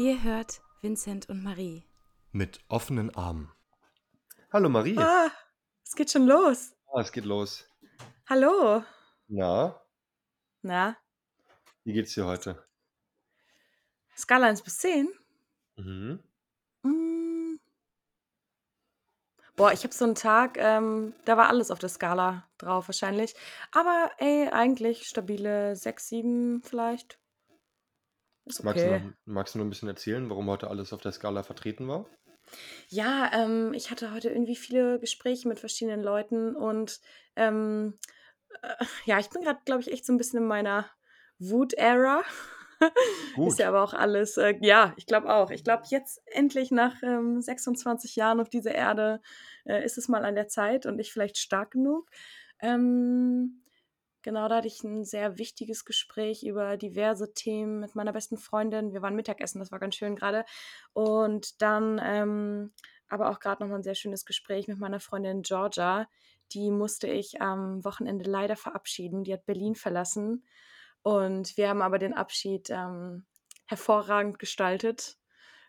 Ihr 0.00 0.22
hört 0.22 0.62
Vincent 0.80 1.28
und 1.28 1.42
Marie. 1.42 1.84
Mit 2.32 2.60
offenen 2.68 3.14
Armen. 3.14 3.52
Hallo 4.50 4.70
Marie. 4.70 4.96
Ah, 4.96 5.30
es 5.84 5.94
geht 5.94 6.10
schon 6.10 6.26
los. 6.26 6.72
Ah, 6.90 7.02
es 7.02 7.12
geht 7.12 7.26
los. 7.26 7.68
Hallo. 8.26 8.82
Na, 9.28 9.78
Na, 10.62 10.96
wie 11.84 11.92
geht's 11.92 12.14
dir 12.14 12.24
heute? 12.24 12.66
Skala 14.16 14.46
1 14.46 14.62
bis 14.62 14.78
10? 14.78 15.06
Mhm. 15.76 16.24
Mm. 16.82 17.60
Boah, 19.54 19.74
ich 19.74 19.84
habe 19.84 19.92
so 19.92 20.06
einen 20.06 20.14
Tag, 20.14 20.56
ähm, 20.56 21.12
da 21.26 21.36
war 21.36 21.50
alles 21.50 21.70
auf 21.70 21.78
der 21.78 21.90
Skala 21.90 22.48
drauf 22.56 22.88
wahrscheinlich. 22.88 23.34
Aber 23.70 24.10
ey, 24.16 24.48
eigentlich 24.48 25.06
stabile 25.06 25.76
6, 25.76 26.08
7 26.08 26.62
vielleicht. 26.62 27.19
Ist 28.46 28.64
Magst 28.64 28.84
du 28.84 28.88
okay. 28.88 29.00
noch, 29.00 29.12
magst 29.26 29.54
du 29.54 29.58
noch 29.58 29.66
ein 29.66 29.70
bisschen 29.70 29.88
erzählen, 29.88 30.28
warum 30.28 30.48
heute 30.48 30.68
alles 30.68 30.92
auf 30.92 31.00
der 31.00 31.12
Skala 31.12 31.42
vertreten 31.42 31.88
war? 31.88 32.06
Ja, 32.88 33.30
ähm, 33.32 33.72
ich 33.74 33.90
hatte 33.90 34.12
heute 34.12 34.30
irgendwie 34.30 34.56
viele 34.56 34.98
Gespräche 34.98 35.46
mit 35.48 35.60
verschiedenen 35.60 36.02
Leuten 36.02 36.56
und 36.56 37.00
ähm, 37.36 37.98
äh, 38.62 38.84
ja, 39.04 39.18
ich 39.18 39.30
bin 39.30 39.42
gerade, 39.42 39.60
glaube 39.64 39.82
ich, 39.82 39.92
echt 39.92 40.04
so 40.04 40.12
ein 40.12 40.18
bisschen 40.18 40.40
in 40.40 40.48
meiner 40.48 40.90
Wut-Ära. 41.38 42.22
Ist 43.46 43.58
ja 43.58 43.68
aber 43.68 43.82
auch 43.82 43.92
alles, 43.92 44.36
äh, 44.38 44.54
ja, 44.60 44.94
ich 44.96 45.06
glaube 45.06 45.32
auch. 45.32 45.50
Ich 45.50 45.64
glaube, 45.64 45.82
jetzt 45.88 46.22
endlich 46.26 46.70
nach 46.70 47.02
ähm, 47.02 47.40
26 47.40 48.16
Jahren 48.16 48.40
auf 48.40 48.48
dieser 48.48 48.74
Erde 48.74 49.20
äh, 49.64 49.84
ist 49.84 49.98
es 49.98 50.08
mal 50.08 50.24
an 50.24 50.34
der 50.34 50.48
Zeit 50.48 50.86
und 50.86 50.98
ich 50.98 51.12
vielleicht 51.12 51.38
stark 51.38 51.72
genug. 51.72 52.10
Ähm, 52.58 53.62
genau, 54.22 54.48
da 54.48 54.56
hatte 54.56 54.68
ich 54.68 54.82
ein 54.82 55.04
sehr 55.04 55.38
wichtiges 55.38 55.84
Gespräch 55.84 56.42
über 56.42 56.76
diverse 56.76 57.32
Themen 57.32 57.80
mit 57.80 57.94
meiner 57.94 58.12
besten 58.12 58.36
Freundin. 58.36 58.92
Wir 58.92 59.02
waren 59.02 59.16
Mittagessen, 59.16 59.58
das 59.58 59.72
war 59.72 59.78
ganz 59.78 59.94
schön 59.94 60.16
gerade. 60.16 60.44
Und 60.92 61.60
dann 61.62 62.00
ähm, 62.02 62.72
aber 63.10 63.30
auch 63.30 63.40
gerade 63.40 63.62
nochmal 63.62 63.80
ein 63.80 63.82
sehr 63.84 63.94
schönes 63.94 64.24
Gespräch 64.24 64.68
mit 64.68 64.78
meiner 64.78 65.00
Freundin 65.00 65.42
Georgia. 65.42 66.08
Die 66.52 66.70
musste 66.70 67.08
ich 67.08 67.42
am 67.42 67.84
Wochenende 67.84 68.28
leider 68.28 68.56
verabschieden. 68.56 69.24
Die 69.24 69.32
hat 69.32 69.44
Berlin 69.46 69.74
verlassen. 69.74 70.44
Und 71.02 71.56
wir 71.56 71.68
haben 71.68 71.82
aber 71.82 71.98
den 71.98 72.14
Abschied 72.14 72.70
ähm, 72.70 73.26
hervorragend 73.66 74.38
gestaltet. 74.38 75.16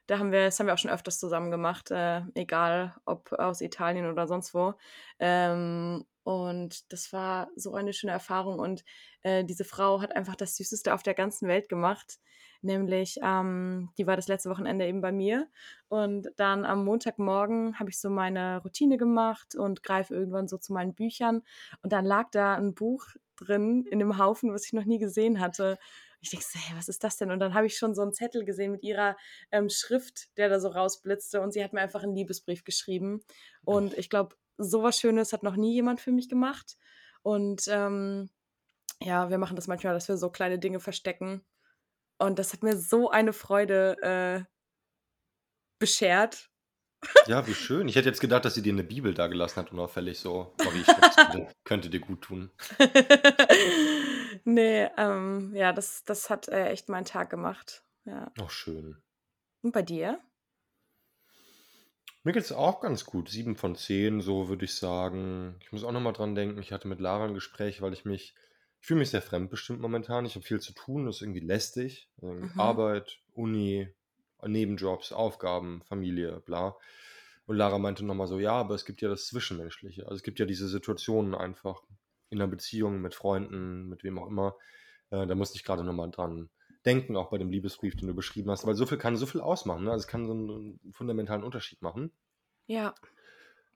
Da 0.08 0.20
haben 0.20 0.32
wir, 0.32 0.46
das 0.46 0.60
haben 0.60 0.68
wir 0.68 0.74
auch 0.74 0.78
schon 0.80 0.92
öfters 0.92 1.20
zusammen 1.20 1.52
gemacht, 1.52 1.92
äh, 1.92 2.22
egal 2.34 2.96
ob 3.06 3.32
aus 3.34 3.62
Italien 3.62 4.10
oder 4.12 4.28
sonst 4.28 4.54
wo. 4.54 4.74
Ähm, 5.20 6.06
und 6.24 6.92
das 6.92 7.14
war 7.14 7.50
so 7.56 7.74
eine 7.74 7.94
schöne 7.94 8.14
Erfahrung. 8.14 8.60
Und 8.60 8.84
äh, 9.24 9.44
diese 9.44 9.64
Frau 9.64 10.02
hat 10.02 10.16
einfach 10.16 10.36
das 10.36 10.56
Süßeste 10.56 10.94
auf 10.94 11.04
der 11.04 11.14
ganzen 11.14 11.48
Welt 11.48 11.70
gemacht. 11.70 12.20
Nämlich, 12.62 13.18
ähm, 13.24 13.90
die 13.98 14.06
war 14.06 14.16
das 14.16 14.28
letzte 14.28 14.50
Wochenende 14.52 14.86
eben 14.88 15.02
bei 15.02 15.12
mir. 15.12 15.48
Und 15.88 16.30
dann 16.36 16.64
am 16.64 16.86
Montagmorgen 16.86 17.80
habe 17.80 17.90
ich 17.90 18.00
so 18.00 18.10
meine 18.10 18.62
Routine 18.62 18.98
gemacht 18.98 19.56
und 19.56 19.82
greife 19.82 20.14
irgendwann 20.14 20.48
so 20.48 20.58
zu 20.58 20.74
meinen 20.74 20.94
Büchern. 20.94 21.42
Und 21.82 21.92
dann 21.92 22.06
lag 22.06 22.30
da 22.32 22.56
ein 22.56 22.76
Buch 22.76 23.08
drin 23.36 23.86
in 23.90 23.98
dem 23.98 24.20
Haufen, 24.20 24.54
was 24.54 24.66
ich 24.66 24.74
noch 24.74 24.86
nie 24.86 25.00
gesehen 25.00 25.40
hatte. 25.40 25.80
Ich 26.22 26.30
denke, 26.30 26.46
so, 26.46 26.60
hey, 26.60 26.78
was 26.78 26.88
ist 26.88 27.04
das 27.04 27.18
denn? 27.18 27.32
Und 27.32 27.40
dann 27.40 27.54
habe 27.54 27.66
ich 27.66 27.78
schon 27.78 27.96
so 27.96 28.02
einen 28.04 28.14
Zettel 28.14 28.46
gesehen 28.46 28.72
mit 28.72 28.84
ihrer 28.84 29.18
ähm, 29.52 29.70
Schrift, 29.70 30.36
der 30.38 30.50
da 30.50 30.60
so 30.60 30.70
rausblitzte. 30.70 31.42
Und 31.42 31.52
sie 31.52 31.64
hat 31.64 31.74
mir 31.74 31.82
einfach 31.82 32.04
einen 32.04 32.16
Liebesbrief 32.16 32.64
geschrieben. 32.64 33.22
Und 33.64 33.98
ich 33.98 34.10
glaube, 34.10 34.36
sowas 34.58 35.00
Schönes 35.00 35.34
hat 35.34 35.44
noch 35.44 35.56
nie 35.56 35.74
jemand 35.74 36.00
für 36.00 36.12
mich 36.12 36.30
gemacht. 36.30 36.78
Und 37.24 37.64
ähm, 37.68 38.30
ja, 39.02 39.30
wir 39.30 39.38
machen 39.38 39.56
das 39.56 39.68
manchmal, 39.68 39.94
dass 39.94 40.08
wir 40.08 40.18
so 40.18 40.30
kleine 40.30 40.60
Dinge 40.60 40.80
verstecken. 40.80 41.44
Und 42.20 42.38
das 42.38 42.54
hat 42.54 42.62
mir 42.62 42.78
so 42.78 43.10
eine 43.10 43.34
Freude 43.34 43.98
äh, 44.02 44.44
beschert. 45.80 46.52
Ja, 47.26 47.48
wie 47.48 47.56
schön. 47.56 47.88
Ich 47.88 47.96
hätte 47.96 48.10
jetzt 48.10 48.22
gedacht, 48.22 48.46
dass 48.46 48.54
sie 48.54 48.62
dir 48.62 48.74
eine 48.74 48.84
Bibel 48.84 49.16
dagelassen 49.16 49.58
hat, 49.58 49.72
unauffällig 49.72 50.20
so. 50.20 50.54
Marie, 50.64 50.82
ich 50.82 50.88
könnte, 51.16 51.48
könnte 51.64 51.90
dir 51.90 52.00
gut 52.00 52.22
tun. 52.22 52.52
nee, 54.46 54.88
ähm, 54.98 55.54
ja, 55.56 55.74
das, 55.74 56.04
das 56.04 56.30
hat 56.30 56.48
äh, 56.48 56.70
echt 56.70 56.90
meinen 56.90 57.06
Tag 57.06 57.30
gemacht. 57.30 57.84
Ja. 58.06 58.32
Auch 58.40 58.50
schön. 58.50 59.02
Und 59.62 59.72
bei 59.72 59.82
dir? 59.82 60.20
Mir 62.24 62.34
geht's 62.34 62.52
auch 62.52 62.82
ganz 62.82 63.06
gut. 63.06 63.30
Sieben 63.30 63.56
von 63.56 63.76
zehn, 63.76 64.22
so 64.22 64.48
würde 64.48 64.66
ich 64.66 64.76
sagen. 64.76 65.56
Ich 65.62 65.72
muss 65.72 65.84
auch 65.84 65.92
noch 65.92 66.02
mal 66.02 66.12
dran 66.12 66.36
denken, 66.36 66.60
ich 66.60 66.72
hatte 66.72 66.88
mit 66.88 67.00
Lara 67.00 67.26
ein 67.26 67.34
Gespräch, 67.34 67.82
weil 67.82 67.94
ich 67.94 68.06
mich, 68.06 68.36
ich 68.80 68.88
fühle 68.88 69.00
mich 69.00 69.10
sehr 69.10 69.24
fremdbestimmt 69.24 69.82
momentan. 69.82 70.26
Ich 70.26 70.36
habe 70.36 70.46
viel 70.46 70.60
zu 70.60 70.74
tun, 70.74 71.06
das 71.06 71.16
ist 71.18 71.22
irgendwie 71.24 71.40
lästig. 71.40 72.10
Irgendwie 72.22 72.54
Mhm. 72.54 72.60
Arbeit, 72.60 73.20
Uni, 73.34 73.88
Nebenjobs, 74.44 75.12
Aufgaben, 75.12 75.82
Familie, 75.84 76.42
bla. 76.42 76.76
Und 77.48 77.58
Lara 77.58 77.80
meinte 77.80 78.06
nochmal 78.06 78.28
so, 78.28 78.40
ja, 78.40 78.54
aber 78.54 78.76
es 78.76 78.86
gibt 78.86 79.02
ja 79.02 79.10
das 79.10 79.26
Zwischenmenschliche. 79.26 80.04
Also 80.04 80.16
es 80.16 80.24
gibt 80.24 80.40
ja 80.40 80.46
diese 80.46 80.68
Situationen 80.68 81.34
einfach 81.34 81.82
in 82.32 82.42
einer 82.42 82.50
Beziehung 82.50 83.02
mit 83.02 83.14
Freunden, 83.14 83.88
mit 83.88 84.04
wem 84.04 84.18
auch 84.18 84.28
immer. 84.28 84.56
Äh, 85.12 85.28
da 85.28 85.36
musste 85.36 85.58
ich 85.58 85.64
gerade 85.64 85.84
nochmal 85.84 86.10
dran 86.10 86.50
denken, 86.86 87.16
auch 87.16 87.30
bei 87.30 87.38
dem 87.38 87.52
Liebesbrief, 87.52 87.96
den 87.96 88.08
du 88.08 88.16
beschrieben 88.16 88.50
hast, 88.50 88.66
weil 88.66 88.74
so 88.74 88.88
viel 88.88 88.98
kann 88.98 89.16
so 89.16 89.28
viel 89.28 89.42
ausmachen. 89.42 89.84
Ne? 89.84 89.92
Also 89.92 90.02
es 90.04 90.08
kann 90.08 90.26
so 90.26 90.34
einen 90.34 90.80
fundamentalen 90.92 91.44
Unterschied 91.44 91.82
machen. 91.84 92.12
Ja. 92.66 92.96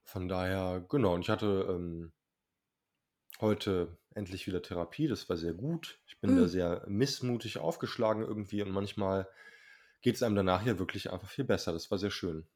Von 0.04 0.28
daher, 0.28 0.84
genau. 0.90 1.14
Und 1.14 1.22
ich 1.22 1.30
hatte 1.30 1.68
ähm, 1.70 2.12
heute 3.42 3.98
endlich 4.14 4.48
wieder 4.48 4.62
Therapie. 4.62 5.08
Das 5.08 5.30
war 5.30 5.38
sehr 5.38 5.54
gut. 5.54 6.00
Ich 6.08 6.20
bin 6.20 6.36
da 6.36 6.44
Mm. 6.44 6.48
sehr 6.48 6.84
missmutig 6.88 7.58
aufgeschlagen 7.58 8.24
irgendwie 8.24 8.62
und 8.64 8.72
manchmal 8.72 9.28
geht 10.02 10.16
es 10.16 10.24
einem 10.24 10.36
danach 10.36 10.66
ja 10.66 10.80
wirklich 10.80 11.12
einfach 11.12 11.30
viel 11.30 11.46
besser. 11.46 11.74
Das 11.74 11.92
war 11.92 11.98
sehr 11.98 12.12
schön. 12.12 12.48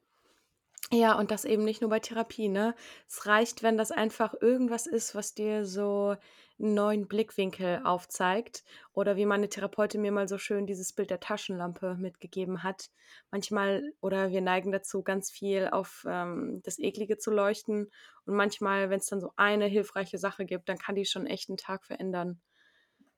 Ja, 0.91 1.13
und 1.19 1.29
das 1.29 1.45
eben 1.45 1.65
nicht 1.65 1.81
nur 1.81 1.89
bei 1.89 1.99
Therapie, 1.99 2.49
ne? 2.49 2.73
Es 3.07 3.27
reicht, 3.27 3.61
wenn 3.61 3.77
das 3.77 3.91
einfach 3.91 4.33
irgendwas 4.41 4.87
ist, 4.87 5.13
was 5.13 5.35
dir 5.35 5.63
so 5.65 6.15
einen 6.59 6.73
neuen 6.73 7.07
Blickwinkel 7.07 7.81
aufzeigt. 7.83 8.63
Oder 8.93 9.15
wie 9.15 9.25
meine 9.25 9.49
Therapeutin 9.49 10.01
mir 10.01 10.11
mal 10.11 10.27
so 10.27 10.37
schön 10.37 10.65
dieses 10.65 10.93
Bild 10.93 11.11
der 11.11 11.19
Taschenlampe 11.19 11.95
mitgegeben 11.95 12.63
hat. 12.63 12.89
Manchmal, 13.29 13.93
oder 14.01 14.31
wir 14.31 14.41
neigen 14.41 14.71
dazu, 14.71 15.03
ganz 15.03 15.29
viel 15.29 15.69
auf 15.69 16.05
ähm, 16.07 16.61
das 16.63 16.79
Eklige 16.79 17.17
zu 17.17 17.31
leuchten. 17.31 17.91
Und 18.25 18.35
manchmal, 18.35 18.89
wenn 18.89 18.99
es 18.99 19.07
dann 19.07 19.21
so 19.21 19.31
eine 19.35 19.65
hilfreiche 19.65 20.17
Sache 20.17 20.45
gibt, 20.45 20.69
dann 20.69 20.79
kann 20.79 20.95
die 20.95 21.05
schon 21.05 21.27
echt 21.27 21.49
einen 21.49 21.57
Tag 21.57 21.85
verändern. 21.85 22.41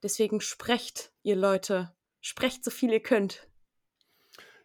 Deswegen 0.04 0.42
sprecht, 0.42 1.14
ihr 1.24 1.36
Leute. 1.36 1.94
Sprecht 2.20 2.64
so 2.64 2.70
viel 2.70 2.92
ihr 2.92 3.02
könnt. 3.02 3.48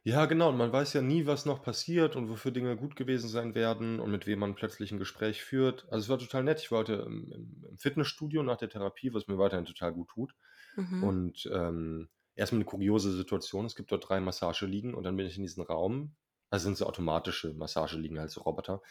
Ja, 0.07 0.27
genau. 0.27 0.51
Und 0.51 0.57
man 0.57 0.73
weiß 0.73 0.93
ja 0.93 1.03
nie, 1.03 1.27
was 1.27 1.47
noch 1.47 1.63
passiert 1.63 2.15
und 2.15 2.31
wofür 2.31 2.53
Dinge 2.53 2.77
gut 2.77 2.95
gewesen 2.95 3.29
sein 3.29 3.57
werden 3.57 3.99
und 3.99 4.13
mit 4.13 4.29
wem 4.29 4.39
man 4.39 4.55
plötzlich 4.55 4.93
ein 4.93 5.01
Gespräch 5.01 5.43
führt. 5.43 5.85
Also 5.91 6.05
es 6.05 6.09
war 6.09 6.19
total 6.21 6.45
nett. 6.45 6.61
Ich 6.61 6.71
war 6.71 6.79
heute 6.79 7.05
im, 7.05 7.33
im 7.69 7.77
Fitnessstudio 7.77 8.45
nach 8.45 8.57
der 8.57 8.69
Therapie, 8.69 9.13
was 9.13 9.27
mir 9.27 9.37
weiterhin 9.37 9.65
total 9.65 9.93
gut 9.93 10.07
tut. 10.11 10.35
Mhm. 10.77 11.03
Und 11.03 11.51
ähm, 11.53 12.09
erstmal 12.37 12.59
eine 12.59 12.67
kuriose 12.67 13.11
Situation. 13.11 13.67
Es 13.67 13.75
gibt 13.75 13.91
dort 13.91 14.09
drei 14.09 14.21
Massageliegen 14.21 14.95
und 14.95 15.03
dann 15.03 15.17
bin 15.17 15.27
ich 15.27 15.39
in 15.39 15.43
diesen 15.43 15.65
Raum. 15.65 16.15
Also 16.51 16.67
sind 16.67 16.77
so 16.77 16.87
automatische 16.87 17.53
Massageliegen, 17.55 18.21
halt 18.21 18.31
so 18.31 18.43
Roboter. 18.43 18.83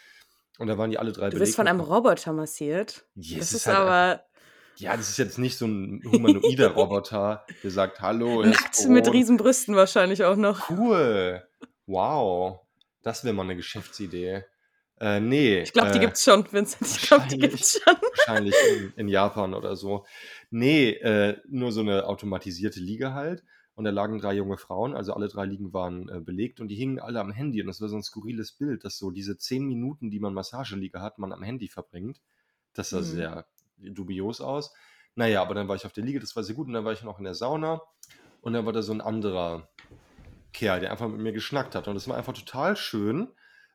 Und 0.60 0.68
da 0.68 0.78
waren 0.78 0.92
die 0.92 1.00
alle 1.00 1.14
drei 1.14 1.30
Du 1.30 1.38
belegt 1.38 1.56
von 1.56 1.70
einem 1.70 1.80
Roboter 1.80 2.34
massiert. 2.34 3.06
Ja, 3.16 3.40
Das 3.40 3.54
ist 3.54 3.68
halt 3.68 3.78
aber 3.78 4.26
Ja, 4.78 4.96
das 4.98 5.10
ist 5.10 5.18
jetzt 5.18 5.38
nicht 5.38 5.58
so 5.58 5.66
ein 5.68 6.02
humanoider 6.06 6.70
Roboter, 6.76 7.46
der 7.64 7.72
sagt, 7.72 8.02
hallo, 8.02 8.44
nackt 8.44 8.88
mit 8.88 9.06
Sprot. 9.06 9.14
riesen 9.16 9.38
Brüsten 9.38 9.76
wahrscheinlich 9.76 10.24
auch 10.24 10.36
noch. 10.36 10.70
Cool. 10.70 11.44
Wow. 11.88 12.60
Das 13.02 13.24
wäre 13.24 13.34
mal 13.34 13.44
eine 13.44 13.56
Geschäftsidee. 13.56 14.44
Äh, 15.00 15.20
nee, 15.20 15.62
Ich 15.62 15.74
glaube, 15.74 15.92
die 15.92 15.98
äh, 15.98 16.02
gibt's 16.02 16.24
schon, 16.24 16.50
Vincent. 16.52 16.90
Ich 16.90 17.08
glaube, 17.08 17.26
die 17.30 17.38
gibt's 17.38 17.80
schon. 17.84 17.96
wahrscheinlich 18.18 18.56
in, 18.78 18.94
in 18.96 19.08
Japan 19.10 19.54
oder 19.54 19.76
so. 19.76 20.06
Nee, 20.50 20.92
äh, 20.92 21.38
nur 21.48 21.72
so 21.72 21.82
eine 21.82 22.06
automatisierte 22.06 22.80
Liege 22.80 23.14
halt. 23.14 23.44
Und 23.76 23.84
da 23.84 23.92
lagen 23.92 24.20
drei 24.20 24.34
junge 24.34 24.58
Frauen, 24.58 24.96
also 24.96 25.14
alle 25.14 25.28
drei 25.28 25.46
Liegen 25.46 25.74
waren 25.74 26.08
äh, 26.08 26.22
belegt 26.22 26.62
und 26.62 26.70
die 26.70 26.76
hingen 26.76 26.98
alle 27.00 27.20
am 27.20 27.30
Handy. 27.32 27.60
Und 27.60 27.68
das 27.68 27.82
war 27.82 27.90
so 27.90 27.98
ein 27.98 28.04
skurriles 28.04 28.54
Bild, 28.54 28.86
dass 28.86 28.98
so 28.98 29.12
diese 29.12 29.38
zehn 29.38 29.66
Minuten, 29.66 30.10
die 30.12 30.22
man 30.22 30.34
Massageliege 30.34 31.02
hat, 31.02 31.20
man 31.20 31.34
am 31.34 31.44
Handy 31.44 31.68
verbringt. 31.68 32.22
Das 32.74 32.92
sah 32.92 33.00
Mhm. 33.00 33.04
sehr 33.04 33.46
dubios 33.78 34.42
aus. 34.42 34.74
Naja, 35.16 35.42
aber 35.42 35.56
dann 35.56 35.68
war 35.68 35.76
ich 35.76 35.86
auf 35.86 35.94
der 35.94 36.04
Liege, 36.04 36.20
das 36.20 36.36
war 36.36 36.44
sehr 36.44 36.56
gut. 36.56 36.68
Und 36.68 36.74
dann 36.74 36.86
war 36.86 36.94
ich 36.94 37.04
noch 37.04 37.20
in 37.20 37.26
der 37.26 37.36
Sauna. 37.36 37.82
Und 38.42 38.54
dann 38.54 38.66
war 38.66 38.74
da 38.74 38.82
so 38.82 38.94
ein 38.94 39.02
anderer 39.02 39.70
Kerl, 40.54 40.80
der 40.80 40.92
einfach 40.92 41.08
mit 41.08 41.20
mir 41.20 41.34
geschnackt 41.34 41.76
hat. 41.76 41.88
Und 41.88 41.96
das 41.96 42.08
war 42.08 42.18
einfach 42.18 42.34
total 42.34 42.76
schön, 42.76 43.30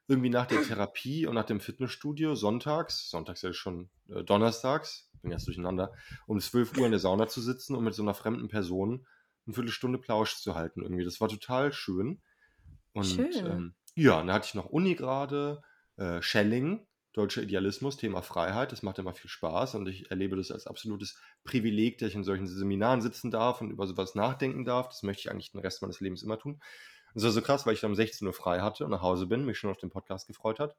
irgendwie 0.06 0.30
nach 0.30 0.46
der 0.46 0.62
Therapie 0.62 1.26
und 1.26 1.34
nach 1.34 1.44
dem 1.44 1.60
Fitnessstudio 1.60 2.34
sonntags, 2.34 3.08
sonntags 3.10 3.42
ja 3.42 3.52
schon 3.52 3.90
äh, 4.08 4.24
donnerstags, 4.24 5.10
bin 5.22 5.30
jetzt 5.30 5.46
durcheinander, 5.46 5.92
um 6.26 6.40
12 6.40 6.78
Uhr 6.78 6.86
in 6.86 6.92
der 6.92 7.00
Sauna 7.00 7.28
zu 7.28 7.40
sitzen 7.40 7.76
und 7.76 7.84
mit 7.84 7.94
so 7.94 8.02
einer 8.02 8.14
fremden 8.14 8.48
Person 8.48 9.06
eine 9.46 9.54
Viertelstunde 9.54 9.98
Plausch 9.98 10.36
zu 10.36 10.54
halten 10.54 10.82
irgendwie. 10.82 11.04
Das 11.04 11.20
war 11.20 11.28
total 11.28 11.72
schön. 11.72 12.20
Und 12.92 13.04
Schön. 13.04 13.46
ähm, 13.46 13.74
ja, 13.94 14.18
dann 14.18 14.32
hatte 14.32 14.46
ich 14.46 14.54
noch 14.54 14.66
Uni 14.66 14.94
gerade, 14.94 15.62
äh, 15.96 16.20
Schelling, 16.22 16.86
deutscher 17.12 17.42
Idealismus, 17.42 17.96
Thema 17.96 18.22
Freiheit. 18.22 18.72
Das 18.72 18.82
macht 18.82 18.98
immer 18.98 19.14
viel 19.14 19.30
Spaß 19.30 19.74
und 19.74 19.88
ich 19.88 20.10
erlebe 20.10 20.36
das 20.36 20.50
als 20.50 20.66
absolutes 20.66 21.20
Privileg, 21.44 21.98
dass 21.98 22.10
ich 22.10 22.14
in 22.14 22.24
solchen 22.24 22.46
Seminaren 22.46 23.00
sitzen 23.00 23.30
darf 23.30 23.60
und 23.60 23.70
über 23.70 23.86
sowas 23.86 24.14
nachdenken 24.14 24.64
darf. 24.64 24.88
Das 24.88 25.02
möchte 25.02 25.20
ich 25.20 25.30
eigentlich 25.30 25.52
den 25.52 25.60
Rest 25.60 25.82
meines 25.82 26.00
Lebens 26.00 26.22
immer 26.22 26.38
tun. 26.38 26.54
Und 26.54 27.16
es 27.16 27.24
war 27.24 27.30
so 27.30 27.42
krass, 27.42 27.66
weil 27.66 27.74
ich 27.74 27.80
dann 27.80 27.90
um 27.90 27.96
16 27.96 28.26
Uhr 28.26 28.32
frei 28.32 28.60
hatte 28.60 28.84
und 28.84 28.90
nach 28.90 29.02
Hause 29.02 29.26
bin, 29.26 29.44
mich 29.44 29.58
schon 29.58 29.70
auf 29.70 29.78
den 29.78 29.90
Podcast 29.90 30.26
gefreut 30.26 30.60
hat, 30.60 30.76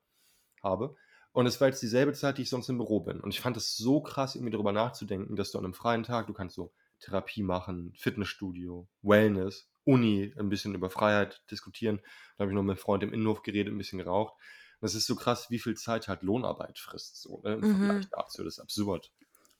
habe. 0.64 0.96
Und 1.34 1.46
es 1.46 1.60
war 1.62 1.68
jetzt 1.68 1.82
dieselbe 1.82 2.14
Zeit, 2.14 2.38
die 2.38 2.44
ich 2.44 2.50
sonst 2.50 2.70
im 2.70 2.78
Büro 2.78 3.02
bin. 3.02 3.20
Und 3.20 3.34
ich 3.34 3.40
fand 3.40 3.58
es 3.58 3.76
so 3.76 4.02
krass, 4.02 4.36
irgendwie 4.36 4.52
darüber 4.52 4.72
nachzudenken, 4.72 5.36
dass 5.36 5.52
du 5.52 5.58
an 5.58 5.66
einem 5.66 5.74
freien 5.74 6.04
Tag, 6.04 6.28
du 6.28 6.34
kannst 6.34 6.56
so 6.56 6.74
Therapie 7.00 7.44
machen, 7.44 7.94
Fitnessstudio, 7.98 8.88
Wellness, 9.02 9.70
Uni, 9.84 10.34
ein 10.38 10.50
bisschen 10.50 10.76
über 10.76 10.90
Freiheit 10.90 11.42
diskutieren. 11.50 12.02
Da 12.38 12.44
habe 12.44 12.52
ich 12.52 12.56
noch 12.56 12.64
mit 12.64 12.72
einem 12.72 12.78
Freund 12.78 13.04
im 13.04 13.14
Innenhof 13.14 13.44
geredet, 13.44 13.74
ein 13.74 13.78
bisschen 13.78 14.00
geraucht. 14.00 14.34
Es 14.82 14.96
ist 14.96 15.06
so 15.08 15.16
krass, 15.16 15.50
wie 15.50 15.60
viel 15.60 15.76
Zeit 15.78 16.08
halt 16.08 16.24
Lohnarbeit 16.24 16.78
frisst, 16.80 17.22
so 17.22 17.42
ne, 17.44 17.54
im 17.54 17.64
Mhm. 17.64 17.66
Vergleich 17.66 18.08
dazu. 18.12 18.44
Das 18.44 18.56
ist 18.56 18.60
absurd. 18.60 19.12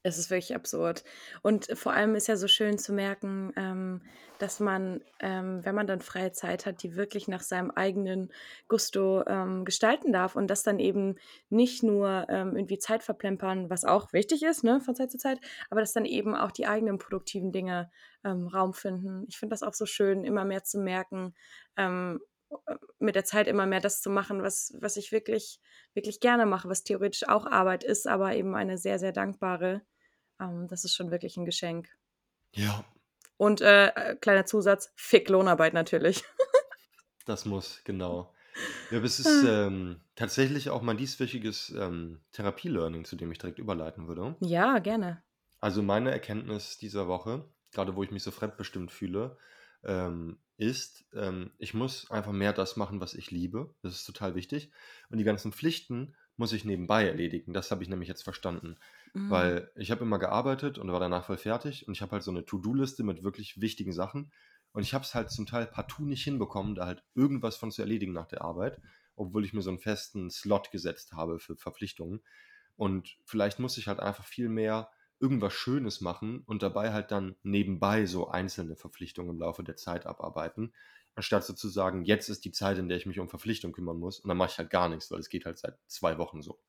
Es 0.04 0.18
ist 0.18 0.32
wirklich 0.32 0.56
absurd. 0.56 1.04
Und 1.44 1.68
vor 1.78 1.94
allem 1.94 2.16
ist 2.16 2.28
ja 2.28 2.36
so 2.36 2.48
schön 2.48 2.80
zu 2.80 2.92
merken, 2.92 3.54
ähm, 3.56 4.02
dass 4.40 4.60
man, 4.60 5.02
ähm, 5.20 5.64
wenn 5.64 5.76
man 5.76 5.86
dann 5.86 6.00
freie 6.00 6.32
Zeit 6.32 6.66
hat, 6.66 6.82
die 6.82 6.96
wirklich 6.96 7.28
nach 7.28 7.42
seinem 7.42 7.70
eigenen 7.70 8.34
Gusto 8.68 9.24
ähm, 9.28 9.64
gestalten 9.64 10.12
darf 10.12 10.36
und 10.36 10.48
das 10.48 10.64
dann 10.64 10.80
eben 10.80 11.18
nicht 11.50 11.84
nur 11.84 12.26
ähm, 12.30 12.56
irgendwie 12.56 12.80
Zeit 12.80 13.04
verplempern, 13.04 13.70
was 13.70 13.86
auch 13.86 14.12
wichtig 14.12 14.42
ist, 14.42 14.64
ne, 14.64 14.82
von 14.82 14.96
Zeit 14.96 15.12
zu 15.12 15.20
Zeit, 15.20 15.40
aber 15.70 15.82
dass 15.82 15.94
dann 15.94 16.06
eben 16.06 16.34
auch 16.34 16.52
die 16.52 16.66
eigenen 16.66 16.98
produktiven 16.98 17.52
Dinge 17.52 17.92
ähm, 18.24 18.48
Raum 18.48 18.74
finden. 18.74 19.26
Ich 19.30 19.38
finde 19.38 19.54
das 19.54 19.62
auch 19.62 19.76
so 19.76 19.86
schön, 19.86 20.24
immer 20.24 20.46
mehr 20.46 20.64
zu 20.64 20.80
merken, 20.80 21.36
ähm, 21.78 22.22
mit 23.00 23.16
der 23.16 23.26
Zeit 23.26 23.48
immer 23.48 23.66
mehr 23.66 23.80
das 23.82 24.02
zu 24.02 24.10
machen, 24.10 24.44
was, 24.44 24.74
was 24.80 24.98
ich 24.98 25.12
wirklich, 25.12 25.60
wirklich 25.94 26.20
gerne 26.20 26.46
mache, 26.46 26.70
was 26.70 26.84
theoretisch 26.84 27.28
auch 27.28 27.46
Arbeit 27.46 27.84
ist, 27.84 28.08
aber 28.08 28.36
eben 28.36 28.56
eine 28.56 28.78
sehr, 28.78 29.00
sehr 29.00 29.12
dankbare. 29.12 29.82
Ähm, 30.40 30.68
das 30.68 30.84
ist 30.84 30.96
schon 30.96 31.12
wirklich 31.12 31.38
ein 31.38 31.46
Geschenk. 31.46 31.90
Ja, 32.54 32.84
Und 33.38 33.62
äh, 33.62 33.88
äh, 33.88 34.16
kleiner 34.16 34.46
Zusatz, 34.46 34.92
Fick 34.96 35.30
Lohnarbeit 35.30 35.74
natürlich. 35.74 36.24
das 37.26 37.46
muss, 37.46 37.82
genau. 37.84 38.34
Ja, 38.90 38.98
aber 38.98 39.06
es 39.06 39.20
ist 39.20 39.44
ähm, 39.48 40.02
tatsächlich 40.16 40.70
auch 40.70 40.82
mein 40.82 40.98
dieswöchiges 40.98 41.70
ähm, 41.70 42.22
Therapie-Learning, 42.34 43.06
zu 43.06 43.16
dem 43.16 43.32
ich 43.32 43.38
direkt 43.38 43.60
überleiten 43.60 44.08
würde. 44.08 44.36
Ja, 44.42 44.80
gerne. 44.80 45.24
Also 45.62 45.82
meine 45.82 46.12
Erkenntnis 46.12 46.78
dieser 46.78 47.08
Woche, 47.08 47.50
gerade 47.72 47.96
wo 47.96 48.04
ich 48.04 48.12
mich 48.12 48.24
so 48.24 48.32
fremdbestimmt 48.32 48.92
fühle, 48.92 49.38
ähm, 49.84 50.40
ist, 50.62 51.06
ähm, 51.14 51.52
ich 51.58 51.74
muss 51.74 52.10
einfach 52.12 52.32
mehr 52.32 52.54
das 52.54 52.78
machen, 52.78 53.02
was 53.02 53.16
ich 53.16 53.32
liebe. 53.32 53.74
Das 53.82 53.96
ist 53.96 54.06
total 54.06 54.36
wichtig. 54.36 54.72
Und 55.10 55.18
die 55.18 55.24
ganzen 55.24 55.52
Pflichten 55.52 56.16
muss 56.38 56.54
ich 56.54 56.66
nebenbei 56.66 57.08
erledigen. 57.08 57.52
Das 57.52 57.72
habe 57.72 57.82
ich 57.82 57.90
nämlich 57.90 58.08
jetzt 58.08 58.22
verstanden. 58.22 58.78
Mhm. 59.16 59.30
Weil 59.32 59.72
ich 59.76 59.90
habe 59.90 60.04
immer 60.04 60.20
gearbeitet 60.20 60.78
und 60.78 60.92
war 60.92 61.00
danach 61.00 61.26
voll 61.26 61.38
fertig 61.38 61.88
und 61.88 61.96
ich 61.96 62.04
habe 62.04 62.12
halt 62.12 62.22
so 62.24 62.30
eine 62.30 62.46
To-Do-Liste 62.46 63.04
mit 63.04 63.24
wirklich 63.24 63.60
wichtigen 63.60 63.92
Sachen. 63.92 64.32
Und 64.72 64.84
ich 64.84 64.94
habe 64.94 65.04
es 65.04 65.16
halt 65.16 65.32
zum 65.32 65.48
Teil 65.48 65.66
partout 65.66 66.06
nicht 66.06 66.24
hinbekommen, 66.24 66.76
da 66.76 66.86
halt 66.86 67.04
irgendwas 67.16 67.58
von 67.58 67.72
zu 67.72 67.82
erledigen 67.82 68.14
nach 68.14 68.28
der 68.28 68.44
Arbeit, 68.44 68.80
obwohl 69.16 69.44
ich 69.44 69.54
mir 69.54 69.64
so 69.64 69.72
einen 69.72 69.80
festen 69.80 70.30
Slot 70.30 70.70
gesetzt 70.72 71.14
habe 71.14 71.40
für 71.40 71.58
Verpflichtungen. 71.58 72.22
Und 72.76 73.18
vielleicht 73.26 73.58
muss 73.58 73.80
ich 73.80 73.88
halt 73.88 74.00
einfach 74.00 74.26
viel 74.26 74.48
mehr 74.48 74.92
irgendwas 75.22 75.54
Schönes 75.54 76.02
machen 76.02 76.44
und 76.46 76.64
dabei 76.64 76.94
halt 76.94 77.12
dann 77.12 77.36
nebenbei 77.44 78.06
so 78.06 78.28
einzelne 78.30 78.76
Verpflichtungen 78.76 79.32
im 79.32 79.40
Laufe 79.40 79.64
der 79.64 79.78
Zeit 79.78 80.06
abarbeiten, 80.06 80.74
anstatt 81.16 81.44
sozusagen, 81.46 82.04
jetzt 82.06 82.30
ist 82.30 82.46
die 82.46 82.52
Zeit, 82.52 82.78
in 82.78 82.90
der 82.90 82.98
ich 82.98 83.06
mich 83.06 83.20
um 83.20 83.30
Verpflichtungen 83.30 83.74
kümmern 83.74 83.98
muss 84.00 84.20
und 84.20 84.28
dann 84.30 84.38
mache 84.38 84.52
ich 84.52 84.58
halt 84.58 84.70
gar 84.70 84.90
nichts, 84.90 85.12
weil 85.12 85.20
es 85.20 85.30
geht 85.30 85.46
halt 85.46 85.58
seit 85.60 85.78
zwei 85.88 86.18
Wochen 86.18 86.42
so. 86.42 86.60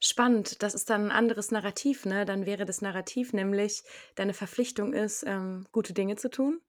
Spannend, 0.00 0.62
das 0.62 0.74
ist 0.74 0.88
dann 0.90 1.06
ein 1.06 1.10
anderes 1.10 1.50
Narrativ, 1.50 2.06
ne? 2.06 2.24
Dann 2.24 2.46
wäre 2.46 2.64
das 2.64 2.80
Narrativ 2.80 3.32
nämlich, 3.32 3.82
deine 4.14 4.32
Verpflichtung 4.34 4.92
ist, 4.92 5.24
ähm, 5.26 5.66
gute 5.72 5.92
Dinge 5.92 6.14
zu 6.16 6.30
tun. 6.30 6.60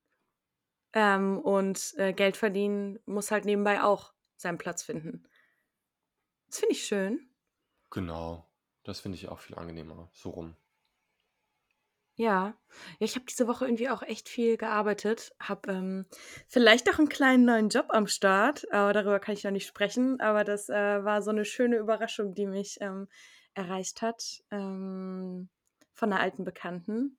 Ähm, 0.93 1.37
und 1.39 1.93
äh, 1.97 2.13
Geld 2.13 2.37
verdienen 2.37 2.99
muss 3.05 3.29
halt 3.31 3.45
nebenbei 3.45 3.83
auch 3.83 4.13
seinen 4.37 4.57
Platz 4.57 4.81
finden. 4.83 5.27
Das 6.47 6.57
finde 6.59 6.73
ich 6.73 6.85
schön. 6.85 7.29
Genau, 7.89 8.47
das 8.83 8.99
finde 8.99 9.17
ich 9.17 9.27
auch 9.27 9.39
viel 9.39 9.55
angenehmer, 9.55 10.11
so 10.13 10.29
rum. 10.29 10.55
Ja. 12.17 12.53
Ja, 12.99 13.05
ich 13.05 13.15
habe 13.15 13.25
diese 13.25 13.47
Woche 13.47 13.65
irgendwie 13.65 13.89
auch 13.89 14.01
echt 14.01 14.29
viel 14.29 14.57
gearbeitet, 14.57 15.33
habe 15.39 15.71
ähm, 15.71 16.05
vielleicht 16.47 16.89
auch 16.89 16.97
einen 16.99 17.09
kleinen 17.09 17.45
neuen 17.45 17.69
Job 17.69 17.87
am 17.89 18.07
Start, 18.07 18.71
aber 18.71 18.93
darüber 18.93 19.19
kann 19.19 19.33
ich 19.33 19.43
noch 19.43 19.51
nicht 19.51 19.67
sprechen. 19.67 20.19
Aber 20.21 20.43
das 20.43 20.69
äh, 20.69 21.03
war 21.03 21.21
so 21.21 21.31
eine 21.31 21.45
schöne 21.45 21.77
Überraschung, 21.77 22.33
die 22.33 22.47
mich 22.47 22.77
ähm, 22.81 23.07
erreicht 23.53 24.01
hat 24.01 24.43
ähm, 24.51 25.49
von 25.93 26.11
einer 26.11 26.21
alten 26.21 26.43
Bekannten. 26.45 27.17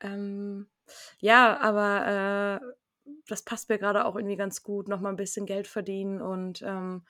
Ähm, 0.00 0.68
ja, 1.18 1.58
aber 1.58 2.60
äh, 2.64 3.12
das 3.26 3.42
passt 3.42 3.68
mir 3.68 3.78
gerade 3.78 4.04
auch 4.04 4.16
irgendwie 4.16 4.36
ganz 4.36 4.62
gut, 4.62 4.88
nochmal 4.88 5.12
ein 5.12 5.16
bisschen 5.16 5.46
Geld 5.46 5.66
verdienen 5.66 6.20
und 6.20 6.62
ähm, 6.62 7.06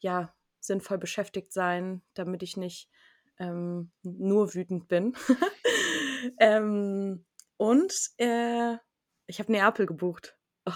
ja, 0.00 0.34
sinnvoll 0.60 0.98
beschäftigt 0.98 1.52
sein, 1.52 2.02
damit 2.14 2.42
ich 2.42 2.56
nicht 2.56 2.88
ähm, 3.38 3.90
nur 4.02 4.54
wütend 4.54 4.88
bin. 4.88 5.14
ähm, 6.38 7.24
und 7.56 7.92
äh, 8.18 8.76
ich 9.26 9.38
habe 9.38 9.52
Neapel 9.52 9.86
gebucht. 9.86 10.36
Oh. 10.66 10.72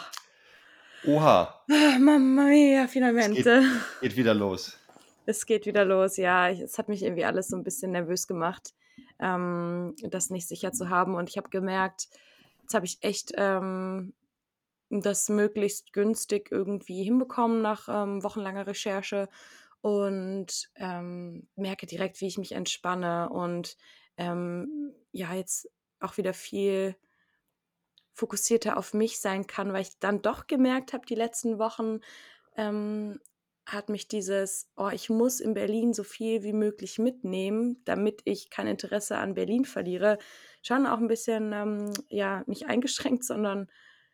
Oha, 1.08 1.62
Ah, 1.70 1.98
Mamma 1.98 2.44
mia, 2.44 2.80
es 2.80 2.82
geht, 2.86 2.90
finalmente. 2.90 3.62
geht 4.00 4.16
wieder 4.16 4.34
los. 4.34 4.78
Es 5.26 5.46
geht 5.46 5.66
wieder 5.66 5.84
los, 5.84 6.16
ja. 6.16 6.50
Ich, 6.50 6.60
es 6.60 6.78
hat 6.78 6.88
mich 6.88 7.02
irgendwie 7.02 7.24
alles 7.24 7.48
so 7.48 7.56
ein 7.56 7.64
bisschen 7.64 7.92
nervös 7.92 8.26
gemacht, 8.26 8.74
ähm, 9.20 9.94
das 10.02 10.30
nicht 10.30 10.48
sicher 10.48 10.72
zu 10.72 10.88
haben. 10.88 11.14
Und 11.14 11.28
ich 11.28 11.36
habe 11.36 11.48
gemerkt, 11.50 12.08
jetzt 12.62 12.74
habe 12.74 12.86
ich 12.86 12.98
echt 13.02 13.32
ähm, 13.36 14.14
das 14.90 15.28
möglichst 15.28 15.92
günstig 15.92 16.50
irgendwie 16.50 17.02
hinbekommen 17.02 17.60
nach 17.62 17.88
ähm, 17.88 18.22
wochenlanger 18.22 18.66
Recherche 18.66 19.28
und 19.80 20.70
ähm, 20.76 21.48
merke 21.56 21.86
direkt, 21.86 22.20
wie 22.20 22.26
ich 22.28 22.38
mich 22.38 22.52
entspanne 22.52 23.28
und 23.28 23.76
ähm, 24.16 24.94
ja, 25.12 25.34
jetzt 25.34 25.70
auch 26.00 26.16
wieder 26.16 26.34
viel 26.34 26.96
fokussierter 28.12 28.76
auf 28.76 28.94
mich 28.94 29.20
sein 29.20 29.46
kann, 29.46 29.72
weil 29.72 29.82
ich 29.82 29.98
dann 29.98 30.22
doch 30.22 30.46
gemerkt 30.46 30.92
habe, 30.92 31.06
die 31.06 31.14
letzten 31.14 31.58
Wochen 31.58 32.00
ähm, 32.56 33.20
hat 33.66 33.88
mich 33.88 34.08
dieses, 34.08 34.70
oh, 34.76 34.88
ich 34.92 35.10
muss 35.10 35.40
in 35.40 35.54
Berlin 35.54 35.92
so 35.92 36.04
viel 36.04 36.42
wie 36.42 36.52
möglich 36.52 36.98
mitnehmen, 36.98 37.82
damit 37.84 38.22
ich 38.24 38.48
kein 38.48 38.68
Interesse 38.68 39.18
an 39.18 39.34
Berlin 39.34 39.64
verliere, 39.64 40.18
schon 40.62 40.86
auch 40.86 40.98
ein 40.98 41.08
bisschen, 41.08 41.52
ähm, 41.52 41.92
ja, 42.08 42.42
nicht 42.46 42.66
eingeschränkt, 42.66 43.24
sondern 43.24 43.68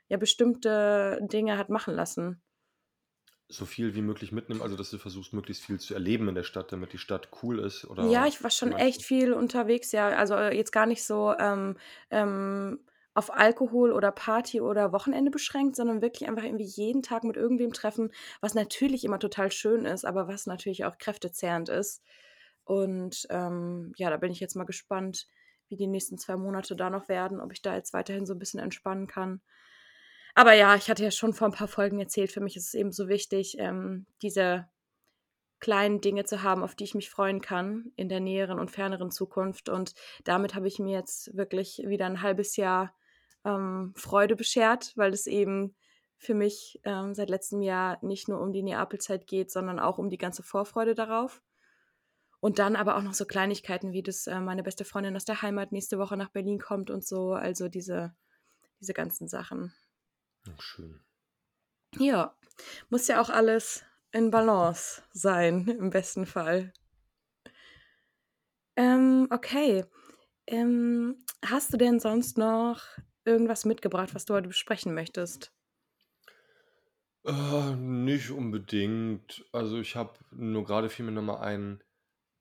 ja, 0.08 0.16
bestimmte 0.16 1.18
Dinge 1.22 1.58
hat 1.58 1.68
machen 1.68 1.94
lassen. 1.94 2.42
So 3.52 3.66
viel 3.66 3.94
wie 3.94 4.02
möglich 4.02 4.32
mitnehmen, 4.32 4.62
also 4.62 4.74
dass 4.76 4.90
du 4.90 4.98
versuchst, 4.98 5.32
möglichst 5.32 5.62
viel 5.64 5.78
zu 5.78 5.94
erleben 5.94 6.28
in 6.28 6.34
der 6.34 6.42
Stadt, 6.42 6.72
damit 6.72 6.92
die 6.92 6.98
Stadt 6.98 7.28
cool 7.42 7.58
ist, 7.60 7.84
Ja, 7.98 8.26
oder 8.26 8.26
ich 8.26 8.42
war 8.42 8.50
schon 8.50 8.72
echt 8.72 9.02
viel 9.02 9.32
unterwegs, 9.32 9.92
ja. 9.92 10.08
Also 10.08 10.34
äh, 10.34 10.56
jetzt 10.56 10.72
gar 10.72 10.86
nicht 10.86 11.04
so 11.04 11.34
ähm, 11.38 11.76
ähm, 12.10 12.80
auf 13.14 13.32
Alkohol 13.32 13.92
oder 13.92 14.10
Party 14.10 14.60
oder 14.60 14.92
Wochenende 14.92 15.30
beschränkt, 15.30 15.76
sondern 15.76 16.00
wirklich 16.00 16.28
einfach 16.28 16.42
irgendwie 16.44 16.64
jeden 16.64 17.02
Tag 17.02 17.22
mit 17.24 17.36
irgendwem 17.36 17.72
treffen, 17.72 18.10
was 18.40 18.54
natürlich 18.54 19.04
immer 19.04 19.18
total 19.18 19.52
schön 19.52 19.84
ist, 19.84 20.04
aber 20.06 20.26
was 20.28 20.46
natürlich 20.46 20.84
auch 20.84 20.96
kräftezehrend 20.98 21.68
ist. 21.68 22.02
Und 22.64 23.26
ähm, 23.30 23.92
ja, 23.96 24.08
da 24.10 24.16
bin 24.16 24.32
ich 24.32 24.40
jetzt 24.40 24.56
mal 24.56 24.64
gespannt, 24.64 25.28
wie 25.68 25.76
die 25.76 25.86
nächsten 25.86 26.16
zwei 26.18 26.36
Monate 26.36 26.76
da 26.76 26.88
noch 26.90 27.08
werden, 27.08 27.40
ob 27.40 27.52
ich 27.52 27.60
da 27.62 27.74
jetzt 27.74 27.92
weiterhin 27.92 28.24
so 28.26 28.32
ein 28.34 28.38
bisschen 28.38 28.60
entspannen 28.60 29.06
kann. 29.06 29.42
Aber 30.34 30.54
ja, 30.54 30.74
ich 30.76 30.88
hatte 30.88 31.04
ja 31.04 31.10
schon 31.10 31.34
vor 31.34 31.48
ein 31.48 31.52
paar 31.52 31.68
Folgen 31.68 32.00
erzählt, 32.00 32.32
für 32.32 32.40
mich 32.40 32.56
ist 32.56 32.68
es 32.68 32.74
eben 32.74 32.92
so 32.92 33.08
wichtig, 33.08 33.56
ähm, 33.58 34.06
diese 34.22 34.68
kleinen 35.60 36.00
Dinge 36.00 36.24
zu 36.24 36.42
haben, 36.42 36.64
auf 36.64 36.74
die 36.74 36.84
ich 36.84 36.94
mich 36.94 37.08
freuen 37.08 37.40
kann 37.40 37.92
in 37.96 38.08
der 38.08 38.20
näheren 38.20 38.58
und 38.58 38.70
ferneren 38.70 39.10
Zukunft. 39.10 39.68
Und 39.68 39.94
damit 40.24 40.54
habe 40.54 40.66
ich 40.66 40.78
mir 40.78 40.92
jetzt 40.92 41.36
wirklich 41.36 41.82
wieder 41.86 42.06
ein 42.06 42.22
halbes 42.22 42.56
Jahr 42.56 42.94
ähm, 43.44 43.92
Freude 43.96 44.34
beschert, 44.34 44.92
weil 44.96 45.12
es 45.12 45.26
eben 45.26 45.76
für 46.16 46.34
mich 46.34 46.80
ähm, 46.84 47.14
seit 47.14 47.30
letztem 47.30 47.62
Jahr 47.62 47.98
nicht 48.02 48.28
nur 48.28 48.40
um 48.40 48.52
die 48.52 48.62
Neapelzeit 48.62 49.26
geht, 49.26 49.50
sondern 49.50 49.78
auch 49.78 49.98
um 49.98 50.08
die 50.08 50.18
ganze 50.18 50.42
Vorfreude 50.42 50.94
darauf. 50.94 51.42
Und 52.40 52.58
dann 52.58 52.74
aber 52.74 52.96
auch 52.96 53.02
noch 53.02 53.14
so 53.14 53.24
Kleinigkeiten, 53.24 53.92
wie 53.92 54.02
dass 54.02 54.26
äh, 54.26 54.40
meine 54.40 54.64
beste 54.64 54.84
Freundin 54.84 55.14
aus 55.14 55.24
der 55.24 55.42
Heimat 55.42 55.70
nächste 55.70 55.98
Woche 55.98 56.16
nach 56.16 56.30
Berlin 56.30 56.58
kommt 56.58 56.90
und 56.90 57.04
so. 57.04 57.34
Also 57.34 57.68
diese, 57.68 58.14
diese 58.80 58.94
ganzen 58.94 59.28
Sachen. 59.28 59.72
Schön. 60.60 61.02
Ja, 61.98 62.36
muss 62.90 63.08
ja 63.08 63.20
auch 63.22 63.30
alles 63.30 63.84
in 64.12 64.30
Balance 64.30 65.02
sein, 65.12 65.66
im 65.68 65.88
besten 65.90 66.26
Fall. 66.26 66.72
Ähm, 68.76 69.28
okay. 69.30 69.84
Ähm, 70.46 71.24
hast 71.44 71.72
du 71.72 71.76
denn 71.78 72.00
sonst 72.00 72.38
noch 72.38 72.82
irgendwas 73.24 73.64
mitgebracht, 73.64 74.14
was 74.14 74.24
du 74.26 74.34
heute 74.34 74.48
besprechen 74.48 74.94
möchtest? 74.94 75.52
Äh, 77.24 77.76
nicht 77.76 78.30
unbedingt. 78.30 79.44
Also 79.52 79.78
ich 79.78 79.94
habe 79.96 80.18
nur 80.30 80.64
gerade 80.64 80.88
fiel 80.90 81.04
mir 81.04 81.12
nochmal 81.12 81.38
ein, 81.42 81.82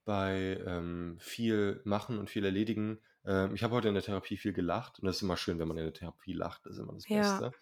bei 0.06 0.60
ähm, 0.66 1.18
viel 1.20 1.82
machen 1.86 2.20
und 2.20 2.30
viel 2.30 2.46
erledigen. 2.46 3.00
Ähm, 3.26 3.56
ich 3.56 3.64
habe 3.64 3.76
heute 3.76 3.90
in 3.90 3.94
der 3.96 4.04
Therapie 4.04 4.38
viel 4.38 4.54
gelacht 4.54 5.00
und 5.00 5.06
das 5.08 5.18
ist 5.18 5.22
immer 5.24 5.38
schön, 5.38 5.60
wenn 5.60 5.68
man 5.68 5.78
in 5.78 5.86
der 5.86 5.94
Therapie 5.94 6.34
lacht, 6.34 6.66
das 6.66 6.74
ist 6.76 6.80
immer 6.80 6.94
das 6.94 7.08
Ja, 7.08 7.12
Beste. 7.12 7.56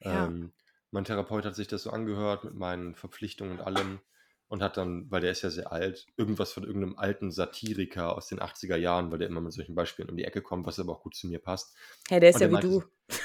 Ja. 0.00 0.26
Ähm, 0.26 0.52
mein 0.90 1.04
Therapeut 1.04 1.44
hat 1.44 1.54
sich 1.54 1.68
das 1.68 1.82
so 1.82 1.90
angehört 1.90 2.44
mit 2.44 2.54
meinen 2.54 2.94
Verpflichtungen 2.94 3.58
und 3.58 3.60
allem 3.60 4.00
und 4.48 4.62
hat 4.62 4.76
dann, 4.76 5.10
weil 5.10 5.20
der 5.20 5.32
ist 5.32 5.42
ja 5.42 5.50
sehr 5.50 5.72
alt, 5.72 6.06
irgendwas 6.16 6.52
von 6.52 6.64
irgendeinem 6.64 6.96
alten 6.96 7.30
Satiriker 7.32 8.16
aus 8.16 8.28
den 8.28 8.40
80er 8.40 8.76
Jahren, 8.76 9.10
weil 9.10 9.18
der 9.18 9.28
immer 9.28 9.40
mit 9.40 9.52
solchen 9.52 9.74
Beispielen 9.74 10.08
um 10.08 10.16
die 10.16 10.24
Ecke 10.24 10.40
kommt, 10.42 10.66
was 10.66 10.78
aber 10.78 10.92
auch 10.92 11.02
gut 11.02 11.16
zu 11.16 11.26
mir 11.26 11.40
passt. 11.40 11.76
Hey, 12.08 12.20
der 12.20 12.30
ist 12.30 12.36
Und 12.36 12.42
ja 12.42 12.48
der 12.48 12.58
wie 12.58 12.62
du. 12.62 12.70
so, 12.70 12.84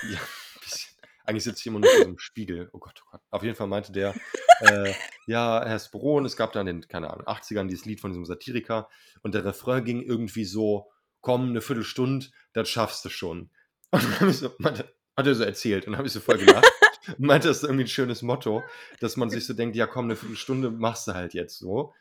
ja, 0.10 0.20
ein 0.20 0.60
bisschen. 0.62 0.98
Eigentlich 1.24 1.44
sitze 1.44 1.60
ich 1.60 1.68
immer 1.68 1.80
nur 1.80 1.90
vor 1.90 2.06
dem 2.06 2.18
Spiegel. 2.18 2.70
Oh 2.74 2.80
Gott, 2.80 3.04
oh 3.06 3.10
Gott. 3.12 3.22
Auf 3.30 3.44
jeden 3.44 3.56
Fall 3.56 3.68
meinte 3.68 3.92
der, 3.92 4.16
äh, 4.62 4.94
ja, 5.28 5.64
Herr 5.64 5.80
Sporon, 5.80 6.26
es 6.26 6.36
gab 6.36 6.52
dann 6.54 6.68
in 6.68 6.82
den, 6.82 6.88
keine 6.88 7.12
Ahnung, 7.12 7.28
80ern 7.28 7.68
dieses 7.68 7.86
Lied 7.86 8.02
von 8.02 8.12
diesem 8.12 8.26
Satiriker 8.26 8.90
und 9.22 9.36
der 9.36 9.46
Refrain 9.46 9.86
ging 9.86 10.02
irgendwie 10.02 10.46
so, 10.46 10.92
komm, 11.22 11.50
eine 11.50 11.62
Viertelstunde, 11.62 12.28
das 12.54 12.68
schaffst 12.68 13.06
du 13.06 13.10
schon. 13.10 13.52
Und 13.92 14.22
dann 14.22 14.32
so, 14.32 14.50
meinte, 14.58 14.90
hat 15.18 15.28
er 15.28 15.36
so 15.36 15.44
erzählt 15.44 15.88
und 15.88 15.98
habe 15.98 16.08
ich 16.08 16.14
so 16.14 16.20
voll 16.20 16.38
gelacht. 16.38 16.66
Meinte, 17.18 17.48
das 17.48 17.58
ist 17.58 17.64
irgendwie 17.64 17.86
ein 17.86 17.88
schönes 17.88 18.22
Motto, 18.22 18.64
dass 19.00 19.18
man 19.18 19.30
sich 19.30 19.46
so 19.46 19.54
denkt, 19.54 19.76
ja 19.76 19.88
komm, 19.88 20.06
eine 20.06 20.16
Viertelstunde 20.16 20.72
machst 20.72 21.08
du 21.08 21.14
halt 21.14 21.34
jetzt 21.34 21.58
so. 21.58 21.94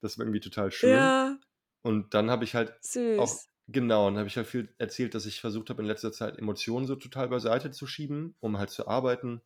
Das 0.00 0.16
war 0.18 0.24
irgendwie 0.24 0.40
total 0.40 0.70
schön. 0.70 0.90
Ja, 0.90 1.38
Und 1.82 2.14
dann 2.14 2.30
habe 2.30 2.44
ich 2.44 2.54
halt 2.54 2.70
auch, 2.70 2.80
süß. 2.82 3.48
genau, 3.66 4.06
und 4.06 4.16
habe 4.16 4.28
ich 4.28 4.36
halt 4.36 4.46
viel 4.46 4.72
erzählt, 4.78 5.14
dass 5.14 5.26
ich 5.26 5.40
versucht 5.40 5.70
habe, 5.70 5.82
in 5.82 5.88
letzter 5.88 6.12
Zeit 6.12 6.38
Emotionen 6.38 6.86
so 6.86 6.94
total 6.96 7.28
beiseite 7.28 7.70
zu 7.72 7.86
schieben, 7.86 8.36
um 8.40 8.58
halt 8.58 8.70
zu 8.70 8.86
arbeiten. 8.86 9.40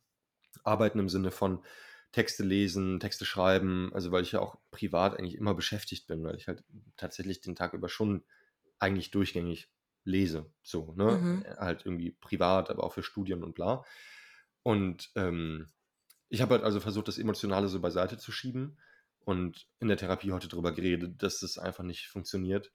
Arbeiten 0.63 0.99
im 0.99 1.09
Sinne 1.09 1.31
von 1.31 1.63
Texte 2.11 2.43
lesen, 2.43 2.99
Texte 2.99 3.25
schreiben, 3.25 3.89
also 3.95 4.11
weil 4.11 4.21
ich 4.21 4.33
ja 4.33 4.39
auch 4.39 4.57
privat 4.69 5.17
eigentlich 5.17 5.35
immer 5.35 5.55
beschäftigt 5.55 6.05
bin, 6.05 6.23
weil 6.23 6.35
ich 6.35 6.47
halt 6.47 6.63
tatsächlich 6.95 7.41
den 7.41 7.55
Tag 7.55 7.73
über 7.73 7.89
schon 7.89 8.23
eigentlich 8.77 9.09
durchgängig 9.09 9.69
lese. 10.03 10.51
So, 10.61 10.93
ne? 10.95 11.19
Mhm. 11.21 11.43
Halt 11.57 11.85
irgendwie 11.85 12.11
privat, 12.11 12.69
aber 12.69 12.83
auch 12.83 12.93
für 12.93 13.03
Studien 13.03 13.43
und 13.43 13.55
bla. 13.55 13.83
Und 14.63 15.11
ähm, 15.15 15.71
ich 16.29 16.41
habe 16.41 16.55
halt 16.55 16.63
also 16.63 16.79
versucht, 16.79 17.07
das 17.07 17.17
Emotionale 17.17 17.67
so 17.67 17.79
beiseite 17.79 18.17
zu 18.17 18.31
schieben 18.31 18.79
und 19.19 19.67
in 19.79 19.87
der 19.87 19.97
Therapie 19.97 20.31
heute 20.31 20.47
darüber 20.47 20.71
geredet, 20.71 21.21
dass 21.21 21.39
das 21.39 21.57
einfach 21.57 21.83
nicht 21.83 22.07
funktioniert. 22.07 22.71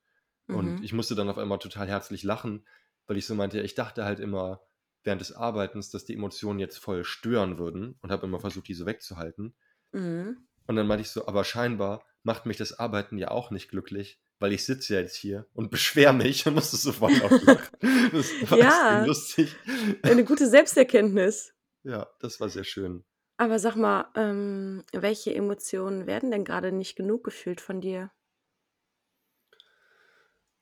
Und 0.51 0.79
Mhm. 0.79 0.85
ich 0.85 0.93
musste 0.93 1.15
dann 1.15 1.29
auf 1.29 1.39
einmal 1.39 1.59
total 1.59 1.89
herzlich 1.89 2.23
lachen, 2.23 2.67
weil 3.07 3.17
ich 3.17 3.27
so 3.27 3.35
meinte, 3.35 3.61
ich 3.61 3.75
dachte 3.75 4.05
halt 4.05 4.21
immer 4.21 4.63
während 5.03 5.21
des 5.21 5.33
Arbeitens, 5.33 5.91
dass 5.91 6.05
die 6.05 6.15
Emotionen 6.15 6.59
jetzt 6.59 6.79
voll 6.79 7.05
stören 7.05 7.59
würden 7.59 7.99
und 8.03 8.11
habe 8.11 8.27
immer 8.27 8.41
versucht, 8.41 8.69
die 8.69 8.75
so 8.75 8.87
wegzuhalten. 8.87 9.55
Mhm. 9.93 10.49
Und 10.67 10.77
dann 10.77 10.87
meinte 10.87 11.03
ich 11.03 11.11
so, 11.11 11.27
aber 11.27 11.45
scheinbar 11.45 12.05
macht 12.23 12.47
mich 12.47 12.57
das 12.57 12.79
Arbeiten 12.79 13.19
ja 13.19 13.31
auch 13.31 13.51
nicht 13.51 13.71
glücklich, 13.71 14.21
weil 14.39 14.53
ich 14.53 14.65
sitze 14.65 14.95
ja 14.95 15.01
jetzt 15.01 15.17
hier 15.17 15.47
und 15.55 15.71
beschwere 15.71 16.13
mich 16.13 16.47
und 16.47 16.55
musste 16.55 16.77
sofort 16.77 17.17
laut 17.19 17.41
lachen. 17.43 17.69
Das 18.13 18.51
war 18.51 18.59
Ja, 18.59 19.05
lustig. 19.07 19.57
eine 20.03 20.25
gute 20.25 20.47
Selbsterkenntnis. 20.49 21.53
Ja, 21.83 22.09
das 22.21 22.39
war 22.41 22.49
sehr 22.49 22.63
schön. 22.65 23.05
Aber 23.37 23.59
sag 23.59 23.75
mal, 23.75 24.13
ähm, 24.15 24.85
welche 24.93 25.35
Emotionen 25.35 26.07
werden 26.07 26.31
denn 26.31 26.45
gerade 26.45 26.71
nicht 26.71 26.95
genug 26.95 27.25
gefühlt 27.25 27.61
von 27.61 27.81
dir? 27.81 28.13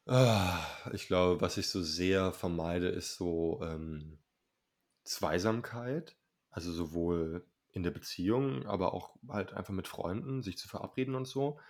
Ah, 0.06 0.64
Ich 0.92 1.06
glaube, 1.08 1.40
was 1.40 1.56
ich 1.56 1.68
so 1.68 1.82
sehr 1.82 2.32
vermeide, 2.32 2.88
ist 2.88 3.16
so 3.16 3.60
ähm, 3.62 4.18
Zweisamkeit. 5.04 6.16
Also 6.50 6.72
sowohl 6.72 7.46
in 7.72 7.82
der 7.84 7.90
Beziehung, 7.92 8.66
aber 8.66 8.94
auch 8.94 9.16
halt 9.28 9.52
einfach 9.54 9.74
mit 9.74 9.88
Freunden, 9.88 10.42
sich 10.42 10.58
zu 10.58 10.68
verabreden 10.68 11.14
und 11.16 11.26
so. 11.26 11.60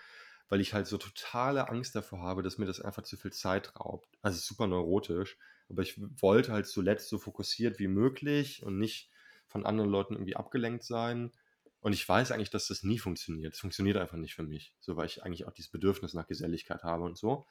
Weil 0.48 0.60
ich 0.60 0.74
halt 0.74 0.86
so 0.86 0.96
totale 0.98 1.68
Angst 1.68 1.94
davor 1.94 2.20
habe, 2.20 2.42
dass 2.42 2.58
mir 2.58 2.66
das 2.66 2.80
einfach 2.80 3.02
zu 3.02 3.16
viel 3.16 3.32
Zeit 3.32 3.74
raubt. 3.76 4.08
Also 4.22 4.38
super 4.38 4.66
neurotisch, 4.66 5.38
aber 5.68 5.82
ich 5.82 5.98
wollte 6.20 6.52
halt 6.52 6.66
zuletzt 6.66 7.08
so 7.08 7.18
fokussiert 7.18 7.78
wie 7.78 7.88
möglich 7.88 8.62
und 8.62 8.78
nicht 8.78 9.10
von 9.46 9.66
anderen 9.66 9.90
Leuten 9.90 10.14
irgendwie 10.14 10.36
abgelenkt 10.36 10.84
sein. 10.84 11.32
Und 11.80 11.92
ich 11.92 12.08
weiß 12.08 12.32
eigentlich, 12.32 12.50
dass 12.50 12.68
das 12.68 12.82
nie 12.82 12.98
funktioniert. 12.98 13.54
Es 13.54 13.60
funktioniert 13.60 13.96
einfach 13.96 14.16
nicht 14.16 14.34
für 14.34 14.42
mich. 14.42 14.74
So, 14.80 14.96
weil 14.96 15.06
ich 15.06 15.22
eigentlich 15.22 15.46
auch 15.46 15.52
dieses 15.52 15.70
Bedürfnis 15.70 16.14
nach 16.14 16.26
Geselligkeit 16.26 16.82
habe 16.82 17.04
und 17.04 17.16
so. 17.16 17.46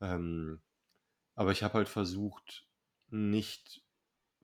Ähm, 0.00 0.62
aber 1.34 1.52
ich 1.52 1.62
habe 1.62 1.74
halt 1.74 1.88
versucht, 1.88 2.66
nicht 3.08 3.82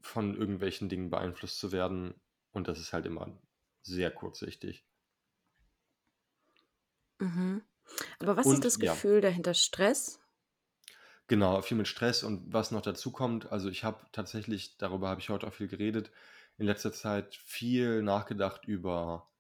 von 0.00 0.37
irgendwelchen 0.37 0.88
Dingen 0.88 1.11
beeinflusst 1.11 1.58
zu 1.58 1.72
werden. 1.72 2.14
Und 2.52 2.68
das 2.68 2.78
ist 2.78 2.92
halt 2.92 3.06
immer 3.06 3.40
sehr 3.82 4.11
kurzsichtig. 4.11 4.84
Mhm. 7.20 7.62
Aber 8.20 8.37
was 8.37 8.52
ist 8.52 8.64
Und 8.64 8.64
das 8.64 8.78
ja, 8.78 9.02
Gefühl 9.02 9.20
dahinter? 9.20 9.54
Stress? 9.54 10.20
genau, 11.28 11.61
viel 11.62 11.76
mit 11.76 11.88
Stress 11.88 12.22
und 12.22 12.52
was 12.52 12.70
noch 12.70 12.82
dazu 12.82 13.12
kommt. 13.12 13.50
Also 13.52 13.68
ich 13.68 13.84
habe 13.84 14.04
tatsächlich, 14.12 14.76
darüber 14.78 15.08
habe 15.08 15.20
ich 15.20 15.28
heute 15.28 15.46
auch 15.46 15.54
viel 15.54 15.68
geredet, 15.68 16.11
in 16.58 16.66
letzter 16.66 16.92
Zeit 16.92 17.34
viel 17.44 18.02
nachgedacht 18.02 18.66
über 18.66 19.30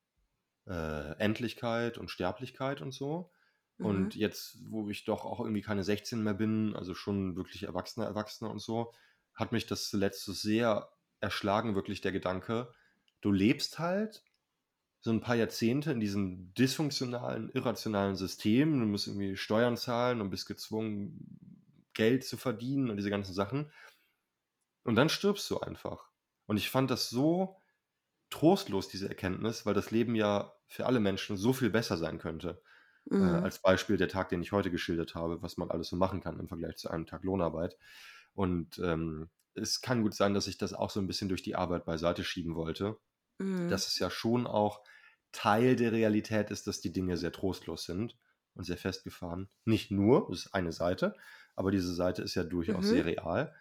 äh, 0.66 1.16
Endlichkeit 1.18 1.98
und 1.98 2.10
Sterblichkeit 2.10 2.82
und 2.82 2.92
so. 2.92 3.32
Und 3.80 4.14
Mhm. 4.14 4.16
jetzt, 4.16 4.58
wo 4.70 4.88
ich 4.90 5.04
doch 5.04 5.24
auch 5.26 5.40
irgendwie 5.40 5.62
keine 5.62 5.84
16 5.84 6.22
mehr 6.22 6.34
bin, 6.34 6.76
also 6.76 6.94
schon 6.94 7.36
wirklich 7.36 7.64
erwachsener, 7.64 8.06
Erwachsener 8.06 8.50
und 8.50 8.60
so, 8.60 8.92
hat 9.34 9.52
mich 9.52 9.66
das 9.66 9.88
zuletzt 9.90 10.24
so 10.24 10.32
sehr 10.32 10.90
erschlagen, 11.20 11.74
wirklich 11.74 12.00
der 12.00 12.12
Gedanke, 12.12 12.72
du 13.22 13.32
lebst 13.32 13.78
halt 13.78 14.24
so 15.02 15.10
ein 15.12 15.20
paar 15.20 15.36
Jahrzehnte 15.36 15.92
in 15.92 16.00
diesem 16.00 16.54
dysfunktionalen, 16.54 17.50
irrationalen 17.50 18.16
System. 18.16 18.80
Du 18.80 18.86
musst 18.86 19.08
irgendwie 19.08 19.36
Steuern 19.36 19.76
zahlen 19.76 20.20
und 20.20 20.30
bist 20.30 20.46
gezwungen, 20.46 21.38
Geld 21.94 22.24
zu 22.24 22.36
verdienen 22.38 22.90
und 22.90 22.96
diese 22.96 23.10
ganzen 23.10 23.34
Sachen. 23.34 23.72
Und 24.84 24.96
dann 24.96 25.08
stirbst 25.08 25.48
du 25.50 25.60
einfach. 25.60 26.10
Und 26.46 26.56
ich 26.56 26.70
fand 26.70 26.90
das 26.90 27.08
so 27.10 27.60
trostlos, 28.30 28.88
diese 28.88 29.08
Erkenntnis, 29.08 29.66
weil 29.66 29.74
das 29.74 29.90
Leben 29.90 30.16
ja 30.16 30.54
für 30.68 30.86
alle 30.86 31.00
Menschen 31.00 31.36
so 31.36 31.52
viel 31.54 31.70
besser 31.70 31.98
sein 31.98 32.18
könnte. 32.18 32.62
Äh, 33.18 33.24
Mhm. 33.24 33.24
als 33.24 33.60
Beispiel 33.60 33.96
der 33.98 34.08
Tag, 34.08 34.30
den 34.30 34.42
ich 34.42 34.52
heute 34.52 34.70
geschildert 34.70 35.14
habe, 35.16 35.42
was 35.42 35.58
man 35.58 35.70
alles 35.70 35.88
so 35.88 35.96
machen 35.96 36.22
kann 36.22 36.40
im 36.40 36.48
Vergleich 36.48 36.76
zu 36.78 36.90
einem 36.90 37.06
Tag 37.06 37.24
Lohnarbeit. 37.24 37.78
Und 38.34 38.78
ähm, 38.80 39.30
es 39.54 39.82
kann 39.82 40.02
gut 40.02 40.14
sein, 40.14 40.34
dass 40.34 40.48
ich 40.48 40.58
das 40.58 40.74
auch 40.74 40.90
so 40.90 41.00
ein 41.00 41.08
bisschen 41.08 41.28
durch 41.28 41.42
die 41.42 41.56
Arbeit 41.56 41.86
beiseite 41.86 42.24
schieben 42.24 42.56
wollte. 42.56 42.98
Mhm. 43.40 43.68
Dass 43.68 43.86
es 43.88 43.98
ja 43.98 44.10
schon 44.10 44.46
auch 44.46 44.82
Teil 45.32 45.76
der 45.76 45.92
Realität 45.92 46.50
ist, 46.50 46.66
dass 46.66 46.80
die 46.80 46.92
Dinge 46.92 47.16
sehr 47.16 47.32
trostlos 47.32 47.84
sind 47.84 48.18
und 48.54 48.64
sehr 48.64 48.76
festgefahren. 48.76 49.48
Nicht 49.64 49.90
nur, 49.90 50.28
das 50.30 50.46
ist 50.46 50.54
eine 50.54 50.72
Seite, 50.72 51.16
aber 51.56 51.70
diese 51.70 51.94
Seite 51.94 52.22
ist 52.22 52.34
ja 52.34 52.44
durchaus 52.44 52.88
sehr 52.88 53.04
Mhm. 53.04 53.06
real. 53.06 53.54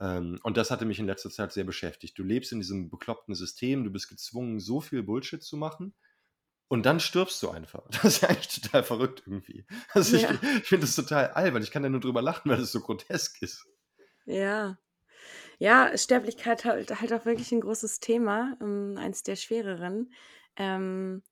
Ähm, 0.00 0.40
und 0.42 0.56
das 0.56 0.70
hatte 0.70 0.84
mich 0.86 0.98
in 0.98 1.06
letzter 1.06 1.30
Zeit 1.30 1.52
sehr 1.52 1.64
beschäftigt. 1.64 2.18
Du 2.18 2.24
lebst 2.24 2.52
in 2.52 2.60
diesem 2.60 2.90
bekloppten 2.90 3.34
System, 3.34 3.84
du 3.84 3.90
bist 3.90 4.08
gezwungen, 4.08 4.60
so 4.60 4.80
viel 4.80 5.02
Bullshit 5.02 5.42
zu 5.42 5.56
machen. 5.56 5.94
Und 6.68 6.86
dann 6.86 7.00
stirbst 7.00 7.42
du 7.42 7.50
einfach. 7.50 7.84
Das 7.90 8.04
ist 8.04 8.22
ja 8.22 8.28
eigentlich 8.30 8.60
total 8.62 8.84
verrückt 8.84 9.22
irgendwie. 9.26 9.66
Also 9.92 10.16
ich, 10.16 10.28
Ja, 10.28 10.40
ich 10.62 10.68
finde 10.68 10.86
das 10.86 10.96
total 10.96 11.28
albern. 11.30 11.62
Ich 11.62 11.70
kann 11.70 11.82
da 11.82 11.88
nur 11.88 12.00
drüber 12.00 12.22
lachen, 12.22 12.50
weil 12.50 12.58
das 12.58 12.72
so 12.72 12.80
grotesk 12.80 13.42
ist. 13.42 13.66
ja. 14.24 14.78
Ja, 15.58 15.96
Sterblichkeit 15.98 16.64
halt, 16.66 17.00
halt 17.00 17.12
auch 17.14 17.26
wirklich 17.26 17.52
ein 17.52 17.60
großes 17.62 18.00
Thema, 18.00 18.56
ähm, 18.62 18.96
eins 18.98 19.22
der 19.24 19.36
schwereren. 19.36 20.12
Ähm, 20.56 21.22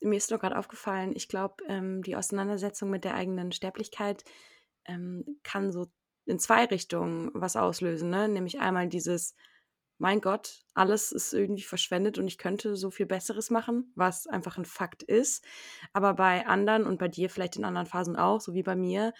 mir 0.00 0.16
ist 0.16 0.30
nur 0.30 0.38
gerade 0.38 0.58
aufgefallen, 0.58 1.12
ich 1.14 1.28
glaube, 1.28 1.56
ähm, 1.68 2.02
die 2.02 2.16
Auseinandersetzung 2.16 2.90
mit 2.90 3.04
der 3.04 3.14
eigenen 3.14 3.52
Sterblichkeit 3.52 4.24
ähm, 4.86 5.40
kann 5.42 5.72
so 5.72 5.86
in 6.26 6.38
zwei 6.38 6.64
Richtungen 6.64 7.30
was 7.34 7.56
auslösen. 7.56 8.10
Ne? 8.10 8.28
Nämlich 8.28 8.60
einmal 8.60 8.88
dieses, 8.88 9.34
mein 9.98 10.20
Gott, 10.20 10.64
alles 10.74 11.12
ist 11.12 11.34
irgendwie 11.34 11.62
verschwendet 11.62 12.18
und 12.18 12.26
ich 12.26 12.38
könnte 12.38 12.76
so 12.76 12.90
viel 12.90 13.06
Besseres 13.06 13.50
machen, 13.50 13.92
was 13.94 14.26
einfach 14.26 14.56
ein 14.56 14.64
Fakt 14.64 15.02
ist. 15.02 15.44
Aber 15.92 16.14
bei 16.14 16.46
anderen 16.46 16.84
und 16.86 16.98
bei 16.98 17.08
dir 17.08 17.28
vielleicht 17.28 17.56
in 17.56 17.64
anderen 17.64 17.86
Phasen 17.86 18.16
auch, 18.16 18.40
so 18.40 18.54
wie 18.54 18.62
bei 18.62 18.76
mir, 18.76 19.12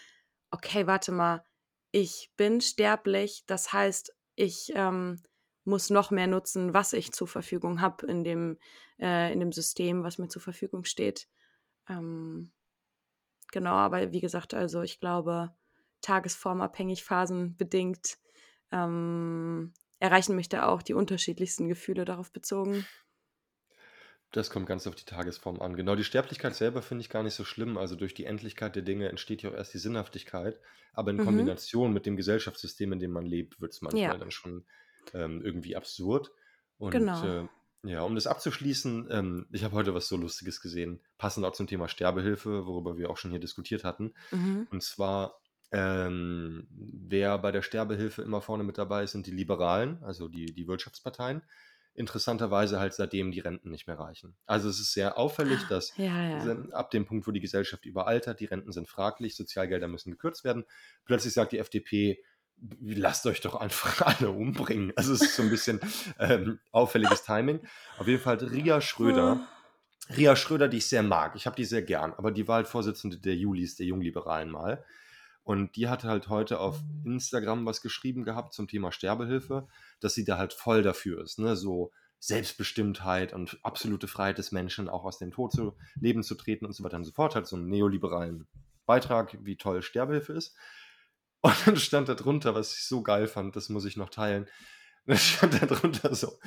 okay, 0.50 0.86
warte 0.86 1.12
mal, 1.12 1.44
ich 1.92 2.32
bin 2.36 2.60
sterblich, 2.60 3.44
das 3.46 3.72
heißt, 3.72 4.14
ich 4.36 4.72
ähm, 4.74 5.20
muss 5.64 5.90
noch 5.90 6.10
mehr 6.10 6.26
nutzen, 6.26 6.74
was 6.74 6.92
ich 6.92 7.12
zur 7.12 7.28
Verfügung 7.28 7.80
habe 7.80 8.06
in 8.06 8.24
dem, 8.24 8.58
äh, 9.00 9.32
in 9.32 9.40
dem 9.40 9.52
System, 9.52 10.02
was 10.04 10.18
mir 10.18 10.28
zur 10.28 10.42
Verfügung 10.42 10.84
steht. 10.84 11.28
Ähm, 11.88 12.52
genau, 13.52 13.74
aber 13.74 14.12
wie 14.12 14.20
gesagt, 14.20 14.54
also 14.54 14.82
ich 14.82 15.00
glaube, 15.00 15.54
tagesformabhängig, 16.02 17.04
phasenbedingt 17.04 18.18
ähm, 18.72 19.74
erreichen 19.98 20.36
mich 20.36 20.48
da 20.48 20.68
auch 20.68 20.82
die 20.82 20.94
unterschiedlichsten 20.94 21.68
Gefühle 21.68 22.04
darauf 22.04 22.32
bezogen. 22.32 22.88
Das 24.32 24.50
kommt 24.50 24.66
ganz 24.66 24.86
auf 24.86 24.94
die 24.94 25.04
Tagesform 25.04 25.60
an. 25.60 25.74
Genau, 25.76 25.96
die 25.96 26.04
Sterblichkeit 26.04 26.54
selber 26.54 26.82
finde 26.82 27.02
ich 27.02 27.10
gar 27.10 27.22
nicht 27.24 27.34
so 27.34 27.44
schlimm. 27.44 27.76
Also 27.76 27.96
durch 27.96 28.14
die 28.14 28.24
Endlichkeit 28.26 28.76
der 28.76 28.82
Dinge 28.82 29.08
entsteht 29.08 29.42
ja 29.42 29.50
auch 29.50 29.54
erst 29.54 29.74
die 29.74 29.78
Sinnhaftigkeit. 29.78 30.60
Aber 30.92 31.10
in 31.10 31.18
Mhm. 31.18 31.20
Kombination 31.20 31.92
mit 31.92 32.06
dem 32.06 32.16
Gesellschaftssystem, 32.16 32.92
in 32.92 33.00
dem 33.00 33.10
man 33.10 33.26
lebt, 33.26 33.60
wird 33.60 33.72
es 33.72 33.82
manchmal 33.82 34.18
Ja, 34.18 34.20
dann 34.20 34.30
schon 34.30 34.66
ähm, 35.14 35.42
irgendwie 35.42 35.76
absurd. 35.76 36.30
Und 36.78 36.92
genau. 36.92 37.24
äh, 37.24 37.48
ja, 37.82 38.02
um 38.02 38.14
das 38.14 38.26
abzuschließen, 38.26 39.08
ähm, 39.10 39.46
ich 39.52 39.64
habe 39.64 39.74
heute 39.74 39.94
was 39.94 40.08
so 40.08 40.16
Lustiges 40.16 40.60
gesehen, 40.60 41.00
passend 41.16 41.46
auch 41.46 41.52
zum 41.52 41.66
Thema 41.66 41.88
Sterbehilfe, 41.88 42.66
worüber 42.66 42.98
wir 42.98 43.10
auch 43.10 43.16
schon 43.16 43.30
hier 43.30 43.40
diskutiert 43.40 43.84
hatten. 43.84 44.12
Mhm. 44.30 44.66
Und 44.70 44.82
zwar, 44.82 45.40
ähm, 45.72 46.66
wer 46.70 47.38
bei 47.38 47.52
der 47.52 47.62
Sterbehilfe 47.62 48.22
immer 48.22 48.42
vorne 48.42 48.64
mit 48.64 48.76
dabei 48.76 49.04
ist, 49.04 49.12
sind 49.12 49.26
die 49.26 49.30
Liberalen, 49.30 50.02
also 50.02 50.28
die, 50.28 50.46
die 50.46 50.66
Wirtschaftsparteien. 50.68 51.42
interessanterweise 51.94 52.78
halt 52.78 52.94
seitdem 52.94 53.32
die 53.32 53.40
Renten 53.40 53.70
nicht 53.70 53.86
mehr 53.86 53.98
reichen. 53.98 54.36
Also 54.46 54.68
es 54.68 54.78
ist 54.78 54.92
sehr 54.92 55.18
auffällig, 55.18 55.66
dass 55.68 55.96
Ja, 55.96 56.44
ja. 56.44 56.62
ab 56.72 56.90
dem 56.90 57.04
Punkt, 57.04 57.26
wo 57.26 57.30
die 57.32 57.40
Gesellschaft 57.40 57.84
überaltert, 57.84 58.40
die 58.40 58.44
Renten 58.46 58.72
sind 58.72 58.88
fraglich, 58.88 59.36
Sozialgelder 59.36 59.88
müssen 59.88 60.10
gekürzt 60.10 60.44
werden. 60.44 60.64
Plötzlich 61.04 61.32
sagt 61.32 61.52
die 61.52 61.58
FDP, 61.58 62.22
lasst 62.80 63.26
euch 63.26 63.40
doch 63.40 63.54
einfach 63.54 64.02
alle 64.06 64.30
umbringen. 64.30 64.92
Also 64.96 65.12
es 65.12 65.22
ist 65.22 65.36
so 65.36 65.42
ein 65.42 65.50
bisschen 65.50 65.80
ähm, 66.18 66.58
auffälliges 66.72 67.24
Timing. 67.24 67.60
Auf 67.98 68.06
jeden 68.06 68.22
Fall 68.22 68.36
hat 68.36 68.50
Ria 68.50 68.80
Schröder, 68.80 69.46
Ria 70.16 70.34
Schröder, 70.34 70.68
die 70.68 70.78
ich 70.78 70.86
sehr 70.86 71.02
mag, 71.02 71.36
ich 71.36 71.46
habe 71.46 71.56
die 71.56 71.64
sehr 71.64 71.82
gern, 71.82 72.12
aber 72.14 72.32
die 72.32 72.48
war 72.48 72.56
halt 72.56 72.68
Vorsitzende 72.68 73.18
der 73.18 73.36
Julis, 73.36 73.76
der 73.76 73.86
Jungliberalen 73.86 74.50
mal. 74.50 74.84
Und 75.42 75.76
die 75.76 75.88
hatte 75.88 76.08
halt 76.08 76.28
heute 76.28 76.60
auf 76.60 76.80
Instagram 77.04 77.64
was 77.64 77.80
geschrieben 77.80 78.24
gehabt 78.24 78.52
zum 78.52 78.68
Thema 78.68 78.92
Sterbehilfe, 78.92 79.66
dass 80.00 80.14
sie 80.14 80.24
da 80.24 80.36
halt 80.36 80.52
voll 80.52 80.82
dafür 80.82 81.22
ist, 81.22 81.38
ne? 81.38 81.56
So 81.56 81.92
Selbstbestimmtheit 82.18 83.32
und 83.32 83.58
absolute 83.62 84.06
Freiheit 84.06 84.38
des 84.38 84.52
Menschen, 84.52 84.88
auch 84.88 85.04
aus 85.04 85.18
dem 85.18 85.30
Tod 85.30 85.52
zu 85.52 85.74
leben 85.98 86.22
zu 86.22 86.34
treten 86.34 86.66
und 86.66 86.72
so 86.72 86.84
weiter 86.84 86.98
und 86.98 87.04
so 87.04 87.12
fort, 87.12 87.34
halt 87.34 87.46
so 87.46 87.56
einen 87.56 87.68
neoliberalen 87.68 88.46
Beitrag, 88.84 89.38
wie 89.40 89.56
toll 89.56 89.82
Sterbehilfe 89.82 90.34
ist. 90.34 90.54
Und 91.42 91.54
dann 91.66 91.76
stand 91.76 92.08
da 92.08 92.14
drunter, 92.14 92.54
was 92.54 92.74
ich 92.74 92.84
so 92.84 93.02
geil 93.02 93.26
fand, 93.26 93.56
das 93.56 93.68
muss 93.68 93.84
ich 93.84 93.96
noch 93.96 94.10
teilen. 94.10 94.46
Da 95.06 95.16
stand 95.16 95.60
da 95.60 95.66
drunter 95.66 96.14
so, 96.14 96.38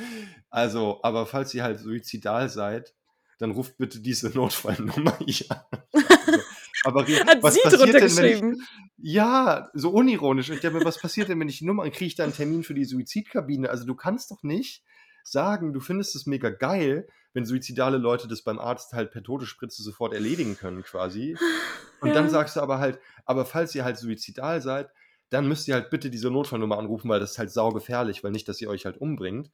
also, 0.51 0.99
aber 1.01 1.25
falls 1.25 1.53
ihr 1.55 1.63
halt 1.63 1.79
suizidal 1.79 2.49
seid, 2.49 2.93
dann 3.39 3.49
ruft 3.49 3.77
bitte 3.77 3.99
diese 3.99 4.29
Notfallnummer 4.29 5.17
hier 5.25 5.47
an. 5.49 5.81
Also, 5.91 6.39
aber 6.83 7.01
Hat 7.27 7.41
was 7.41 7.55
sie 7.55 7.61
passiert 7.61 7.81
drunter 7.81 7.99
denn, 7.99 8.15
wenn 8.15 8.53
ich, 8.53 8.67
ja, 8.97 9.69
so 9.73 9.89
unironisch. 9.89 10.49
Ich 10.49 10.59
denke 10.59 10.79
mir, 10.79 10.85
was 10.85 10.99
passiert 10.99 11.29
denn, 11.29 11.39
wenn 11.39 11.49
ich 11.49 11.59
die 11.59 11.65
Nummer, 11.65 11.89
kriege 11.89 12.05
ich 12.05 12.15
da 12.15 12.23
einen 12.23 12.33
Termin 12.33 12.63
für 12.63 12.75
die 12.75 12.85
Suizidkabine? 12.85 13.69
Also 13.69 13.85
du 13.85 13.95
kannst 13.95 14.31
doch 14.31 14.43
nicht 14.43 14.83
sagen, 15.23 15.73
du 15.73 15.79
findest 15.79 16.15
es 16.15 16.25
mega 16.25 16.49
geil, 16.49 17.07
wenn 17.33 17.45
suizidale 17.45 17.97
Leute 17.97 18.27
das 18.27 18.41
beim 18.43 18.59
Arzt 18.59 18.93
halt 18.93 19.11
per 19.11 19.23
Todesspritze 19.23 19.81
sofort 19.83 20.13
erledigen 20.13 20.57
können 20.57 20.83
quasi. 20.83 21.35
Und 22.01 22.13
dann 22.15 22.25
Ja. 22.25 22.29
sagst 22.29 22.55
du 22.55 22.61
aber 22.61 22.79
halt, 22.79 22.99
aber 23.25 23.45
falls 23.45 23.73
ihr 23.75 23.83
halt 23.85 23.97
suizidal 23.97 24.61
seid, 24.61 24.89
dann 25.29 25.47
müsst 25.47 25.67
ihr 25.67 25.73
halt 25.73 25.89
bitte 25.89 26.09
diese 26.09 26.29
Notfallnummer 26.29 26.77
anrufen, 26.77 27.09
weil 27.09 27.19
das 27.19 27.31
ist 27.31 27.39
halt 27.39 27.49
saugefährlich, 27.51 28.23
weil 28.23 28.31
nicht, 28.31 28.47
dass 28.47 28.61
ihr 28.61 28.69
euch 28.69 28.85
halt 28.85 28.97
umbringt. 28.97 29.51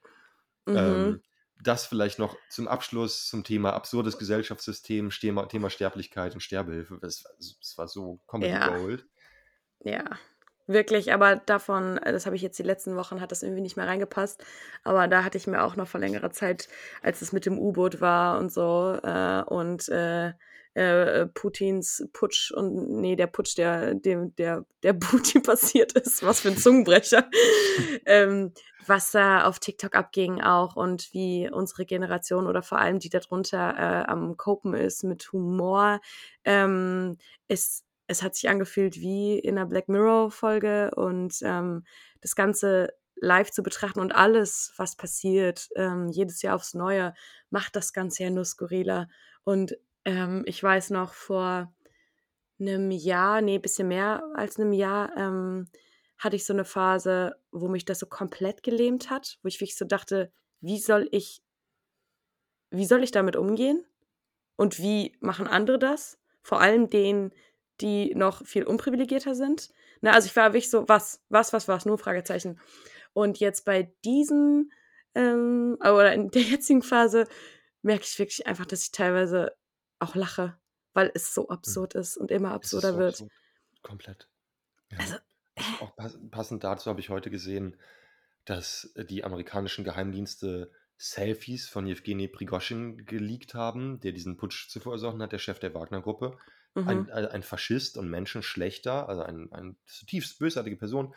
Mhm. 0.65 0.75
Ähm, 0.77 1.21
das 1.61 1.85
vielleicht 1.85 2.19
noch 2.19 2.37
zum 2.49 2.67
Abschluss 2.67 3.27
zum 3.27 3.43
Thema 3.43 3.73
absurdes 3.73 4.17
Gesellschaftssystem, 4.17 5.09
Thema, 5.09 5.45
Thema 5.47 5.69
Sterblichkeit 5.69 6.33
und 6.33 6.39
Sterbehilfe. 6.41 6.97
Das, 7.01 7.23
war- 7.23 7.31
das 7.37 7.77
war 7.77 7.87
so 7.87 8.19
Comedy 8.27 8.51
Ja. 8.51 8.77
Gold. 8.77 9.05
Ja, 9.83 10.05
wirklich, 10.69 11.13
aber 11.13 11.35
davon, 11.37 11.97
äh, 11.97 12.11
das 12.11 12.25
habe 12.25 12.35
ich 12.35 12.41
jetzt 12.41 12.59
die 12.59 12.63
letzten 12.63 12.95
Wochen, 12.95 13.21
hat 13.21 13.31
das 13.31 13.43
irgendwie 13.43 13.61
nicht 13.61 13.75
mehr 13.77 13.87
reingepasst. 13.87 14.43
Aber 14.83 15.07
da 15.07 15.23
hatte 15.23 15.37
ich 15.37 15.47
mir 15.47 15.63
auch 15.63 15.75
noch 15.75 15.87
vor 15.87 15.99
längerer 15.99 16.31
Zeit, 16.31 16.69
als 17.01 17.21
es 17.21 17.33
mit 17.33 17.45
dem 17.45 17.59
U-Boot 17.59 18.01
war 18.01 18.39
und 18.39 18.51
so, 18.51 18.97
äh, 19.03 19.43
und 19.43 19.89
äh, 19.89 20.33
äh, 20.75 21.25
Putins 21.27 22.07
Putsch 22.13 22.51
und 22.51 22.89
nee, 23.01 23.15
der 23.15 23.27
Putsch, 23.27 23.57
der 23.57 23.95
dem 23.95 24.35
der 24.35 24.65
der 24.83 24.93
Putin 25.33 25.43
passiert 25.43 25.93
ist, 25.93 26.23
was 26.23 26.41
für 26.41 26.49
ein 26.49 26.57
Zungenbrecher, 26.57 27.29
ähm, 28.05 28.53
was 28.85 29.11
da 29.11 29.45
auf 29.45 29.59
TikTok 29.59 29.95
abging 29.95 30.41
auch 30.41 30.75
und 30.75 31.13
wie 31.13 31.49
unsere 31.51 31.85
Generation 31.85 32.47
oder 32.47 32.61
vor 32.61 32.79
allem 32.79 32.99
die 32.99 33.09
darunter 33.09 33.75
äh, 33.77 34.09
am 34.09 34.37
Copen 34.37 34.73
ist 34.73 35.03
mit 35.03 35.31
Humor, 35.33 35.99
ähm, 36.45 37.17
ist 37.47 37.83
es 38.09 38.23
hat 38.23 38.35
sich 38.35 38.49
angefühlt 38.49 38.95
wie 38.97 39.37
in 39.37 39.57
einer 39.57 39.67
Black 39.67 39.87
Mirror 39.87 40.31
Folge 40.31 40.89
und 40.95 41.37
ähm, 41.43 41.83
das 42.21 42.35
Ganze 42.35 42.89
live 43.21 43.51
zu 43.51 43.61
betrachten 43.61 43.99
und 43.99 44.13
alles, 44.13 44.73
was 44.77 44.95
passiert, 44.95 45.69
ähm, 45.75 46.09
jedes 46.09 46.41
Jahr 46.41 46.55
aufs 46.55 46.73
Neue, 46.73 47.13
macht 47.51 47.75
das 47.75 47.93
Ganze 47.93 48.23
ja 48.23 48.31
nur 48.31 48.45
skurriler. 48.45 49.09
Und 49.43 49.77
ähm, 50.05 50.43
ich 50.47 50.61
weiß 50.61 50.89
noch 50.89 51.13
vor 51.13 51.71
einem 52.59 52.89
Jahr, 52.89 53.41
nee, 53.41 53.59
bisschen 53.59 53.87
mehr 53.87 54.23
als 54.33 54.57
einem 54.57 54.73
Jahr, 54.73 55.15
ähm, 55.15 55.67
hatte 56.17 56.35
ich 56.35 56.45
so 56.45 56.53
eine 56.53 56.65
Phase, 56.65 57.35
wo 57.51 57.67
mich 57.67 57.85
das 57.85 57.99
so 57.99 58.07
komplett 58.07 58.63
gelähmt 58.63 59.11
hat, 59.11 59.37
wo 59.43 59.47
ich 59.47 59.61
wirklich 59.61 59.77
so 59.77 59.85
dachte, 59.85 60.31
wie 60.61 60.79
soll 60.79 61.07
ich, 61.11 61.43
wie 62.71 62.85
soll 62.85 63.03
ich 63.03 63.11
damit 63.11 63.35
umgehen? 63.35 63.85
Und 64.55 64.79
wie 64.79 65.15
machen 65.19 65.45
andere 65.45 65.77
das? 65.77 66.17
Vor 66.41 66.59
allem 66.59 66.89
denen, 66.89 67.31
die 67.81 68.13
noch 68.15 68.45
viel 68.45 68.63
unprivilegierter 68.63 69.35
sind. 69.35 69.69
Na, 70.01 70.11
also 70.11 70.27
ich 70.27 70.35
war 70.35 70.53
wirklich 70.53 70.69
so, 70.69 70.87
was, 70.87 71.23
was, 71.29 71.53
was, 71.53 71.67
was, 71.67 71.85
nur 71.85 71.97
Fragezeichen. 71.97 72.59
Und 73.13 73.39
jetzt 73.39 73.65
bei 73.65 73.93
diesem, 74.05 74.71
ähm, 75.15 75.77
oder 75.79 76.13
in 76.13 76.29
der 76.31 76.41
jetzigen 76.43 76.81
Phase, 76.81 77.27
merke 77.81 78.03
ich 78.03 78.19
wirklich 78.19 78.45
einfach, 78.47 78.65
dass 78.65 78.83
ich 78.83 78.91
teilweise 78.91 79.55
auch 79.99 80.15
lache, 80.15 80.57
weil 80.93 81.11
es 81.13 81.33
so 81.33 81.49
absurd 81.49 81.95
ist 81.95 82.17
und 82.17 82.31
immer 82.31 82.51
absurder 82.51 82.93
so 82.93 82.99
wird. 82.99 83.13
absurd. 83.13 83.31
Komplett. 83.81 84.29
Ja. 84.91 84.97
Also, 84.99 85.15
Auch 85.81 85.95
pass- 85.95 86.19
passend 86.31 86.63
dazu 86.63 86.89
habe 86.89 86.99
ich 86.99 87.09
heute 87.09 87.29
gesehen, 87.29 87.77
dass 88.45 88.91
äh, 88.95 89.05
die 89.05 89.23
amerikanischen 89.23 89.83
Geheimdienste 89.83 90.71
Selfies 90.97 91.69
von 91.69 91.87
Jewgeni 91.87 92.27
Prigoschin 92.27 93.05
geleakt 93.05 93.53
haben, 93.53 93.99
der 94.01 94.11
diesen 94.11 94.35
Putsch 94.35 94.67
zu 94.69 94.81
verursachen 94.81 95.21
hat, 95.21 95.31
der 95.31 95.39
Chef 95.39 95.59
der 95.59 95.73
Wagner-Gruppe. 95.73 96.37
Mhm. 96.75 96.87
Ein, 96.87 97.09
ein 97.11 97.25
ein 97.27 97.43
Faschist 97.43 97.97
und 97.97 98.09
Menschenschlechter, 98.09 99.09
also 99.09 99.21
ein, 99.23 99.51
ein 99.51 99.77
zutiefst 99.85 100.39
bösartige 100.39 100.77
Person. 100.77 101.13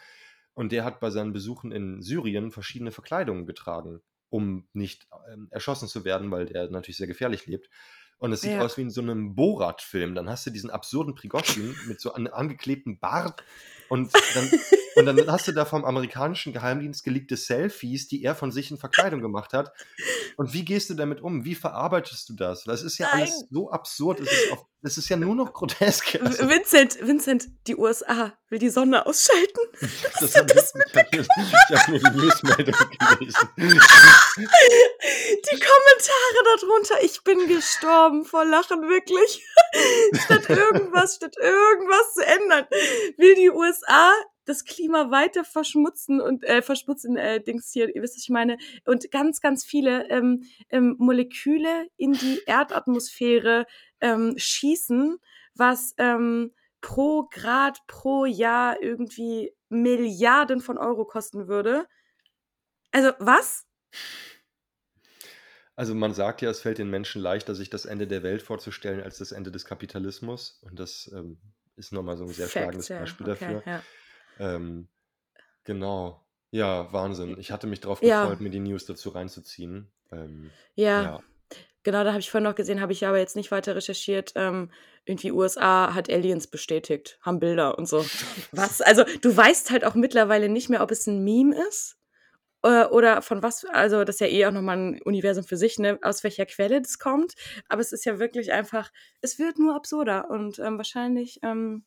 Und 0.55 0.73
der 0.73 0.85
hat 0.85 1.01
bei 1.01 1.11
seinen 1.11 1.33
Besuchen 1.33 1.73
in 1.73 2.03
Syrien 2.03 2.51
verschiedene 2.51 2.91
Verkleidungen 2.93 3.47
getragen, 3.47 4.03
um 4.29 4.69
nicht 4.73 5.07
ähm, 5.33 5.49
erschossen 5.51 5.89
zu 5.89 6.05
werden, 6.05 6.31
weil 6.31 6.47
der 6.47 6.71
natürlich 6.71 6.99
sehr 6.99 7.07
gefährlich 7.07 7.47
lebt. 7.47 7.71
Und 8.19 8.33
es 8.33 8.43
sieht 8.43 8.53
Ja. 8.53 8.61
aus 8.61 8.77
wie 8.77 8.83
in 8.83 8.91
so 8.91 9.01
einem 9.01 9.35
Borat-Film. 9.35 10.15
Dann 10.15 10.29
hast 10.29 10.47
du 10.47 10.51
diesen 10.51 10.71
absurden 10.71 11.15
Prigoschin 11.15 11.75
mit 11.87 12.01
so 12.01 12.13
einem 12.13 12.33
angeklebten 12.33 12.99
Bart 13.01 13.43
und 13.89 14.13
dann, 14.35 14.51
und 14.97 15.07
dann 15.07 15.31
hast 15.31 15.49
du 15.49 15.53
da 15.53 15.65
vom 15.65 15.85
amerikanischen 15.85 16.53
Geheimdienst 16.53 17.05
geleakte 17.05 17.37
Selfies, 17.37 18.09
die 18.09 18.23
er 18.23 18.35
von 18.35 18.53
sich 18.53 18.71
in 18.71 18.79
Verkleidung 18.79 19.21
gemacht 19.21 19.53
hat. 19.53 19.73
Und 20.37 20.53
wie 20.53 20.65
gehst 20.65 20.91
du 20.91 20.95
damit 20.95 21.21
um? 21.21 21.45
Wie 21.45 21.55
verarbeitest 21.55 22.29
du 22.29 22.35
das? 22.35 22.65
Das 22.65 22.83
ist 22.83 22.99
ja 22.99 23.09
alles 23.09 23.31
Nein. 23.31 23.49
so 23.51 23.71
absurd. 23.71 24.21
Es 24.21 24.31
ist, 24.31 24.53
es 24.83 24.99
ist 24.99 25.09
ja 25.09 25.17
nur 25.17 25.35
noch 25.35 25.53
grotesk. 25.53 26.19
Also, 26.23 26.49
Vincent, 26.49 26.99
Vincent, 27.07 27.49
die 27.67 27.77
USA 27.77 28.33
will 28.49 28.59
die 28.59 28.69
Sonne 28.69 29.07
ausschalten. 29.07 29.61
das 29.81 30.23
ich 30.23 30.37
habe 30.37 30.55
nur, 30.55 30.63
ich 31.13 31.77
hab 31.77 31.89
nur 31.89 31.99
die 31.99 32.17
Newsmeldung 32.19 32.75
gelesen. 33.19 33.49
Die 34.37 35.61
Kommentare 35.61 36.59
darunter, 36.59 37.03
ich 37.03 37.23
bin 37.23 37.47
gestorben 37.49 38.25
vor 38.25 38.45
Lachen, 38.45 38.83
wirklich. 38.89 39.45
statt 40.25 40.49
irgendwas, 40.49 41.17
statt 41.17 41.37
irgendwas 41.41 42.15
zu 42.15 42.27
ändern, 42.27 42.67
will 43.17 43.35
die 43.35 43.51
USA 43.51 44.13
das 44.45 44.65
Klima 44.65 45.11
weiter 45.11 45.45
verschmutzen 45.45 46.21
und 46.21 46.45
äh, 46.45 46.63
verschmutzen, 46.63 47.17
äh, 47.17 47.43
Dings 47.43 47.71
hier, 47.73 47.95
ihr 47.95 48.03
wisst, 48.03 48.17
was 48.17 48.23
ich 48.23 48.31
meine, 48.31 48.57
und 48.85 49.11
ganz, 49.11 49.41
ganz 49.41 49.65
viele 49.65 50.09
ähm, 50.11 50.45
ähm, 50.71 50.97
Moleküle 50.99 51.89
in 51.97 52.13
die 52.13 52.41
Erdatmosphäre 52.47 53.67
ähm, 54.01 54.35
schießen, 54.37 55.19
was 55.55 55.95
ähm, 55.99 56.53
pro 56.81 57.29
Grad 57.31 57.79
pro 57.87 58.25
Jahr 58.25 58.83
irgendwie 58.83 59.53
Milliarden 59.69 60.61
von 60.61 60.79
Euro 60.79 61.05
kosten 61.05 61.49
würde. 61.49 61.87
Also 62.91 63.13
was? 63.19 63.65
Also 65.75 65.95
man 65.95 66.13
sagt 66.13 66.43
ja, 66.43 66.51
es 66.51 66.61
fällt 66.61 66.79
den 66.79 66.91
Menschen 66.91 67.23
leichter, 67.23 67.55
sich 67.55 67.71
das 67.71 67.87
Ende 67.87 68.07
der 68.07 68.23
Welt 68.23 68.43
vorzustellen, 68.43 69.03
als 69.03 69.19
das 69.19 69.33
Ende 69.33 69.51
des 69.51 69.65
Kapitalismus. 69.65 70.61
Und 70.63 70.79
das 70.79 71.11
ähm, 71.15 71.41
ist 71.77 71.93
nochmal 71.93 72.17
so 72.17 72.25
ein 72.25 72.31
sehr 72.31 72.49
schlagendes 72.49 72.89
Facts, 72.89 72.89
ja, 72.89 73.01
Beispiel 73.01 73.31
okay, 73.31 73.55
dafür. 73.55 73.73
ja. 73.73 73.83
Ähm, 74.39 74.89
genau. 75.65 76.25
Ja, 76.51 76.93
Wahnsinn. 76.93 77.39
Ich 77.39 77.51
hatte 77.51 77.67
mich 77.67 77.81
darauf 77.81 78.03
Ja. 78.03 78.23
gefreut, 78.23 78.41
mir 78.41 78.51
die 78.51 78.61
News 78.61 78.85
dazu 78.85 79.09
reinzuziehen. 79.11 79.91
Ähm, 80.11 80.51
Ja, 80.75 81.03
ja. 81.03 81.21
genau, 81.83 82.05
da 82.05 82.11
habe 82.11 82.21
ich 82.21 82.31
vorhin 82.31 82.49
noch 82.49 82.55
gesehen, 82.55 82.81
habe 82.81 82.93
ich 82.93 83.07
aber 83.07 83.19
jetzt 83.19 83.37
nicht 83.37 83.51
weiter 83.51 83.75
recherchiert. 83.75 84.33
Ähm, 84.37 84.71
irgendwie 85.07 85.33
USA 85.33 85.95
hat 85.95 86.11
Aliens 86.11 86.47
bestätigt, 86.47 87.19
haben 87.23 87.41
Bilder 87.41 87.79
und 87.79 87.87
so. 87.89 88.05
Was? 88.53 88.81
Also 88.83 89.05
du 89.23 89.35
weißt 89.37 89.71
halt 89.71 89.85
auch 89.85 89.95
mittlerweile 89.95 90.49
nicht 90.51 90.69
mehr, 90.69 90.83
ob 90.83 90.91
es 90.91 91.07
ein 91.07 91.25
Meme 91.25 91.57
ist 91.69 91.97
äh, 92.63 92.85
oder 92.85 93.23
von 93.23 93.43
was. 93.43 93.65
Also 93.65 94.05
das 94.05 94.17
ist 94.17 94.21
ja 94.21 94.27
eh 94.29 94.47
auch 94.47 94.53
nochmal 94.53 94.77
ein 94.77 95.03
Universum 95.03 95.45
für 95.45 95.57
sich, 95.57 95.79
ne? 95.79 95.99
Aus 96.03 96.23
welcher 96.23 96.47
Quelle 96.47 96.81
das 96.83 96.99
kommt. 96.99 97.33
Aber 97.69 97.81
es 97.81 97.93
ist 97.93 98.05
ja 98.05 98.19
wirklich 98.19 98.53
einfach, 98.53 98.91
es 99.21 99.39
wird 99.39 99.59
nur 99.59 99.75
absurder 99.75 100.31
und 100.31 100.59
ähm, 100.59 100.77
wahrscheinlich, 100.77 101.41
ähm, 101.43 101.85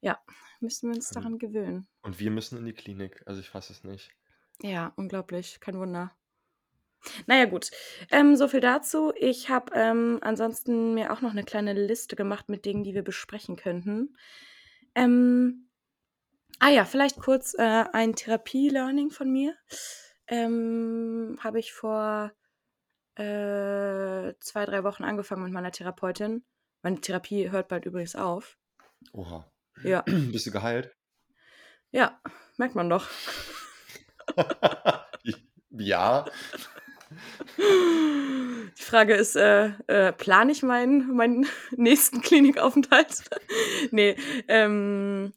ja, 0.00 0.18
müssen 0.60 0.88
wir 0.90 0.96
uns 0.96 1.10
Ähm. 1.10 1.14
daran 1.22 1.38
gewöhnen. 1.38 1.88
Und 2.02 2.18
wir 2.18 2.30
müssen 2.30 2.58
in 2.58 2.64
die 2.64 2.72
Klinik. 2.72 3.22
Also 3.26 3.40
ich 3.40 3.50
fasse 3.50 3.72
es 3.72 3.84
nicht. 3.84 4.10
Ja, 4.62 4.92
unglaublich, 4.96 5.60
kein 5.60 5.78
Wunder. 5.78 6.12
Naja, 7.26 7.44
gut. 7.44 7.70
Ähm, 8.10 8.36
so 8.36 8.48
viel 8.48 8.60
dazu. 8.60 9.12
Ich 9.16 9.48
habe 9.50 9.72
ähm, 9.74 10.18
ansonsten 10.20 10.94
mir 10.94 11.12
auch 11.12 11.20
noch 11.20 11.30
eine 11.30 11.44
kleine 11.44 11.72
Liste 11.72 12.16
gemacht 12.16 12.48
mit 12.48 12.64
Dingen, 12.64 12.82
die 12.82 12.94
wir 12.94 13.04
besprechen 13.04 13.56
könnten. 13.56 14.16
Ähm, 14.96 15.68
ah 16.58 16.70
ja, 16.70 16.84
vielleicht 16.84 17.18
kurz 17.18 17.54
äh, 17.54 17.84
ein 17.92 18.14
Therapie-Learning 18.16 19.10
von 19.10 19.30
mir. 19.30 19.54
Ähm, 20.26 21.38
habe 21.40 21.60
ich 21.60 21.72
vor 21.72 22.32
äh, 23.14 24.34
zwei, 24.40 24.64
drei 24.64 24.82
Wochen 24.82 25.04
angefangen 25.04 25.44
mit 25.44 25.52
meiner 25.52 25.70
Therapeutin. 25.70 26.44
Meine 26.82 27.00
Therapie 27.00 27.50
hört 27.50 27.68
bald 27.68 27.86
übrigens 27.86 28.16
auf. 28.16 28.58
Oha. 29.12 29.48
Ja. 29.84 30.02
Bist 30.32 30.46
du 30.46 30.50
geheilt? 30.50 30.94
Ja, 31.90 32.20
merkt 32.56 32.74
man 32.74 32.90
doch. 32.90 33.06
ja. 35.70 36.26
Die 37.58 38.82
Frage 38.82 39.14
ist, 39.14 39.36
äh, 39.36 39.72
äh, 39.86 40.12
plane 40.12 40.52
ich 40.52 40.62
meinen, 40.62 41.14
meinen 41.14 41.46
nächsten 41.76 42.20
Klinikaufenthalt? 42.20 43.24
nee, 43.90 44.16
ähm, 44.48 45.32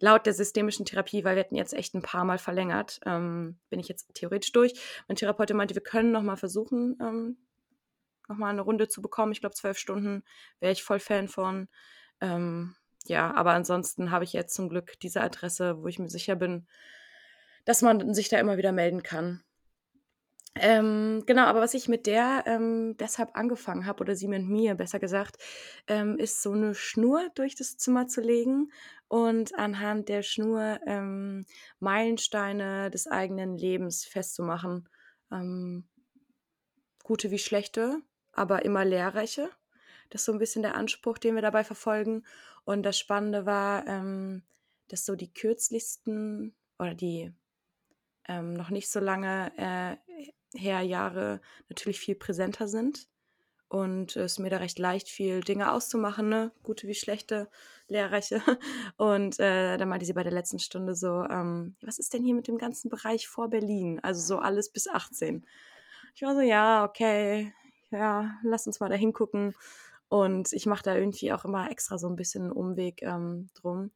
laut 0.00 0.26
der 0.26 0.34
systemischen 0.34 0.86
Therapie, 0.86 1.24
weil 1.24 1.36
wir 1.36 1.44
hatten 1.44 1.56
jetzt 1.56 1.74
echt 1.74 1.94
ein 1.94 2.02
paar 2.02 2.24
Mal 2.24 2.38
verlängert, 2.38 3.00
ähm, 3.04 3.58
bin 3.68 3.80
ich 3.80 3.88
jetzt 3.88 4.14
theoretisch 4.14 4.52
durch. 4.52 4.74
Mein 5.08 5.16
Therapeut 5.16 5.52
meinte, 5.52 5.74
wir 5.74 5.82
können 5.82 6.12
noch 6.12 6.22
mal 6.22 6.36
versuchen, 6.36 6.96
ähm, 7.00 7.36
noch 8.28 8.36
mal 8.36 8.48
eine 8.48 8.62
Runde 8.62 8.88
zu 8.88 9.02
bekommen. 9.02 9.32
Ich 9.32 9.40
glaube, 9.40 9.54
zwölf 9.54 9.78
Stunden 9.78 10.24
wäre 10.60 10.72
ich 10.72 10.82
voll 10.82 10.98
Fan 10.98 11.28
von. 11.28 11.68
Ähm, 12.20 12.74
ja, 13.06 13.34
aber 13.34 13.52
ansonsten 13.52 14.10
habe 14.10 14.24
ich 14.24 14.32
jetzt 14.32 14.54
zum 14.54 14.68
Glück 14.68 14.98
diese 15.00 15.20
Adresse, 15.20 15.82
wo 15.82 15.86
ich 15.88 15.98
mir 15.98 16.08
sicher 16.08 16.36
bin, 16.36 16.66
dass 17.64 17.82
man 17.82 18.14
sich 18.14 18.28
da 18.28 18.38
immer 18.38 18.56
wieder 18.56 18.72
melden 18.72 19.02
kann. 19.02 19.42
Ähm, 20.56 21.24
genau, 21.26 21.46
aber 21.46 21.60
was 21.60 21.74
ich 21.74 21.88
mit 21.88 22.06
der 22.06 22.44
ähm, 22.46 22.96
deshalb 22.98 23.36
angefangen 23.36 23.86
habe, 23.86 24.00
oder 24.02 24.14
sie 24.14 24.28
mit 24.28 24.44
mir 24.44 24.76
besser 24.76 25.00
gesagt, 25.00 25.36
ähm, 25.88 26.16
ist 26.16 26.42
so 26.42 26.52
eine 26.52 26.74
Schnur 26.76 27.28
durch 27.34 27.56
das 27.56 27.76
Zimmer 27.76 28.06
zu 28.06 28.20
legen 28.20 28.70
und 29.08 29.54
anhand 29.56 30.08
der 30.08 30.22
Schnur 30.22 30.78
ähm, 30.86 31.44
Meilensteine 31.80 32.90
des 32.90 33.08
eigenen 33.08 33.58
Lebens 33.58 34.04
festzumachen. 34.04 34.88
Ähm, 35.32 35.88
gute 37.02 37.32
wie 37.32 37.38
schlechte, 37.38 38.00
aber 38.32 38.64
immer 38.64 38.84
lehrreiche. 38.84 39.50
Das 40.14 40.20
ist 40.20 40.26
so 40.26 40.32
ein 40.32 40.38
bisschen 40.38 40.62
der 40.62 40.76
Anspruch, 40.76 41.18
den 41.18 41.34
wir 41.34 41.42
dabei 41.42 41.64
verfolgen. 41.64 42.22
Und 42.64 42.84
das 42.84 42.96
Spannende 42.96 43.46
war, 43.46 43.84
ähm, 43.88 44.44
dass 44.86 45.04
so 45.04 45.16
die 45.16 45.34
kürzlichsten 45.34 46.54
oder 46.78 46.94
die 46.94 47.32
ähm, 48.28 48.54
noch 48.54 48.70
nicht 48.70 48.88
so 48.88 49.00
lange 49.00 49.50
äh, 49.56 49.96
her 50.56 50.82
Jahre 50.82 51.40
natürlich 51.68 51.98
viel 51.98 52.14
präsenter 52.14 52.68
sind 52.68 53.08
und 53.66 54.14
es 54.14 54.38
mir 54.38 54.50
da 54.50 54.58
recht 54.58 54.78
leicht 54.78 55.08
fiel, 55.08 55.40
Dinge 55.40 55.72
auszumachen, 55.72 56.28
ne? 56.28 56.52
gute 56.62 56.86
wie 56.86 56.94
schlechte, 56.94 57.50
lehrreiche. 57.88 58.40
Und 58.96 59.40
äh, 59.40 59.76
dann 59.78 59.88
meinte 59.88 60.06
sie 60.06 60.12
bei 60.12 60.22
der 60.22 60.30
letzten 60.30 60.60
Stunde 60.60 60.94
so, 60.94 61.24
ähm, 61.24 61.74
was 61.82 61.98
ist 61.98 62.14
denn 62.14 62.22
hier 62.22 62.36
mit 62.36 62.46
dem 62.46 62.58
ganzen 62.58 62.88
Bereich 62.88 63.26
vor 63.26 63.50
Berlin? 63.50 63.98
Also 64.00 64.20
so 64.20 64.38
alles 64.38 64.70
bis 64.70 64.86
18. 64.86 65.44
Ich 66.14 66.22
war 66.22 66.36
so, 66.36 66.40
ja, 66.40 66.84
okay, 66.84 67.52
ja, 67.90 68.38
lass 68.44 68.68
uns 68.68 68.78
mal 68.78 68.88
da 68.88 68.94
hingucken. 68.94 69.54
Und 70.08 70.52
ich 70.52 70.66
mache 70.66 70.82
da 70.82 70.94
irgendwie 70.94 71.32
auch 71.32 71.44
immer 71.44 71.70
extra 71.70 71.98
so 71.98 72.08
ein 72.08 72.16
bisschen 72.16 72.44
einen 72.44 72.52
Umweg 72.52 73.02
ähm, 73.02 73.48
drum 73.54 73.90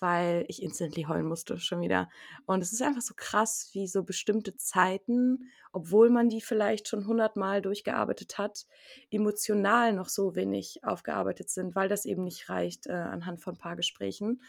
weil 0.00 0.44
ich 0.48 0.62
instantly 0.62 1.04
heulen 1.04 1.26
musste 1.26 1.58
schon 1.58 1.80
wieder. 1.80 2.08
Und 2.46 2.62
es 2.62 2.72
ist 2.72 2.82
einfach 2.82 3.02
so 3.02 3.14
krass, 3.14 3.70
wie 3.72 3.86
so 3.86 4.02
bestimmte 4.02 4.56
Zeiten, 4.56 5.50
obwohl 5.72 6.10
man 6.10 6.28
die 6.28 6.40
vielleicht 6.40 6.88
schon 6.88 7.06
hundertmal 7.06 7.62
durchgearbeitet 7.62 8.38
hat, 8.38 8.66
emotional 9.10 9.92
noch 9.92 10.08
so 10.08 10.34
wenig 10.34 10.80
aufgearbeitet 10.82 11.50
sind, 11.50 11.74
weil 11.74 11.88
das 11.88 12.06
eben 12.06 12.24
nicht 12.24 12.48
reicht 12.48 12.86
äh, 12.86 12.92
anhand 12.92 13.40
von 13.40 13.54
ein 13.54 13.58
paar 13.58 13.76
Gesprächen. 13.76 14.42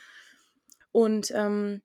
Und 0.92 1.32
ähm, 1.32 1.82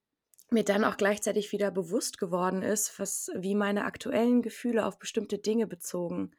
mir 0.50 0.64
dann 0.64 0.84
auch 0.84 0.96
gleichzeitig 0.96 1.50
wieder 1.50 1.72
bewusst 1.72 2.18
geworden 2.18 2.62
ist, 2.62 2.98
was, 3.00 3.30
wie 3.34 3.56
meine 3.56 3.84
aktuellen 3.84 4.42
Gefühle 4.42 4.86
auf 4.86 4.98
bestimmte 4.98 5.38
Dinge 5.38 5.66
bezogen 5.66 6.30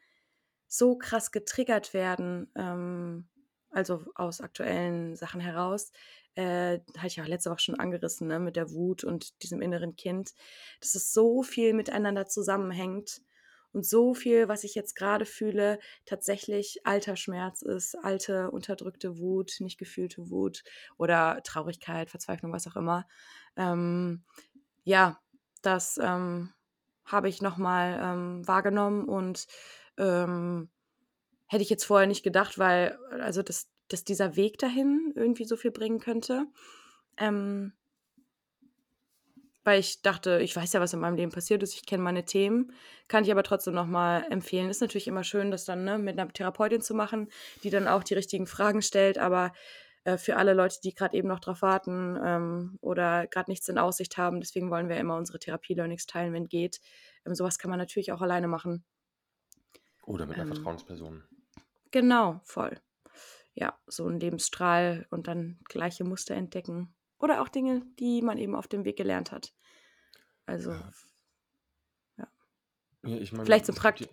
so 0.67 0.97
krass 0.97 1.31
getriggert 1.31 1.93
werden, 1.93 2.51
ähm, 2.55 3.27
also 3.69 4.03
aus 4.15 4.41
aktuellen 4.41 5.15
Sachen 5.15 5.41
heraus, 5.41 5.91
äh, 6.35 6.79
hatte 6.97 7.07
ich 7.07 7.15
ja 7.15 7.25
letzte 7.25 7.49
Woche 7.49 7.59
schon 7.59 7.79
angerissen, 7.79 8.27
ne, 8.27 8.39
mit 8.39 8.55
der 8.55 8.71
Wut 8.71 9.03
und 9.03 9.41
diesem 9.43 9.61
inneren 9.61 9.95
Kind, 9.95 10.33
dass 10.79 10.95
es 10.95 11.11
so 11.13 11.41
viel 11.43 11.73
miteinander 11.73 12.27
zusammenhängt 12.27 13.21
und 13.73 13.85
so 13.85 14.13
viel, 14.13 14.47
was 14.47 14.63
ich 14.63 14.75
jetzt 14.75 14.95
gerade 14.95 15.25
fühle, 15.25 15.79
tatsächlich 16.05 16.85
alter 16.85 17.15
Schmerz 17.15 17.61
ist, 17.61 17.95
alte, 17.95 18.51
unterdrückte 18.51 19.19
Wut, 19.19 19.57
nicht 19.59 19.77
gefühlte 19.77 20.29
Wut 20.29 20.63
oder 20.97 21.41
Traurigkeit, 21.43 22.09
Verzweiflung, 22.09 22.53
was 22.53 22.67
auch 22.67 22.75
immer. 22.75 23.07
Ähm, 23.55 24.23
ja, 24.83 25.19
das 25.61 25.99
ähm, 26.01 26.53
habe 27.05 27.29
ich 27.29 27.41
nochmal 27.41 27.99
ähm, 28.01 28.47
wahrgenommen 28.47 29.05
und 29.05 29.47
ähm, 29.97 30.69
hätte 31.47 31.63
ich 31.63 31.69
jetzt 31.69 31.85
vorher 31.85 32.07
nicht 32.07 32.23
gedacht, 32.23 32.59
weil, 32.59 32.97
also 33.21 33.41
das, 33.41 33.69
dass 33.87 34.03
dieser 34.03 34.35
Weg 34.35 34.57
dahin 34.57 35.13
irgendwie 35.15 35.45
so 35.45 35.55
viel 35.55 35.71
bringen 35.71 35.99
könnte. 35.99 36.45
Ähm, 37.17 37.73
weil 39.67 39.81
ich 39.81 40.01
dachte, 40.01 40.39
ich 40.39 40.55
weiß 40.55 40.71
ja, 40.71 40.79
was 40.79 40.93
in 40.93 41.01
meinem 41.01 41.17
Leben 41.17 41.31
passiert 41.31 41.61
ist, 41.61 41.73
ich 41.73 41.85
kenne 41.85 42.01
meine 42.01 42.23
Themen, 42.23 42.71
kann 43.09 43.25
ich 43.25 43.31
aber 43.31 43.43
trotzdem 43.43 43.73
nochmal 43.73 44.25
empfehlen. 44.29 44.69
Ist 44.69 44.79
natürlich 44.79 45.09
immer 45.09 45.25
schön, 45.25 45.51
das 45.51 45.65
dann 45.65 45.83
ne, 45.83 45.97
mit 45.97 46.17
einer 46.17 46.31
Therapeutin 46.31 46.81
zu 46.81 46.93
machen, 46.93 47.29
die 47.63 47.69
dann 47.69 47.85
auch 47.85 48.03
die 48.03 48.13
richtigen 48.13 48.47
Fragen 48.47 48.81
stellt, 48.81 49.17
aber 49.17 49.51
äh, 50.05 50.17
für 50.17 50.37
alle 50.37 50.53
Leute, 50.53 50.77
die 50.81 50.95
gerade 50.95 51.17
eben 51.17 51.27
noch 51.27 51.41
drauf 51.41 51.61
warten 51.61 52.17
ähm, 52.23 52.77
oder 52.79 53.27
gerade 53.27 53.51
nichts 53.51 53.67
in 53.67 53.77
Aussicht 53.77 54.17
haben, 54.17 54.39
deswegen 54.39 54.71
wollen 54.71 54.87
wir 54.87 54.95
immer 54.95 55.17
unsere 55.17 55.37
Therapie-Learnings 55.37 56.05
teilen, 56.05 56.31
wenn 56.31 56.47
geht. 56.47 56.79
Ähm, 57.25 57.35
sowas 57.35 57.59
kann 57.59 57.69
man 57.69 57.77
natürlich 57.77 58.13
auch 58.13 58.21
alleine 58.21 58.47
machen. 58.47 58.85
Oder 60.07 60.25
mit 60.25 60.35
einer 60.35 60.49
ähm, 60.49 60.55
Vertrauensperson. 60.55 61.23
Genau, 61.91 62.41
voll 62.43 62.81
ja, 63.57 63.75
so 63.87 64.07
ein 64.07 64.19
Lebensstrahl 64.19 65.07
und 65.09 65.27
dann 65.27 65.59
gleiche 65.63 66.03
Muster 66.03 66.35
entdecken. 66.35 66.93
Oder 67.17 67.41
auch 67.41 67.49
Dinge, 67.49 67.81
die 67.97 68.21
man 68.21 68.37
eben 68.37 68.53
auf 68.53 68.67
dem 68.67 68.85
Weg 68.85 68.97
gelernt 68.97 69.31
hat. 69.31 69.51
Also, 70.45 70.71
ja. 70.71 70.91
ja. 72.17 72.27
ja 73.03 73.17
ich 73.17 73.31
mein, 73.31 73.45
Vielleicht 73.45 73.65
so 73.65 73.73
praktisch. 73.73 74.07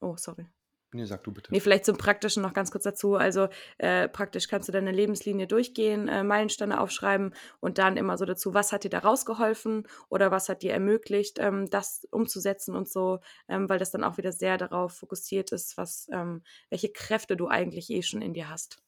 Oh, 0.00 0.16
sorry. 0.18 0.46
Nee, 0.94 1.06
sag 1.06 1.24
du 1.24 1.32
bitte. 1.32 1.50
Nee, 1.50 1.60
vielleicht 1.60 1.86
zum 1.86 1.96
Praktischen 1.96 2.42
noch 2.42 2.52
ganz 2.52 2.70
kurz 2.70 2.84
dazu. 2.84 3.14
Also 3.14 3.48
äh, 3.78 4.08
praktisch 4.08 4.46
kannst 4.46 4.68
du 4.68 4.72
deine 4.72 4.92
Lebenslinie 4.92 5.46
durchgehen, 5.46 6.06
äh, 6.08 6.22
Meilensteine 6.22 6.80
aufschreiben 6.80 7.34
und 7.60 7.78
dann 7.78 7.96
immer 7.96 8.18
so 8.18 8.26
dazu, 8.26 8.52
was 8.52 8.72
hat 8.72 8.84
dir 8.84 8.90
da 8.90 8.98
rausgeholfen 8.98 9.88
oder 10.10 10.30
was 10.30 10.50
hat 10.50 10.62
dir 10.62 10.72
ermöglicht, 10.72 11.38
ähm, 11.38 11.70
das 11.70 12.06
umzusetzen 12.10 12.76
und 12.76 12.90
so, 12.90 13.20
ähm, 13.48 13.70
weil 13.70 13.78
das 13.78 13.90
dann 13.90 14.04
auch 14.04 14.18
wieder 14.18 14.32
sehr 14.32 14.58
darauf 14.58 14.92
fokussiert 14.92 15.50
ist, 15.52 15.78
was, 15.78 16.08
ähm, 16.12 16.42
welche 16.68 16.90
Kräfte 16.92 17.38
du 17.38 17.48
eigentlich 17.48 17.88
eh 17.88 18.02
schon 18.02 18.20
in 18.20 18.34
dir 18.34 18.50
hast. 18.50 18.82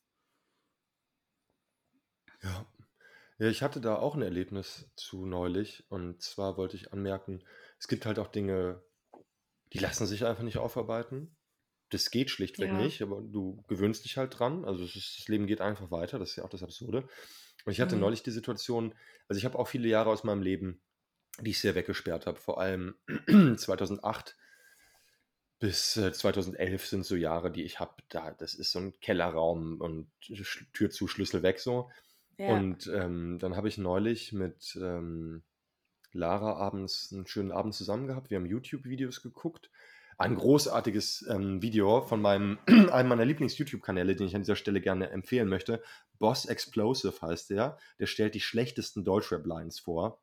Ja. 2.42 2.66
Ja, 3.38 3.48
ich 3.48 3.62
hatte 3.62 3.80
da 3.80 3.96
auch 3.96 4.14
ein 4.14 4.22
Erlebnis 4.22 4.88
zu 4.94 5.24
neulich 5.26 5.84
und 5.88 6.22
zwar 6.22 6.56
wollte 6.56 6.76
ich 6.76 6.92
anmerken, 6.92 7.42
es 7.80 7.88
gibt 7.88 8.06
halt 8.06 8.18
auch 8.18 8.28
Dinge, 8.28 8.82
die 9.72 9.78
lassen 9.78 10.06
sich 10.06 10.24
einfach 10.24 10.44
nicht 10.44 10.58
aufarbeiten 10.58 11.34
das 11.90 12.10
geht 12.10 12.30
schlichtweg 12.30 12.70
Ja. 12.70 12.76
nicht, 12.78 13.02
aber 13.02 13.20
du 13.22 13.62
gewöhnst 13.68 14.04
dich 14.04 14.16
halt 14.16 14.38
dran. 14.38 14.64
Also 14.64 14.84
es 14.84 14.96
ist, 14.96 15.18
das 15.18 15.28
Leben 15.28 15.46
geht 15.46 15.60
einfach 15.60 15.90
weiter, 15.90 16.18
das 16.18 16.30
ist 16.30 16.36
ja 16.36 16.44
auch 16.44 16.48
das 16.50 16.62
Absurde. 16.62 17.08
Und 17.64 17.72
ich 17.72 17.80
hatte 17.80 17.96
Mhm. 17.96 18.00
neulich 18.00 18.22
die 18.22 18.30
Situation, 18.30 18.94
also 19.28 19.38
ich 19.38 19.44
habe 19.44 19.58
auch 19.58 19.68
viele 19.68 19.88
Jahre 19.88 20.10
aus 20.10 20.24
meinem 20.24 20.42
Leben, 20.42 20.80
die 21.40 21.50
ich 21.50 21.60
sehr 21.60 21.74
weggesperrt 21.74 22.26
habe. 22.26 22.38
Vor 22.38 22.60
allem 22.60 22.96
2008 23.56 24.36
bis 25.58 25.96
äh, 25.96 26.12
2011 26.12 26.86
sind 26.86 27.04
so 27.06 27.16
Jahre, 27.16 27.50
die 27.50 27.62
ich 27.62 27.80
habe, 27.80 27.94
da, 28.08 28.32
das 28.32 28.54
ist 28.54 28.72
so 28.72 28.80
ein 28.80 29.00
Kellerraum 29.00 29.80
und 29.80 30.10
Tür 30.72 30.90
zu, 30.90 31.08
Schlüssel 31.08 31.42
weg 31.42 31.60
so. 31.60 31.90
Ja. 32.38 32.46
Und 32.46 32.86
ähm, 32.88 33.38
dann 33.38 33.56
habe 33.56 33.68
ich 33.68 33.78
neulich 33.78 34.32
mit 34.32 34.76
ähm, 34.80 35.42
Lara 36.12 36.54
abends 36.56 37.12
einen 37.12 37.26
schönen 37.26 37.52
Abend 37.52 37.74
zusammen 37.74 38.06
gehabt. 38.06 38.30
Wir 38.30 38.38
haben 38.38 38.46
YouTube-Videos 38.46 39.22
geguckt 39.22 39.70
ein 40.18 40.36
großartiges 40.36 41.26
ähm, 41.28 41.62
Video 41.62 42.02
von 42.02 42.20
meinem, 42.20 42.58
einem 42.66 43.08
meiner 43.08 43.24
Lieblings-YouTube-Kanäle, 43.24 44.16
den 44.16 44.26
ich 44.26 44.34
an 44.34 44.42
dieser 44.42 44.56
Stelle 44.56 44.80
gerne 44.80 45.10
empfehlen 45.10 45.48
möchte. 45.48 45.82
Boss 46.18 46.46
Explosive 46.46 47.14
heißt 47.20 47.50
der. 47.50 47.78
Der 47.98 48.06
stellt 48.06 48.34
die 48.34 48.40
schlechtesten 48.40 49.04
Deutschrap-Lines 49.04 49.80
vor. 49.80 50.18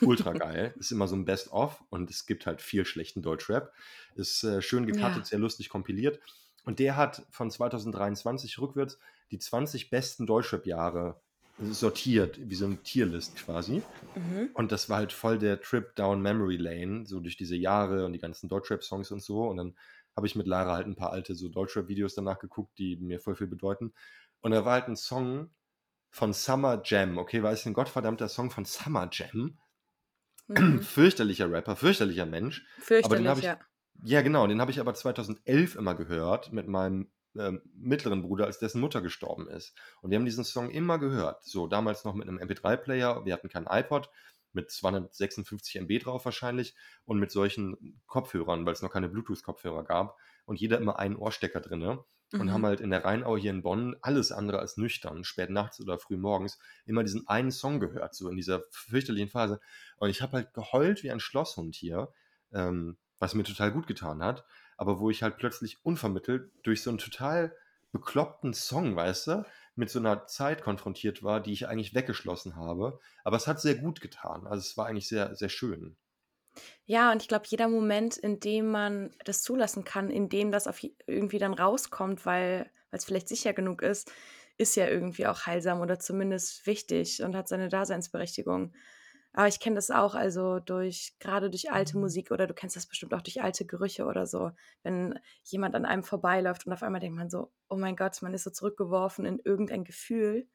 Ultra 0.00 0.32
geil. 0.34 0.74
ist 0.78 0.92
immer 0.92 1.08
so 1.08 1.16
ein 1.16 1.24
Best-of 1.24 1.82
und 1.90 2.10
es 2.10 2.26
gibt 2.26 2.46
halt 2.46 2.60
viel 2.60 2.84
schlechten 2.84 3.22
Deutschrap. 3.22 3.72
Ist 4.14 4.44
äh, 4.44 4.62
schön 4.62 4.86
gecuttet, 4.86 5.16
ja. 5.16 5.24
sehr 5.24 5.38
lustig 5.38 5.68
kompiliert. 5.68 6.20
Und 6.64 6.78
der 6.78 6.96
hat 6.96 7.26
von 7.30 7.50
2023 7.50 8.58
rückwärts 8.58 8.98
die 9.30 9.38
20 9.38 9.90
besten 9.90 10.26
Deutschrap-Jahre 10.26 11.20
sortiert, 11.58 12.38
wie 12.42 12.54
so 12.54 12.66
ein 12.66 12.82
Tierlist 12.82 13.36
quasi. 13.36 13.82
Mhm. 14.14 14.50
Und 14.54 14.72
das 14.72 14.88
war 14.88 14.98
halt 14.98 15.12
voll 15.12 15.38
der 15.38 15.60
Trip 15.60 15.94
down 15.94 16.20
Memory 16.20 16.56
Lane, 16.56 17.06
so 17.06 17.20
durch 17.20 17.36
diese 17.36 17.56
Jahre 17.56 18.04
und 18.04 18.12
die 18.12 18.18
ganzen 18.18 18.48
Deutschrap-Songs 18.48 19.10
und 19.10 19.22
so. 19.22 19.48
Und 19.48 19.56
dann 19.56 19.76
habe 20.14 20.26
ich 20.26 20.36
mit 20.36 20.46
Lara 20.46 20.74
halt 20.74 20.86
ein 20.86 20.96
paar 20.96 21.12
alte 21.12 21.34
so 21.34 21.48
Deutschrap-Videos 21.48 22.14
danach 22.14 22.38
geguckt, 22.38 22.78
die 22.78 22.96
mir 22.96 23.20
voll 23.20 23.36
viel 23.36 23.46
bedeuten. 23.46 23.92
Und 24.40 24.50
da 24.50 24.64
war 24.64 24.74
halt 24.74 24.88
ein 24.88 24.96
Song 24.96 25.50
von 26.10 26.32
Summer 26.32 26.82
Jam, 26.84 27.18
okay, 27.18 27.42
war 27.42 27.52
es 27.52 27.66
ein 27.66 27.74
gottverdammter 27.74 28.28
Song 28.28 28.50
von 28.50 28.64
Summer 28.64 29.08
Jam. 29.12 29.58
Mhm. 30.48 30.80
fürchterlicher 30.82 31.50
Rapper, 31.50 31.76
fürchterlicher 31.76 32.26
Mensch. 32.26 32.64
Fürchterlich, 32.78 33.28
aber 33.28 33.34
den 33.34 33.38
ich, 33.38 33.44
ja. 33.44 33.58
Ja, 34.04 34.22
genau, 34.22 34.46
den 34.46 34.60
habe 34.60 34.70
ich 34.70 34.80
aber 34.80 34.94
2011 34.94 35.74
immer 35.74 35.94
gehört 35.94 36.52
mit 36.52 36.68
meinem 36.68 37.10
ähm, 37.38 37.62
mittleren 37.74 38.22
Bruder, 38.22 38.46
als 38.46 38.58
dessen 38.58 38.80
Mutter 38.80 39.00
gestorben 39.00 39.48
ist. 39.48 39.74
Und 40.00 40.10
wir 40.10 40.18
haben 40.18 40.24
diesen 40.24 40.44
Song 40.44 40.70
immer 40.70 40.98
gehört. 40.98 41.44
So, 41.44 41.66
damals 41.66 42.04
noch 42.04 42.14
mit 42.14 42.28
einem 42.28 42.38
MP3-Player. 42.38 43.24
Wir 43.24 43.32
hatten 43.32 43.48
keinen 43.48 43.66
iPod 43.66 44.10
mit 44.52 44.70
256 44.70 45.76
MB 45.76 46.02
drauf 46.02 46.24
wahrscheinlich 46.24 46.74
und 47.04 47.18
mit 47.18 47.30
solchen 47.30 48.00
Kopfhörern, 48.06 48.64
weil 48.66 48.72
es 48.72 48.82
noch 48.82 48.90
keine 48.90 49.08
Bluetooth-Kopfhörer 49.08 49.84
gab. 49.84 50.16
Und 50.44 50.60
jeder 50.60 50.78
immer 50.78 50.98
einen 50.98 51.16
Ohrstecker 51.16 51.60
drin. 51.60 51.98
Mhm. 52.32 52.40
Und 52.40 52.52
haben 52.52 52.66
halt 52.66 52.80
in 52.80 52.90
der 52.90 53.04
Rheinau 53.04 53.36
hier 53.36 53.50
in 53.50 53.62
Bonn 53.62 53.96
alles 54.00 54.32
andere 54.32 54.58
als 54.58 54.76
nüchtern, 54.76 55.22
spät 55.24 55.50
nachts 55.50 55.80
oder 55.80 55.98
früh 55.98 56.16
morgens, 56.16 56.58
immer 56.84 57.04
diesen 57.04 57.28
einen 57.28 57.52
Song 57.52 57.78
gehört, 57.78 58.14
so 58.14 58.28
in 58.28 58.36
dieser 58.36 58.62
fürchterlichen 58.70 59.28
Phase. 59.28 59.60
Und 59.98 60.10
ich 60.10 60.22
habe 60.22 60.32
halt 60.32 60.52
geheult 60.52 61.04
wie 61.04 61.10
ein 61.10 61.20
Schlosshund 61.20 61.76
hier, 61.76 62.12
ähm, 62.52 62.96
was 63.18 63.34
mir 63.34 63.44
total 63.44 63.70
gut 63.70 63.86
getan 63.86 64.22
hat 64.22 64.44
aber 64.76 65.00
wo 65.00 65.10
ich 65.10 65.22
halt 65.22 65.38
plötzlich 65.38 65.84
unvermittelt 65.84 66.52
durch 66.62 66.82
so 66.82 66.90
einen 66.90 66.98
total 66.98 67.56
bekloppten 67.92 68.52
Song, 68.54 68.96
weißt 68.96 69.26
du, 69.28 69.46
mit 69.74 69.90
so 69.90 69.98
einer 69.98 70.26
Zeit 70.26 70.62
konfrontiert 70.62 71.22
war, 71.22 71.40
die 71.40 71.52
ich 71.52 71.68
eigentlich 71.68 71.94
weggeschlossen 71.94 72.56
habe. 72.56 72.98
Aber 73.24 73.36
es 73.36 73.46
hat 73.46 73.60
sehr 73.60 73.76
gut 73.76 74.00
getan. 74.00 74.46
Also 74.46 74.60
es 74.60 74.76
war 74.76 74.86
eigentlich 74.86 75.08
sehr, 75.08 75.34
sehr 75.36 75.48
schön. 75.48 75.96
Ja, 76.84 77.12
und 77.12 77.22
ich 77.22 77.28
glaube, 77.28 77.46
jeder 77.48 77.68
Moment, 77.68 78.16
in 78.16 78.40
dem 78.40 78.70
man 78.70 79.10
das 79.24 79.42
zulassen 79.42 79.84
kann, 79.84 80.10
in 80.10 80.28
dem 80.28 80.50
das 80.52 80.66
auf 80.66 80.80
irgendwie 81.06 81.38
dann 81.38 81.54
rauskommt, 81.54 82.24
weil 82.26 82.70
es 82.90 83.04
vielleicht 83.04 83.28
sicher 83.28 83.52
genug 83.52 83.82
ist, 83.82 84.10
ist 84.58 84.76
ja 84.76 84.86
irgendwie 84.88 85.26
auch 85.26 85.46
heilsam 85.46 85.80
oder 85.80 85.98
zumindest 85.98 86.66
wichtig 86.66 87.22
und 87.22 87.36
hat 87.36 87.48
seine 87.48 87.68
Daseinsberechtigung. 87.68 88.74
Aber 89.36 89.48
ich 89.48 89.60
kenne 89.60 89.76
das 89.76 89.90
auch, 89.90 90.14
also 90.14 90.60
durch, 90.60 91.12
gerade 91.20 91.50
durch 91.50 91.70
alte 91.70 91.96
mhm. 91.96 92.04
Musik 92.04 92.30
oder 92.30 92.46
du 92.46 92.54
kennst 92.54 92.74
das 92.74 92.86
bestimmt 92.86 93.12
auch 93.12 93.20
durch 93.20 93.42
alte 93.42 93.66
Gerüche 93.66 94.06
oder 94.06 94.26
so. 94.26 94.50
Wenn 94.82 95.18
jemand 95.44 95.74
an 95.74 95.84
einem 95.84 96.02
vorbeiläuft 96.02 96.66
und 96.66 96.72
auf 96.72 96.82
einmal 96.82 97.02
denkt 97.02 97.18
man 97.18 97.28
so, 97.28 97.52
oh 97.68 97.76
mein 97.76 97.96
Gott, 97.96 98.22
man 98.22 98.32
ist 98.32 98.44
so 98.44 98.50
zurückgeworfen 98.50 99.26
in 99.26 99.38
irgendein 99.44 99.84
Gefühl. 99.84 100.48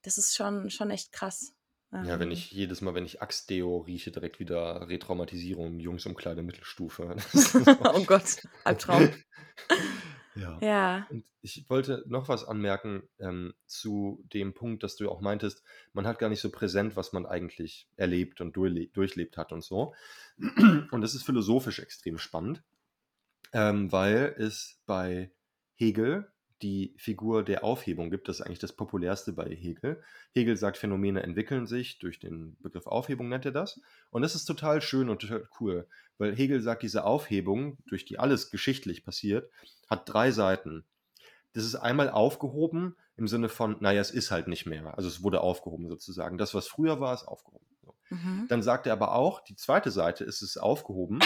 Das 0.00 0.16
ist 0.16 0.34
schon, 0.34 0.70
schon 0.70 0.90
echt 0.90 1.12
krass. 1.12 1.54
Ja, 1.92 2.18
wenn 2.18 2.28
ähm. 2.28 2.30
ich 2.30 2.50
jedes 2.50 2.80
Mal, 2.80 2.94
wenn 2.94 3.04
ich 3.04 3.20
Axtdeo 3.20 3.78
rieche, 3.78 4.10
direkt 4.10 4.40
wieder 4.40 4.88
Retraumatisierung, 4.88 5.78
Jungsumkleide 5.78 6.42
Mittelstufe. 6.42 7.16
oh 7.94 8.04
Gott, 8.04 8.48
Albtraum. 8.64 9.10
Ja. 10.34 10.58
Ja. 10.60 11.06
Und 11.10 11.24
ich 11.42 11.68
wollte 11.68 12.04
noch 12.06 12.28
was 12.28 12.44
anmerken 12.44 13.02
ähm, 13.18 13.54
zu 13.66 14.22
dem 14.32 14.54
Punkt, 14.54 14.82
dass 14.82 14.96
du 14.96 15.10
auch 15.10 15.20
meintest, 15.20 15.62
man 15.92 16.06
hat 16.06 16.18
gar 16.18 16.28
nicht 16.28 16.40
so 16.40 16.50
präsent, 16.50 16.96
was 16.96 17.12
man 17.12 17.26
eigentlich 17.26 17.88
erlebt 17.96 18.40
und 18.40 18.56
durchlebt 18.56 19.36
hat 19.36 19.52
und 19.52 19.64
so. 19.64 19.94
Und 20.90 21.00
das 21.00 21.14
ist 21.14 21.24
philosophisch 21.24 21.78
extrem 21.78 22.18
spannend, 22.18 22.62
ähm, 23.52 23.90
weil 23.92 24.34
es 24.38 24.80
bei 24.86 25.32
Hegel 25.74 26.32
die 26.62 26.94
Figur 26.96 27.42
der 27.42 27.64
Aufhebung 27.64 28.10
gibt. 28.10 28.28
Das 28.28 28.40
ist 28.40 28.46
eigentlich 28.46 28.58
das 28.58 28.72
populärste 28.72 29.32
bei 29.32 29.48
Hegel. 29.54 30.02
Hegel 30.32 30.56
sagt, 30.56 30.76
Phänomene 30.76 31.22
entwickeln 31.22 31.66
sich 31.66 31.98
durch 31.98 32.18
den 32.18 32.56
Begriff 32.60 32.86
Aufhebung, 32.86 33.28
nennt 33.28 33.44
er 33.44 33.52
das. 33.52 33.80
Und 34.10 34.22
das 34.22 34.34
ist 34.34 34.44
total 34.44 34.82
schön 34.82 35.08
und 35.08 35.20
total 35.22 35.48
cool, 35.60 35.88
weil 36.18 36.34
Hegel 36.36 36.60
sagt, 36.60 36.82
diese 36.82 37.04
Aufhebung, 37.04 37.78
durch 37.86 38.04
die 38.04 38.18
alles 38.18 38.50
geschichtlich 38.50 39.04
passiert, 39.04 39.50
hat 39.88 40.08
drei 40.08 40.30
Seiten. 40.30 40.84
Das 41.52 41.64
ist 41.64 41.74
einmal 41.74 42.10
aufgehoben 42.10 42.96
im 43.16 43.26
Sinne 43.26 43.48
von, 43.48 43.76
naja, 43.80 44.00
es 44.00 44.10
ist 44.10 44.30
halt 44.30 44.46
nicht 44.46 44.66
mehr. 44.66 44.96
Also 44.96 45.08
es 45.08 45.22
wurde 45.22 45.40
aufgehoben 45.40 45.88
sozusagen. 45.88 46.38
Das, 46.38 46.54
was 46.54 46.68
früher 46.68 47.00
war, 47.00 47.14
ist 47.14 47.26
aufgehoben. 47.26 47.66
Mhm. 48.10 48.46
Dann 48.48 48.62
sagt 48.62 48.86
er 48.86 48.92
aber 48.92 49.14
auch, 49.14 49.40
die 49.40 49.56
zweite 49.56 49.90
Seite 49.90 50.24
ist 50.24 50.42
es 50.42 50.56
aufgehoben 50.56 51.20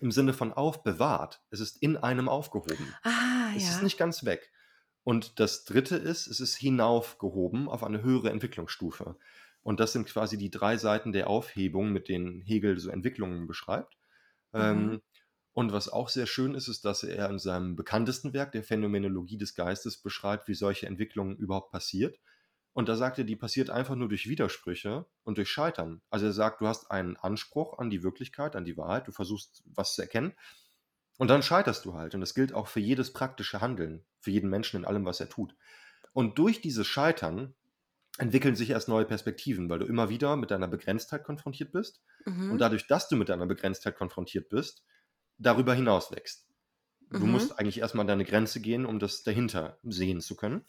im 0.00 0.10
Sinne 0.10 0.32
von 0.32 0.52
aufbewahrt. 0.52 1.42
Es 1.50 1.60
ist 1.60 1.82
in 1.82 1.96
einem 1.96 2.28
aufgehoben. 2.28 2.94
Ah, 3.02 3.52
es 3.56 3.64
ja. 3.64 3.70
ist 3.70 3.82
nicht 3.82 3.98
ganz 3.98 4.24
weg. 4.24 4.52
Und 5.04 5.38
das 5.38 5.64
dritte 5.64 5.96
ist, 5.96 6.26
es 6.26 6.40
ist 6.40 6.56
hinaufgehoben 6.56 7.68
auf 7.68 7.84
eine 7.84 8.02
höhere 8.02 8.30
Entwicklungsstufe. 8.30 9.16
Und 9.62 9.80
das 9.80 9.92
sind 9.92 10.06
quasi 10.06 10.36
die 10.36 10.50
drei 10.50 10.76
Seiten 10.76 11.12
der 11.12 11.28
Aufhebung, 11.28 11.92
mit 11.92 12.08
denen 12.08 12.40
Hegel 12.40 12.78
so 12.78 12.90
Entwicklungen 12.90 13.46
beschreibt. 13.46 13.96
Mhm. 14.52 14.60
Ähm, 14.60 15.02
und 15.52 15.72
was 15.72 15.88
auch 15.88 16.08
sehr 16.08 16.26
schön 16.26 16.54
ist, 16.54 16.68
ist, 16.68 16.84
dass 16.84 17.02
er 17.02 17.30
in 17.30 17.38
seinem 17.38 17.76
bekanntesten 17.76 18.32
Werk, 18.32 18.52
der 18.52 18.62
Phänomenologie 18.62 19.38
des 19.38 19.54
Geistes, 19.54 19.96
beschreibt, 19.96 20.48
wie 20.48 20.54
solche 20.54 20.86
Entwicklungen 20.86 21.36
überhaupt 21.36 21.72
passiert. 21.72 22.18
Und 22.76 22.90
da 22.90 22.94
sagt 22.94 23.16
er, 23.16 23.24
die 23.24 23.36
passiert 23.36 23.70
einfach 23.70 23.94
nur 23.94 24.10
durch 24.10 24.28
Widersprüche 24.28 25.06
und 25.24 25.38
durch 25.38 25.48
Scheitern. 25.48 26.02
Also 26.10 26.26
er 26.26 26.34
sagt, 26.34 26.60
du 26.60 26.66
hast 26.66 26.90
einen 26.90 27.16
Anspruch 27.16 27.78
an 27.78 27.88
die 27.88 28.02
Wirklichkeit, 28.02 28.54
an 28.54 28.66
die 28.66 28.76
Wahrheit, 28.76 29.08
du 29.08 29.12
versuchst 29.12 29.62
was 29.64 29.94
zu 29.94 30.02
erkennen 30.02 30.34
und 31.16 31.28
dann 31.28 31.42
scheiterst 31.42 31.86
du 31.86 31.94
halt. 31.94 32.14
Und 32.14 32.20
das 32.20 32.34
gilt 32.34 32.52
auch 32.52 32.66
für 32.66 32.80
jedes 32.80 33.14
praktische 33.14 33.62
Handeln, 33.62 34.04
für 34.20 34.30
jeden 34.30 34.50
Menschen 34.50 34.76
in 34.76 34.84
allem, 34.84 35.06
was 35.06 35.20
er 35.20 35.30
tut. 35.30 35.56
Und 36.12 36.36
durch 36.38 36.60
dieses 36.60 36.86
Scheitern 36.86 37.54
entwickeln 38.18 38.56
sich 38.56 38.68
erst 38.68 38.88
neue 38.88 39.06
Perspektiven, 39.06 39.70
weil 39.70 39.78
du 39.78 39.86
immer 39.86 40.10
wieder 40.10 40.36
mit 40.36 40.50
deiner 40.50 40.68
Begrenztheit 40.68 41.24
konfrontiert 41.24 41.72
bist. 41.72 42.02
Mhm. 42.26 42.50
Und 42.50 42.58
dadurch, 42.58 42.86
dass 42.86 43.08
du 43.08 43.16
mit 43.16 43.30
deiner 43.30 43.46
Begrenztheit 43.46 43.96
konfrontiert 43.96 44.50
bist, 44.50 44.84
darüber 45.38 45.72
hinaus 45.72 46.12
wächst. 46.12 46.46
Du 47.08 47.20
mhm. 47.20 47.32
musst 47.32 47.58
eigentlich 47.58 47.78
erstmal 47.78 48.02
an 48.02 48.08
deine 48.08 48.26
Grenze 48.26 48.60
gehen, 48.60 48.84
um 48.84 48.98
das 48.98 49.22
dahinter 49.22 49.78
sehen 49.82 50.20
zu 50.20 50.36
können. 50.36 50.66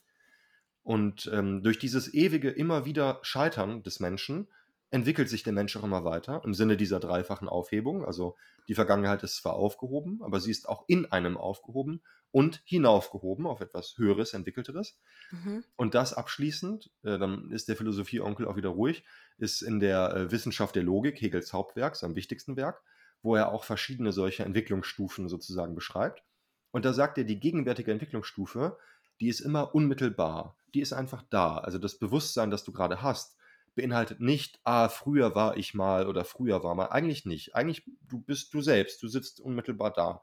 Und 0.87 1.29
ähm, 1.33 1.63
durch 1.63 1.79
dieses 1.79 2.13
ewige, 2.13 2.49
immer 2.49 2.85
wieder 2.85 3.19
Scheitern 3.21 3.83
des 3.83 3.99
Menschen 3.99 4.47
entwickelt 4.89 5.27
sich 5.27 5.43
der 5.43 5.51
Mensch 5.51 5.75
auch 5.75 5.83
immer 5.83 6.05
weiter 6.05 6.41
im 6.45 6.53
Sinne 6.53 6.77
dieser 6.77 7.01
dreifachen 7.01 7.49
Aufhebung. 7.49 8.05
Also 8.05 8.37
die 8.69 8.73
Vergangenheit 8.73 9.21
ist 9.21 9.35
zwar 9.35 9.55
aufgehoben, 9.55 10.21
aber 10.23 10.39
sie 10.39 10.49
ist 10.49 10.69
auch 10.69 10.85
in 10.87 11.11
einem 11.11 11.35
aufgehoben 11.35 12.01
und 12.31 12.61
hinaufgehoben 12.63 13.47
auf 13.47 13.59
etwas 13.59 13.97
Höheres, 13.97 14.33
Entwickelteres. 14.33 14.97
Mhm. 15.31 15.65
Und 15.75 15.93
das 15.93 16.13
abschließend, 16.13 16.89
äh, 17.03 17.19
dann 17.19 17.51
ist 17.51 17.67
der 17.67 17.75
Philosophie-Onkel 17.75 18.47
auch 18.47 18.55
wieder 18.55 18.69
ruhig, 18.69 19.03
ist 19.37 19.63
in 19.63 19.81
der 19.81 20.15
äh, 20.15 20.31
Wissenschaft 20.31 20.73
der 20.77 20.83
Logik, 20.83 21.19
Hegels 21.19 21.51
Hauptwerk, 21.51 21.97
sein 21.97 22.15
wichtigsten 22.15 22.55
Werk, 22.55 22.81
wo 23.21 23.35
er 23.35 23.51
auch 23.51 23.65
verschiedene 23.65 24.13
solche 24.13 24.45
Entwicklungsstufen 24.45 25.27
sozusagen 25.27 25.75
beschreibt. 25.75 26.23
Und 26.71 26.85
da 26.85 26.93
sagt 26.93 27.17
er, 27.17 27.25
die 27.25 27.41
gegenwärtige 27.41 27.91
Entwicklungsstufe 27.91 28.77
die 29.19 29.29
ist 29.29 29.39
immer 29.39 29.73
unmittelbar. 29.73 30.57
Die 30.73 30.81
ist 30.81 30.93
einfach 30.93 31.23
da. 31.29 31.57
Also 31.57 31.77
das 31.77 31.97
Bewusstsein, 31.97 32.51
das 32.51 32.63
du 32.63 32.71
gerade 32.71 33.01
hast, 33.01 33.37
beinhaltet 33.75 34.19
nicht, 34.19 34.59
ah, 34.63 34.89
früher 34.89 35.35
war 35.35 35.55
ich 35.55 35.73
mal 35.73 36.07
oder 36.07 36.25
früher 36.25 36.63
war 36.63 36.75
mal. 36.75 36.87
Eigentlich 36.87 37.25
nicht. 37.25 37.55
Eigentlich, 37.55 37.85
du 38.01 38.19
bist 38.19 38.53
du 38.53 38.61
selbst, 38.61 39.01
du 39.01 39.07
sitzt 39.07 39.39
unmittelbar 39.39 39.93
da. 39.93 40.21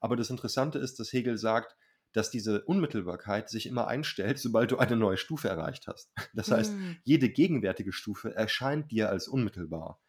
Aber 0.00 0.16
das 0.16 0.30
Interessante 0.30 0.78
ist, 0.78 0.98
dass 0.98 1.12
Hegel 1.12 1.38
sagt, 1.38 1.76
dass 2.12 2.30
diese 2.30 2.64
Unmittelbarkeit 2.64 3.50
sich 3.50 3.66
immer 3.66 3.86
einstellt, 3.86 4.38
sobald 4.40 4.70
du 4.70 4.78
eine 4.78 4.96
neue 4.96 5.18
Stufe 5.18 5.48
erreicht 5.48 5.86
hast. 5.86 6.12
Das 6.34 6.50
heißt, 6.50 6.72
mhm. 6.72 6.96
jede 7.04 7.28
gegenwärtige 7.28 7.92
Stufe 7.92 8.34
erscheint 8.34 8.90
dir 8.90 9.10
als 9.10 9.28
unmittelbar, 9.28 10.00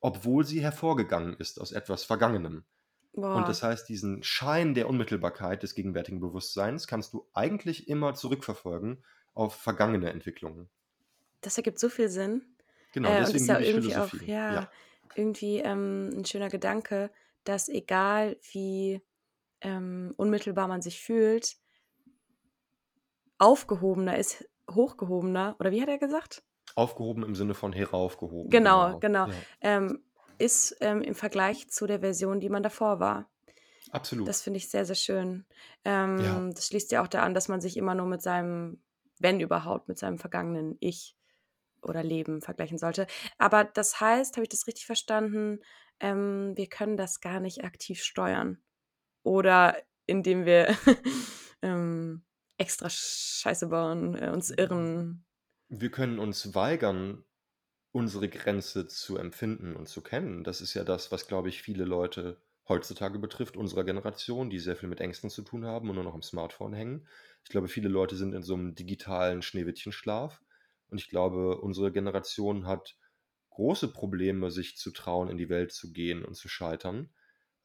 obwohl 0.00 0.44
sie 0.44 0.60
hervorgegangen 0.60 1.36
ist 1.36 1.60
aus 1.60 1.72
etwas 1.72 2.04
Vergangenem. 2.04 2.64
Boah. 3.12 3.36
Und 3.36 3.48
das 3.48 3.62
heißt, 3.62 3.88
diesen 3.88 4.22
Schein 4.22 4.74
der 4.74 4.88
Unmittelbarkeit 4.88 5.62
des 5.62 5.74
gegenwärtigen 5.74 6.20
Bewusstseins 6.20 6.86
kannst 6.86 7.12
du 7.12 7.26
eigentlich 7.32 7.88
immer 7.88 8.14
zurückverfolgen 8.14 9.02
auf 9.34 9.54
vergangene 9.54 10.10
Entwicklungen. 10.10 10.68
Das 11.40 11.56
ergibt 11.56 11.78
so 11.78 11.88
viel 11.88 12.08
Sinn. 12.08 12.42
Genau, 12.92 13.08
äh, 13.08 13.20
deswegen 13.20 13.38
und 13.38 13.42
ist 13.42 13.48
ja 13.48 13.58
irgendwie 13.58 13.96
auch 13.96 14.12
ja, 14.26 14.54
ja. 14.54 14.70
irgendwie 15.14 15.58
ähm, 15.58 16.10
ein 16.18 16.24
schöner 16.24 16.48
Gedanke, 16.48 17.10
dass 17.44 17.68
egal 17.68 18.36
wie 18.52 19.00
ähm, 19.60 20.14
unmittelbar 20.16 20.68
man 20.68 20.82
sich 20.82 21.00
fühlt, 21.00 21.56
aufgehobener 23.38 24.18
ist 24.18 24.44
hochgehobener. 24.74 25.56
Oder 25.58 25.70
wie 25.70 25.82
hat 25.82 25.88
er 25.88 25.98
gesagt? 25.98 26.42
Aufgehoben 26.74 27.24
im 27.24 27.34
Sinne 27.34 27.54
von 27.54 27.72
heraufgehoben. 27.72 28.50
Genau, 28.50 28.98
genau. 28.98 29.26
genau. 29.26 29.28
Ja. 29.28 29.34
Ähm, 29.60 30.04
ist 30.40 30.76
ähm, 30.80 31.02
im 31.02 31.14
Vergleich 31.14 31.68
zu 31.70 31.86
der 31.86 32.00
Version, 32.00 32.40
die 32.40 32.48
man 32.48 32.62
davor 32.62 33.00
war. 33.00 33.30
Absolut. 33.90 34.28
Das 34.28 34.42
finde 34.42 34.58
ich 34.58 34.70
sehr, 34.70 34.84
sehr 34.84 34.94
schön. 34.94 35.44
Ähm, 35.84 36.18
ja. 36.18 36.50
Das 36.52 36.68
schließt 36.68 36.92
ja 36.92 37.02
auch 37.02 37.08
da 37.08 37.22
an, 37.22 37.34
dass 37.34 37.48
man 37.48 37.60
sich 37.60 37.76
immer 37.76 37.94
nur 37.94 38.06
mit 38.06 38.22
seinem, 38.22 38.82
wenn 39.18 39.40
überhaupt, 39.40 39.88
mit 39.88 39.98
seinem 39.98 40.18
vergangenen 40.18 40.76
Ich 40.80 41.16
oder 41.82 42.02
Leben 42.02 42.40
vergleichen 42.40 42.78
sollte. 42.78 43.06
Aber 43.38 43.64
das 43.64 44.00
heißt, 44.00 44.36
habe 44.36 44.44
ich 44.44 44.48
das 44.50 44.66
richtig 44.66 44.86
verstanden, 44.86 45.60
ähm, 45.98 46.52
wir 46.56 46.68
können 46.68 46.96
das 46.96 47.20
gar 47.20 47.40
nicht 47.40 47.64
aktiv 47.64 48.02
steuern. 48.02 48.58
Oder 49.22 49.76
indem 50.06 50.44
wir 50.44 50.76
ähm, 51.62 52.24
extra 52.56 52.88
Scheiße 52.90 53.68
bauen, 53.68 54.14
äh, 54.16 54.30
uns 54.30 54.50
irren. 54.50 55.24
Wir 55.68 55.90
können 55.90 56.18
uns 56.18 56.54
weigern, 56.54 57.24
unsere 57.92 58.28
Grenze 58.28 58.86
zu 58.86 59.16
empfinden 59.16 59.74
und 59.76 59.88
zu 59.88 60.02
kennen. 60.02 60.44
Das 60.44 60.60
ist 60.60 60.74
ja 60.74 60.84
das, 60.84 61.10
was, 61.12 61.26
glaube 61.26 61.48
ich, 61.48 61.62
viele 61.62 61.84
Leute 61.84 62.42
heutzutage 62.68 63.18
betrifft, 63.18 63.56
unserer 63.56 63.84
Generation, 63.84 64.48
die 64.50 64.60
sehr 64.60 64.76
viel 64.76 64.88
mit 64.88 65.00
Ängsten 65.00 65.28
zu 65.30 65.42
tun 65.42 65.64
haben 65.66 65.88
und 65.88 65.96
nur 65.96 66.04
noch 66.04 66.14
am 66.14 66.22
Smartphone 66.22 66.72
hängen. 66.72 67.08
Ich 67.44 67.50
glaube, 67.50 67.68
viele 67.68 67.88
Leute 67.88 68.16
sind 68.16 68.32
in 68.32 68.42
so 68.42 68.54
einem 68.54 68.74
digitalen 68.76 69.42
Schneewittchenschlaf. 69.42 70.40
Und 70.88 70.98
ich 70.98 71.08
glaube, 71.08 71.60
unsere 71.60 71.90
Generation 71.92 72.66
hat 72.66 72.96
große 73.50 73.92
Probleme, 73.92 74.50
sich 74.50 74.76
zu 74.76 74.92
trauen, 74.92 75.28
in 75.28 75.36
die 75.38 75.48
Welt 75.48 75.72
zu 75.72 75.92
gehen 75.92 76.24
und 76.24 76.34
zu 76.34 76.48
scheitern, 76.48 77.12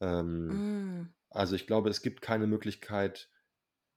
Ähm, 0.02 0.68
Mm. 0.70 1.14
also 1.32 1.56
ich 1.56 1.68
glaube, 1.68 1.90
es 1.90 2.02
gibt 2.02 2.22
keine 2.22 2.48
Möglichkeit, 2.48 3.30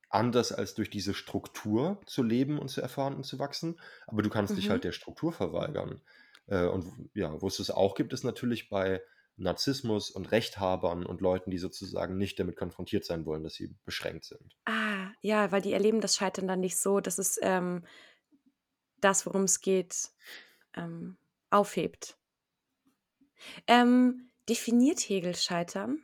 anders 0.09 0.51
als 0.51 0.73
durch 0.75 0.89
diese 0.89 1.13
Struktur 1.13 2.01
zu 2.05 2.23
leben 2.23 2.57
und 2.59 2.69
zu 2.69 2.81
erfahren 2.81 3.15
und 3.15 3.23
zu 3.25 3.39
wachsen. 3.39 3.79
Aber 4.07 4.21
du 4.23 4.29
kannst 4.29 4.57
dich 4.57 4.69
halt 4.69 4.83
Mhm. 4.83 4.85
der 4.85 4.91
Struktur 4.91 5.31
verweigern. 5.31 6.01
Äh, 6.49 6.65
und 6.65 7.09
ja, 7.13 7.41
wo 7.41 7.47
es 7.47 7.59
es 7.59 7.71
auch 7.71 7.95
gibt, 7.95 8.13
ist 8.13 8.23
natürlich 8.23 8.69
bei 8.69 9.01
Narzissmus 9.37 10.09
und 10.11 10.31
Rechthabern 10.31 11.05
und 11.05 11.21
Leuten, 11.21 11.49
die 11.49 11.57
sozusagen 11.57 12.17
nicht 12.17 12.39
damit 12.39 12.57
konfrontiert 12.57 13.05
sein 13.05 13.25
wollen, 13.25 13.43
dass 13.43 13.53
sie 13.53 13.73
beschränkt 13.85 14.25
sind. 14.25 14.57
Ah, 14.65 15.11
ja, 15.21 15.51
weil 15.51 15.61
die 15.61 15.73
erleben 15.73 16.01
das 16.01 16.15
Scheitern 16.15 16.47
dann 16.47 16.59
nicht 16.59 16.77
so, 16.77 16.99
dass 16.99 17.17
es 17.17 17.39
ähm, 17.41 17.85
das, 18.99 19.25
worum 19.25 19.43
es 19.43 19.61
geht, 19.61 20.09
ähm, 20.75 21.17
aufhebt. 21.49 22.17
Ähm, 23.67 24.29
definiert 24.49 24.99
Hegel 24.99 25.35
Scheitern? 25.35 26.03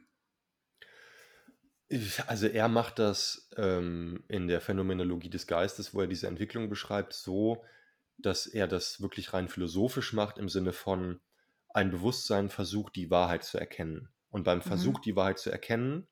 Also 2.26 2.48
er 2.48 2.68
macht 2.68 2.98
das 3.00 3.50
ähm, 3.58 4.24
in 4.28 4.48
der 4.48 4.60
Phänomenologie 4.60 5.30
des 5.30 5.46
Geistes, 5.46 5.94
wo 5.94 6.02
er 6.02 6.08
diese 6.08 6.28
Entwicklung 6.28 6.70
beschreibt, 6.70 7.14
so, 7.14 7.64
dass 8.18 8.48
er 8.48 8.68
das 8.68 9.02
wirklich 9.02 9.34
rein 9.34 9.48
philosophisch 9.50 10.14
macht, 10.14 10.38
im 10.38 10.50
Sinne 10.50 10.74
von 10.74 11.20
ein 11.74 11.92
Bewusstsein 11.92 12.50
versucht, 12.50 12.96
die 12.96 13.10
Wahrheit 13.12 13.44
zu 13.44 13.58
erkennen. 13.58 14.10
Und 14.30 14.44
beim 14.44 14.62
Versuch, 14.62 15.00
Mhm. 15.00 15.02
die 15.04 15.16
Wahrheit 15.16 15.40
zu 15.40 15.50
erkennen, 15.50 16.08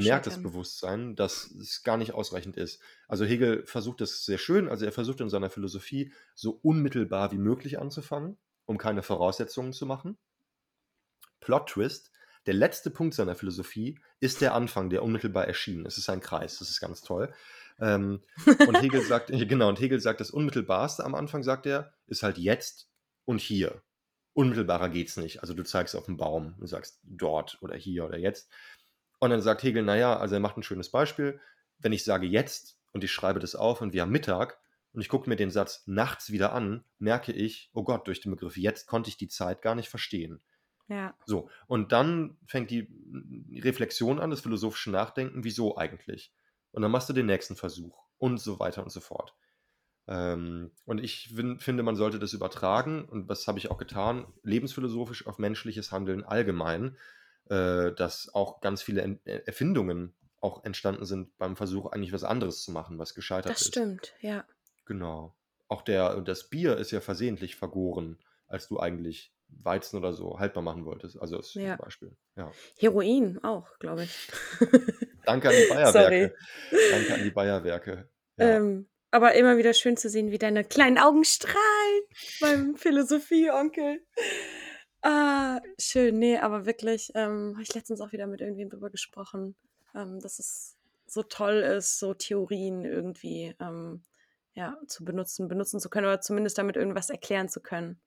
bemerkt 0.00 0.26
das. 0.26 0.42
Bewusstsein, 0.42 1.14
dass 1.14 1.50
es 1.52 1.82
gar 1.84 1.96
nicht 1.96 2.14
ausreichend 2.14 2.56
ist. 2.56 2.80
Also 3.06 3.24
Hegel 3.24 3.64
versucht 3.66 4.00
das 4.00 4.24
sehr 4.24 4.38
schön, 4.38 4.68
also 4.68 4.84
er 4.84 4.92
versucht 4.92 5.20
in 5.20 5.28
seiner 5.28 5.50
Philosophie 5.50 6.12
so 6.34 6.58
unmittelbar 6.62 7.30
wie 7.32 7.38
möglich 7.38 7.78
anzufangen, 7.78 8.38
um 8.66 8.76
keine 8.78 9.02
Voraussetzungen 9.02 9.72
zu 9.72 9.86
machen. 9.86 10.18
Plot 11.40 11.68
Twist, 11.70 12.10
der 12.46 12.54
letzte 12.54 12.90
Punkt 12.90 13.14
seiner 13.14 13.34
Philosophie 13.34 13.98
ist 14.18 14.40
der 14.40 14.54
Anfang, 14.54 14.90
der 14.90 15.02
unmittelbar 15.02 15.46
erschien. 15.46 15.86
Es 15.86 15.98
ist 15.98 16.08
ein 16.08 16.20
Kreis, 16.20 16.58
das 16.58 16.70
ist 16.70 16.80
ganz 16.80 17.02
toll. 17.02 17.32
Ähm, 17.80 18.22
und 18.68 18.80
Hegel 18.80 19.02
sagt, 19.02 19.28
genau, 19.28 19.68
und 19.68 19.80
Hegel 19.80 20.00
sagt, 20.00 20.20
das 20.20 20.30
Unmittelbarste 20.30 21.04
am 21.04 21.14
Anfang, 21.14 21.42
sagt 21.42 21.66
er, 21.66 21.92
ist 22.06 22.22
halt 22.22 22.38
jetzt 22.38 22.88
und 23.24 23.40
hier. 23.40 23.82
Unmittelbarer 24.32 24.88
geht's 24.88 25.16
nicht. 25.16 25.40
Also 25.40 25.54
du 25.54 25.64
zeigst 25.64 25.96
auf 25.96 26.06
den 26.06 26.16
Baum 26.16 26.54
und 26.60 26.66
sagst 26.66 27.00
dort 27.02 27.58
oder 27.62 27.76
hier 27.76 28.04
oder 28.04 28.18
jetzt. 28.18 28.50
Und 29.18 29.30
dann 29.30 29.42
sagt 29.42 29.62
Hegel, 29.62 29.82
naja, 29.82 30.16
also 30.16 30.34
er 30.34 30.40
macht 30.40 30.56
ein 30.56 30.62
schönes 30.62 30.90
Beispiel. 30.90 31.40
Wenn 31.78 31.92
ich 31.92 32.04
sage 32.04 32.26
jetzt 32.26 32.78
und 32.92 33.04
ich 33.04 33.12
schreibe 33.12 33.40
das 33.40 33.54
auf 33.54 33.80
und 33.80 33.92
wir 33.92 34.02
haben 34.02 34.10
Mittag 34.10 34.58
und 34.92 35.00
ich 35.00 35.08
gucke 35.08 35.28
mir 35.28 35.36
den 35.36 35.50
Satz 35.50 35.82
nachts 35.86 36.30
wieder 36.30 36.52
an, 36.52 36.84
merke 36.98 37.32
ich, 37.32 37.70
oh 37.74 37.82
Gott, 37.82 38.06
durch 38.06 38.20
den 38.20 38.32
Begriff 38.32 38.56
jetzt 38.56 38.86
konnte 38.86 39.08
ich 39.08 39.16
die 39.16 39.28
Zeit 39.28 39.62
gar 39.62 39.74
nicht 39.74 39.88
verstehen. 39.88 40.40
Ja. 40.88 41.14
So, 41.24 41.48
und 41.68 41.92
dann 41.92 42.36
fängt 42.46 42.70
die 42.70 42.88
Reflexion 43.62 44.18
an, 44.18 44.30
das 44.30 44.40
philosophische 44.40 44.90
Nachdenken, 44.90 45.44
wieso 45.44 45.76
eigentlich? 45.76 46.32
Und 46.72 46.82
dann 46.82 46.90
machst 46.90 47.08
du 47.08 47.12
den 47.12 47.26
nächsten 47.26 47.56
Versuch 47.56 48.06
und 48.18 48.38
so 48.38 48.58
weiter 48.58 48.82
und 48.82 48.90
so 48.90 49.00
fort. 49.00 49.34
Ähm, 50.06 50.72
und 50.86 50.98
ich 51.02 51.28
fin- 51.34 51.60
finde, 51.60 51.82
man 51.82 51.96
sollte 51.96 52.18
das 52.18 52.32
übertragen, 52.32 53.04
und 53.04 53.28
das 53.28 53.46
habe 53.46 53.58
ich 53.58 53.70
auch 53.70 53.78
getan, 53.78 54.26
lebensphilosophisch 54.42 55.26
auf 55.26 55.38
menschliches 55.38 55.92
Handeln 55.92 56.24
allgemein, 56.24 56.96
äh, 57.48 57.92
dass 57.92 58.32
auch 58.34 58.60
ganz 58.60 58.82
viele 58.82 59.02
En- 59.02 59.24
Erfindungen 59.24 60.14
auch 60.40 60.64
entstanden 60.64 61.04
sind 61.04 61.36
beim 61.38 61.56
Versuch, 61.56 61.92
eigentlich 61.92 62.12
was 62.12 62.24
anderes 62.24 62.62
zu 62.62 62.72
machen, 62.72 62.98
was 62.98 63.14
gescheitert 63.14 63.52
Das 63.52 63.60
ist. 63.60 63.68
stimmt, 63.68 64.14
ja. 64.20 64.44
Genau. 64.86 65.36
Auch 65.68 65.82
der, 65.82 66.20
das 66.22 66.48
Bier 66.48 66.76
ist 66.78 66.90
ja 66.90 67.00
versehentlich 67.00 67.56
vergoren, 67.56 68.18
als 68.46 68.66
du 68.68 68.80
eigentlich 68.80 69.32
Weizen 69.62 69.98
oder 69.98 70.12
so 70.12 70.38
haltbar 70.38 70.62
machen 70.62 70.84
wolltest. 70.84 71.20
Also 71.20 71.36
das 71.36 71.54
Ja. 71.54 71.76
Beispiel. 71.76 72.16
Ja. 72.36 72.50
Heroin 72.78 73.38
auch, 73.42 73.78
glaube 73.78 74.04
ich. 74.04 74.28
Danke 75.24 75.48
an 75.48 75.54
die 75.54 75.66
Sorry. 75.66 75.74
Bayerwerke. 75.74 76.34
Danke 76.90 77.14
an 77.14 77.22
die 77.24 77.30
Bayerwerke. 77.30 78.08
Ja. 78.36 78.56
Ähm, 78.56 78.88
aber 79.10 79.34
immer 79.34 79.56
wieder 79.58 79.74
schön 79.74 79.96
zu 79.96 80.08
sehen, 80.08 80.30
wie 80.30 80.38
deine 80.38 80.64
kleinen 80.64 80.98
Augen 80.98 81.24
strahlen 81.24 82.02
beim 82.40 82.74
Philosophie-Onkel. 82.76 84.04
Ah, 85.02 85.60
schön. 85.78 86.18
Nee, 86.18 86.38
aber 86.38 86.66
wirklich, 86.66 87.10
ähm, 87.14 87.52
habe 87.54 87.62
ich 87.62 87.74
letztens 87.74 88.00
auch 88.00 88.12
wieder 88.12 88.26
mit 88.26 88.40
irgendwem 88.40 88.70
drüber 88.70 88.90
gesprochen, 88.90 89.56
ähm, 89.94 90.20
dass 90.20 90.38
es 90.38 90.76
so 91.06 91.22
toll 91.22 91.56
ist, 91.56 91.98
so 91.98 92.14
Theorien 92.14 92.84
irgendwie 92.84 93.54
ähm, 93.60 94.02
ja, 94.54 94.76
zu 94.86 95.04
benutzen, 95.04 95.48
benutzen 95.48 95.80
zu 95.80 95.88
können 95.90 96.06
oder 96.06 96.20
zumindest 96.20 96.58
damit 96.58 96.76
irgendwas 96.76 97.10
erklären 97.10 97.48
zu 97.48 97.60
können, 97.60 98.00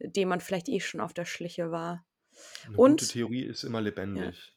dem 0.00 0.28
man 0.28 0.40
vielleicht 0.40 0.68
eh 0.68 0.80
schon 0.80 1.00
auf 1.00 1.14
der 1.14 1.24
Schliche 1.26 1.70
war. 1.70 2.04
Eine 2.62 2.80
gute 2.80 3.06
Und 3.06 3.06
Theorie 3.06 3.44
ist 3.44 3.64
immer 3.64 3.82
ja, 4.14 4.32
lebendig. 4.32 4.54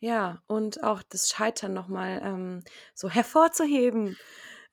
ja, 0.00 0.42
und 0.46 0.82
auch 0.84 1.02
das 1.02 1.28
Scheitern 1.30 1.74
nochmal 1.74 2.20
ähm, 2.24 2.64
so 2.94 3.10
hervorzuheben, 3.10 4.18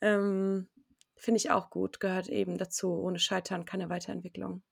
ähm, 0.02 0.70
finde 1.16 1.38
ich 1.40 1.52
auch 1.52 1.70
gut, 1.72 2.00
gehört 2.00 2.30
eben 2.30 2.58
dazu. 2.58 2.94
Ohne 2.94 3.20
Scheitern 3.20 3.66
keine 3.66 3.90
Weiterentwicklung. 3.90 4.64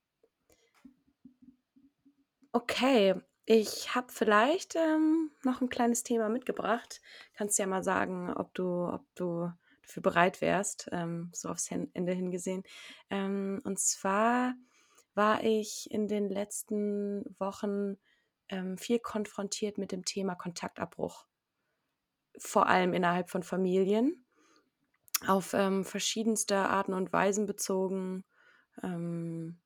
Okay, 2.52 3.16
ich 3.46 3.96
habe 3.96 4.12
vielleicht 4.12 4.76
ähm, 4.76 5.32
noch 5.44 5.62
ein 5.62 5.70
kleines 5.70 6.04
Thema 6.04 6.30
mitgebracht. 6.30 7.02
Kannst 7.34 7.60
ja 7.60 7.68
mal 7.68 7.84
sagen, 7.84 8.34
ob 8.34 8.54
du, 8.54 8.88
ob 8.88 9.06
du 9.16 9.52
dafür 9.84 10.04
bereit 10.04 10.42
wärst, 10.42 10.90
ähm, 10.92 11.32
so 11.34 11.50
aufs 11.50 11.70
Ende 11.72 12.14
hingesehen. 12.14 12.64
Ähm, 13.10 13.60
und 13.64 13.80
zwar 13.80 14.54
war 15.20 15.44
ich 15.44 15.92
in 15.92 16.08
den 16.08 16.30
letzten 16.30 17.26
Wochen 17.40 17.98
ähm, 18.48 18.78
viel 18.78 19.00
konfrontiert 19.00 19.78
mit 19.78 19.92
dem 19.92 20.06
Thema 20.06 20.36
Kontaktabbruch, 20.36 21.28
vor 22.38 22.68
allem 22.68 22.94
innerhalb 22.94 23.30
von 23.30 23.44
Familien, 23.44 24.26
auf 25.28 25.54
ähm, 25.54 25.84
verschiedenste 25.84 26.56
Arten 26.56 26.94
und 26.94 27.12
Weisen 27.12 27.48
bezogen. 27.48 28.24
Ähm, 28.82 29.60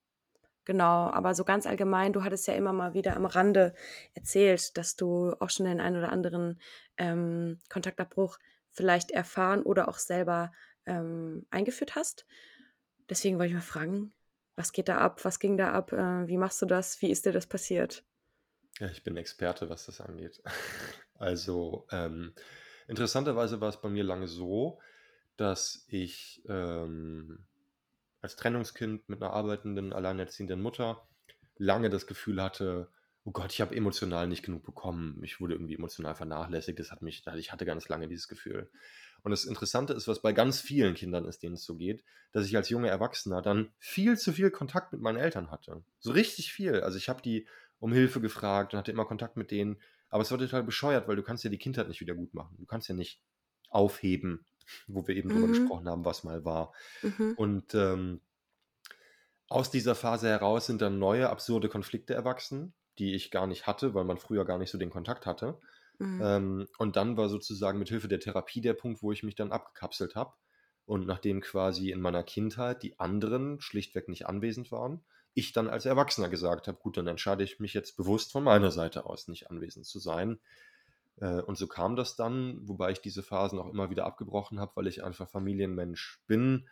Genau, 0.66 1.10
aber 1.12 1.36
so 1.36 1.44
ganz 1.44 1.68
allgemein, 1.68 2.14
du 2.14 2.24
hattest 2.24 2.48
ja 2.48 2.54
immer 2.54 2.72
mal 2.72 2.94
wieder 2.94 3.18
am 3.18 3.26
Rande 3.26 3.74
erzählt, 4.14 4.78
dass 4.78 4.96
du 4.96 5.34
auch 5.42 5.50
schon 5.50 5.66
den 5.66 5.82
einen 5.82 5.98
oder 5.98 6.10
anderen 6.10 6.58
ähm, 6.98 7.60
Kontaktabbruch 7.70 8.40
vielleicht 8.72 9.12
erfahren 9.12 9.62
oder 9.62 9.90
auch 9.90 9.98
selber 9.98 10.54
ähm, 10.86 11.46
eingeführt 11.52 11.96
hast. 11.96 12.26
Deswegen 13.10 13.40
wollte 13.40 13.50
ich 13.50 13.56
mal 13.56 13.62
fragen, 13.62 14.14
was 14.56 14.72
geht 14.72 14.90
da 14.90 14.98
ab? 14.98 15.24
Was 15.26 15.40
ging 15.40 15.58
da 15.58 15.72
ab? 15.72 15.92
Äh, 15.94 16.28
wie 16.28 16.38
machst 16.38 16.62
du 16.62 16.66
das? 16.66 17.02
Wie 17.02 17.10
ist 17.10 17.26
dir 17.26 17.32
das 17.32 17.48
passiert? 17.48 18.04
Ja, 18.80 18.88
ich 18.88 19.04
bin 19.04 19.18
Experte, 19.18 19.70
was 19.70 19.86
das 19.86 20.02
angeht. 20.02 20.42
Also, 21.20 21.88
ähm, 21.92 22.34
interessanterweise 22.88 23.62
war 23.62 23.70
es 23.70 23.80
bei 23.80 23.88
mir 23.88 24.04
lange 24.04 24.28
so, 24.28 24.82
dass 25.38 25.86
ich 25.88 26.44
ähm, 26.50 27.46
als 28.20 28.36
Trennungskind 28.36 29.08
mit 29.08 29.22
einer 29.22 29.32
arbeitenden, 29.32 29.94
alleinerziehenden 29.94 30.62
Mutter 30.62 31.08
lange 31.56 31.90
das 31.90 32.08
Gefühl 32.08 32.42
hatte, 32.42 32.90
oh 33.26 33.32
Gott, 33.32 33.54
ich 33.54 33.62
habe 33.62 33.76
emotional 33.76 34.28
nicht 34.28 34.44
genug 34.44 34.64
bekommen. 34.64 35.22
Ich 35.24 35.40
wurde 35.40 35.54
irgendwie 35.54 35.76
emotional 35.76 36.16
vernachlässigt. 36.16 36.80
Das 36.80 36.92
hat 36.92 37.02
mich, 37.02 37.24
ich 37.36 37.52
hatte 37.52 37.66
ganz 37.66 37.88
lange 37.88 38.08
dieses 38.08 38.28
Gefühl. 38.28 38.70
Und 39.24 39.32
das 39.32 39.46
Interessante 39.46 39.94
ist, 39.94 40.08
was 40.08 40.22
bei 40.22 40.34
ganz 40.34 40.60
vielen 40.62 40.96
Kindern 40.96 41.26
ist, 41.26 41.44
denen 41.44 41.56
es 41.56 41.64
so 41.64 41.76
geht, 41.76 42.04
dass 42.34 42.46
ich 42.46 42.56
als 42.58 42.70
junger 42.70 42.90
Erwachsener 42.90 43.42
dann 43.42 43.72
viel 43.80 44.18
zu 44.18 44.34
viel 44.34 44.52
Kontakt 44.52 44.92
mit 44.92 45.02
meinen 45.02 45.18
Eltern 45.18 45.50
hatte. 45.50 45.84
So 46.00 46.12
richtig 46.12 46.52
viel. 46.54 46.82
Also 46.82 46.98
ich 46.98 47.10
habe 47.10 47.22
die 47.22 47.48
um 47.80 47.94
Hilfe 47.94 48.22
gefragt 48.22 48.74
und 48.74 48.80
hatte 48.80 48.92
immer 48.92 49.06
Kontakt 49.06 49.38
mit 49.38 49.52
denen. 49.52 49.82
Aber 50.10 50.22
es 50.24 50.32
war 50.32 50.38
total 50.38 50.64
bescheuert, 50.64 51.08
weil 51.08 51.16
du 51.16 51.24
kannst 51.24 51.44
ja 51.44 51.50
die 51.50 51.58
Kindheit 51.58 51.88
nicht 51.88 52.02
wieder 52.02 52.16
gut 52.16 52.34
machen. 52.34 52.56
Du 52.60 52.66
kannst 52.66 52.88
ja 52.90 52.96
nicht 52.96 53.22
aufheben, 53.70 54.46
wo 54.88 55.08
wir 55.08 55.16
eben 55.16 55.30
drüber 55.30 55.48
Mhm. 55.48 55.50
gesprochen 55.50 55.88
haben, 55.90 56.06
was 56.06 56.24
mal 56.24 56.46
war. 56.46 56.74
Mhm. 57.02 57.38
Und 57.38 57.74
ähm, 57.76 58.22
aus 59.48 59.72
dieser 59.72 59.96
Phase 59.96 60.28
heraus 60.30 60.66
sind 60.66 60.82
dann 60.82 61.00
neue 61.00 61.30
absurde 61.30 61.70
Konflikte 61.70 62.14
erwachsen, 62.14 62.74
die 62.98 63.14
ich 63.14 63.32
gar 63.32 63.48
nicht 63.48 63.68
hatte, 63.68 63.94
weil 63.94 64.04
man 64.04 64.18
früher 64.18 64.46
gar 64.46 64.58
nicht 64.58 64.72
so 64.72 64.78
den 64.78 64.90
Kontakt 64.90 65.26
hatte. 65.26 65.60
Mhm. 66.00 66.22
Ähm, 66.22 66.68
und 66.78 66.96
dann 66.96 67.18
war 67.18 67.30
sozusagen 67.30 67.80
mit 67.80 67.90
Hilfe 67.90 68.08
der 68.08 68.20
Therapie 68.20 68.62
der 68.62 68.74
Punkt, 68.74 69.02
wo 69.02 69.12
ich 69.12 69.24
mich 69.24 69.36
dann 69.36 69.52
abgekapselt 69.52 70.16
habe. 70.16 70.34
Und 70.86 71.08
nachdem 71.08 71.42
quasi 71.42 71.92
in 71.92 72.02
meiner 72.02 72.24
Kindheit 72.24 72.84
die 72.84 73.00
anderen 73.00 73.62
schlichtweg 73.62 74.10
nicht 74.10 74.28
anwesend 74.28 74.72
waren, 74.72 75.04
ich 75.34 75.54
dann 75.54 75.68
als 75.68 75.86
Erwachsener 75.86 76.30
gesagt 76.30 76.68
habe, 76.68 76.78
gut, 76.78 76.98
dann 76.98 77.08
entscheide 77.08 77.44
ich 77.44 77.60
mich 77.60 77.74
jetzt 77.74 77.98
bewusst 77.98 78.32
von 78.32 78.44
meiner 78.44 78.72
Seite 78.72 79.06
aus, 79.06 79.28
nicht 79.28 79.50
anwesend 79.50 79.86
zu 79.86 80.00
sein. 80.00 80.40
Äh, 81.18 81.42
und 81.42 81.58
so 81.58 81.68
kam 81.68 81.96
das 81.96 82.16
dann, 82.16 82.60
wobei 82.68 82.92
ich 82.92 83.02
diese 83.02 83.24
Phasen 83.24 83.60
auch 83.60 83.70
immer 83.70 83.90
wieder 83.90 84.06
abgebrochen 84.06 84.60
habe, 84.60 84.74
weil 84.76 84.88
ich 84.88 85.04
einfach 85.04 85.30
Familienmensch 85.30 86.22
bin 86.28 86.68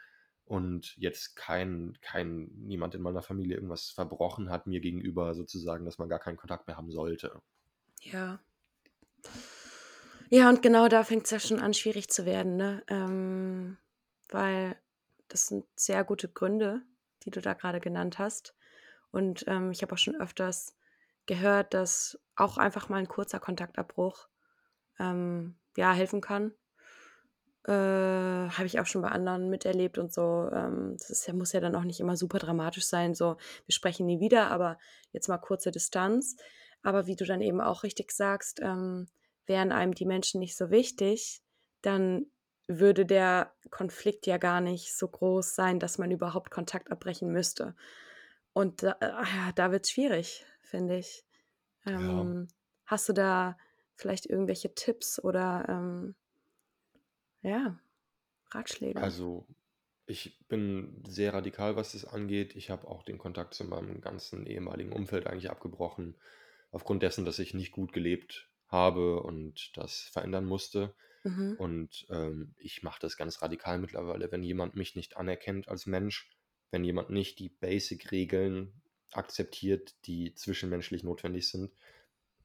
und 0.46 0.96
jetzt 0.98 1.36
kein, 1.36 1.98
kein, 2.02 2.52
niemand 2.56 2.94
in 2.94 3.02
meiner 3.02 3.22
Familie 3.22 3.56
irgendwas 3.56 3.90
verbrochen 3.90 4.50
hat 4.50 4.68
mir 4.68 4.82
gegenüber 4.82 5.34
sozusagen, 5.34 5.86
dass 5.86 5.98
man 5.98 6.10
gar 6.10 6.20
keinen 6.20 6.38
Kontakt 6.38 6.68
mehr 6.68 6.78
haben 6.78 6.92
sollte. 6.92 7.42
Ja. 8.02 8.40
Ja, 10.30 10.48
und 10.50 10.62
genau 10.62 10.88
da 10.88 11.04
fängt 11.04 11.26
es 11.26 11.32
ja 11.32 11.40
schon 11.40 11.60
an, 11.60 11.74
schwierig 11.74 12.10
zu 12.10 12.26
werden, 12.26 12.56
ne? 12.56 12.84
Ähm, 12.88 13.78
weil 14.30 14.78
das 15.28 15.48
sind 15.48 15.66
sehr 15.76 16.04
gute 16.04 16.30
Gründe, 16.30 16.82
die 17.24 17.32
du 17.32 17.42
da 17.42 17.54
gerade 17.54 17.80
genannt 17.80 18.18
hast. 18.18 18.56
Und 19.12 19.44
ähm, 19.48 19.72
ich 19.72 19.82
habe 19.82 19.94
auch 19.94 19.98
schon 19.98 20.16
öfters 20.16 20.76
gehört, 21.26 21.74
dass 21.74 22.20
auch 22.36 22.58
einfach 22.58 22.90
mal 22.90 22.98
ein 22.98 23.08
kurzer 23.08 23.40
Kontaktabbruch 23.40 24.28
ähm, 25.00 25.56
ja, 25.78 25.94
helfen 25.94 26.22
kann. 26.22 26.54
Äh, 27.68 27.72
habe 27.74 28.66
ich 28.66 28.80
auch 28.80 28.88
schon 28.88 29.02
bei 29.02 29.10
anderen 29.10 29.50
miterlebt 29.50 29.98
und 29.98 30.12
so. 30.12 30.50
Ähm, 30.52 30.96
das 30.98 31.10
ist 31.10 31.32
muss 31.34 31.52
ja 31.52 31.60
dann 31.60 31.76
auch 31.76 31.84
nicht 31.84 32.00
immer 32.00 32.18
super 32.18 32.40
dramatisch 32.40 32.86
sein, 32.86 33.14
so 33.14 33.38
wir 33.66 33.74
sprechen 33.74 34.08
nie 34.08 34.20
wieder, 34.20 34.50
aber 34.50 34.80
jetzt 35.12 35.28
mal 35.28 35.38
kurze 35.38 35.72
Distanz. 35.72 36.38
Aber 36.84 37.08
wie 37.08 37.16
du 37.16 37.26
dann 37.26 37.42
eben 37.42 37.62
auch 37.62 37.84
richtig 37.84 38.12
sagst, 38.12 38.60
ähm, 38.62 39.08
wären 39.46 39.72
einem 39.72 39.94
die 39.94 40.06
Menschen 40.06 40.40
nicht 40.40 40.58
so 40.58 40.70
wichtig, 40.72 41.42
dann 41.82 42.26
würde 42.68 43.06
der 43.06 43.54
Konflikt 43.70 44.28
ja 44.28 44.38
gar 44.38 44.62
nicht 44.62 44.96
so 44.96 45.08
groß 45.08 45.56
sein, 45.56 45.80
dass 45.80 45.98
man 45.98 46.12
überhaupt 46.12 46.52
Kontakt 46.52 46.92
abbrechen 46.92 47.32
müsste. 47.32 47.76
Und 48.54 48.84
da, 48.84 48.98
äh, 49.00 49.54
da 49.56 49.72
wird 49.72 49.86
es 49.86 49.92
schwierig, 49.92 50.46
finde 50.62 50.98
ich. 50.98 51.26
Ja. 51.86 52.00
Ähm, 52.00 52.48
hast 52.86 53.10
du 53.10 53.14
da 53.14 53.58
vielleicht 53.96 54.26
irgendwelche 54.26 54.74
Tipps 54.74 55.24
oder 55.24 55.66
ähm, 55.68 56.16
ja, 57.42 57.80
Ratschläge? 58.52 59.02
Also, 59.02 59.48
ich 60.06 60.40
bin 60.48 61.04
sehr 61.08 61.34
radikal, 61.34 61.76
was 61.76 61.94
das 61.94 62.06
angeht. 62.06 62.56
Ich 62.56 62.70
habe 62.70 62.88
auch 62.88 63.04
den 63.04 63.18
Kontakt 63.18 63.54
zu 63.54 63.64
meinem 63.64 64.02
ganzen 64.02 64.46
ehemaligen 64.46 64.92
Umfeld 64.92 65.28
eigentlich 65.28 65.50
abgebrochen, 65.50 66.16
aufgrund 66.72 67.04
dessen, 67.04 67.26
dass 67.26 67.40
ich 67.40 67.54
nicht 67.54 67.72
gut 67.72 67.94
gelebt 67.94 68.50
habe 68.68 69.22
und 69.24 69.72
das 69.78 70.02
verändern 70.02 70.46
musste. 70.46 70.96
Mhm. 71.26 71.58
Und 71.58 72.08
ähm, 72.10 72.56
ich 72.58 72.84
mache 72.84 73.00
das 73.02 73.18
ganz 73.18 73.42
radikal 73.42 73.80
mittlerweile. 73.80 74.32
Wenn 74.32 74.44
jemand 74.44 74.76
mich 74.76 74.96
nicht 74.96 75.18
anerkennt 75.18 75.68
als 75.68 75.86
Mensch, 75.86 76.32
wenn 76.72 76.84
jemand 76.84 77.10
nicht 77.10 77.40
die 77.40 77.50
Basic-Regeln 77.50 78.82
akzeptiert, 79.12 79.96
die 80.06 80.34
zwischenmenschlich 80.34 81.04
notwendig 81.04 81.50
sind, 81.50 81.72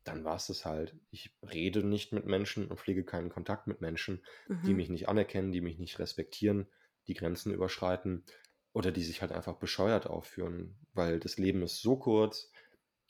dann 0.04 0.24
war 0.24 0.36
es 0.36 0.46
das 0.46 0.64
halt. 0.64 0.96
Ich 1.10 1.36
rede 1.42 1.84
nicht 1.84 2.12
mit 2.12 2.26
Menschen 2.26 2.68
und 2.68 2.78
pflege 2.78 3.04
keinen 3.04 3.28
Kontakt 3.30 3.66
mit 3.66 3.80
Menschen, 3.80 4.24
die 4.64 4.74
Mhm. 4.74 4.74
mich 4.74 4.88
nicht 4.88 5.08
anerkennen, 5.08 5.52
die 5.52 5.60
mich 5.60 5.78
nicht 5.78 5.98
respektieren, 5.98 6.68
die 7.08 7.14
Grenzen 7.14 7.52
überschreiten 7.52 8.24
oder 8.72 8.92
die 8.92 9.02
sich 9.02 9.20
halt 9.22 9.32
einfach 9.32 9.56
bescheuert 9.58 10.06
aufführen, 10.06 10.78
weil 10.92 11.18
das 11.18 11.38
Leben 11.38 11.62
ist 11.62 11.80
so 11.80 11.96
kurz 11.98 12.50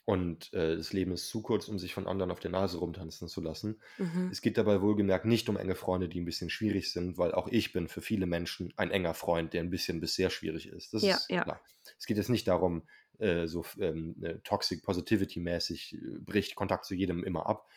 und 0.07 0.55
äh, 0.55 0.77
das 0.79 0.95
Leben 0.95 1.13
ist 1.13 1.29
zu 1.29 1.43
kurz, 1.43 1.69
um 1.69 1.79
sich 1.81 1.95
von 1.95 2.09
anderen 2.09 2.31
auf 2.33 2.41
der 2.41 2.53
Nase 2.53 2.79
rumtanzen 2.79 3.29
zu 3.29 3.43
lassen. 3.43 3.83
Mhm. 3.99 4.31
Es 4.31 4.41
geht 4.41 4.57
dabei 4.59 4.81
wohlgemerkt 4.83 5.27
nicht 5.27 5.49
um 5.49 5.57
enge 5.59 5.75
Freunde, 5.77 6.09
die 6.09 6.21
ein 6.21 6.25
bisschen 6.25 6.51
schwierig 6.51 6.93
sind, 6.93 7.19
weil 7.19 7.33
auch 7.33 7.49
ich 7.49 7.73
bin 7.73 7.89
für 7.89 8.01
viele 8.03 8.27
Menschen 8.27 8.73
ein 8.77 8.91
enger 8.93 9.15
Freund, 9.15 9.53
der 9.53 9.63
ein 9.63 9.71
bisschen 9.71 10.01
bis 10.01 10.15
sehr 10.15 10.31
schwierig 10.31 10.69
ist. 10.69 10.95
Das 10.95 11.03
Ja, 11.03 11.11
ist 11.11 11.29
ja. 11.29 11.45
klar. 11.45 11.61
Es 11.99 12.07
geht 12.07 12.17
jetzt 12.17 12.31
nicht 12.31 12.49
darum, 12.49 12.89
äh, 13.19 13.47
so 13.47 13.65
ähm, 13.81 14.17
äh, 14.23 14.39
Toxic 14.45 14.83
Positivity 14.85 15.41
mäßig 15.41 15.95
äh, 15.95 16.19
bricht 16.21 16.57
Kontakt 16.57 16.87
zu 16.87 16.95
jedem 16.95 17.25
immer 17.25 17.47
ab. 17.47 17.69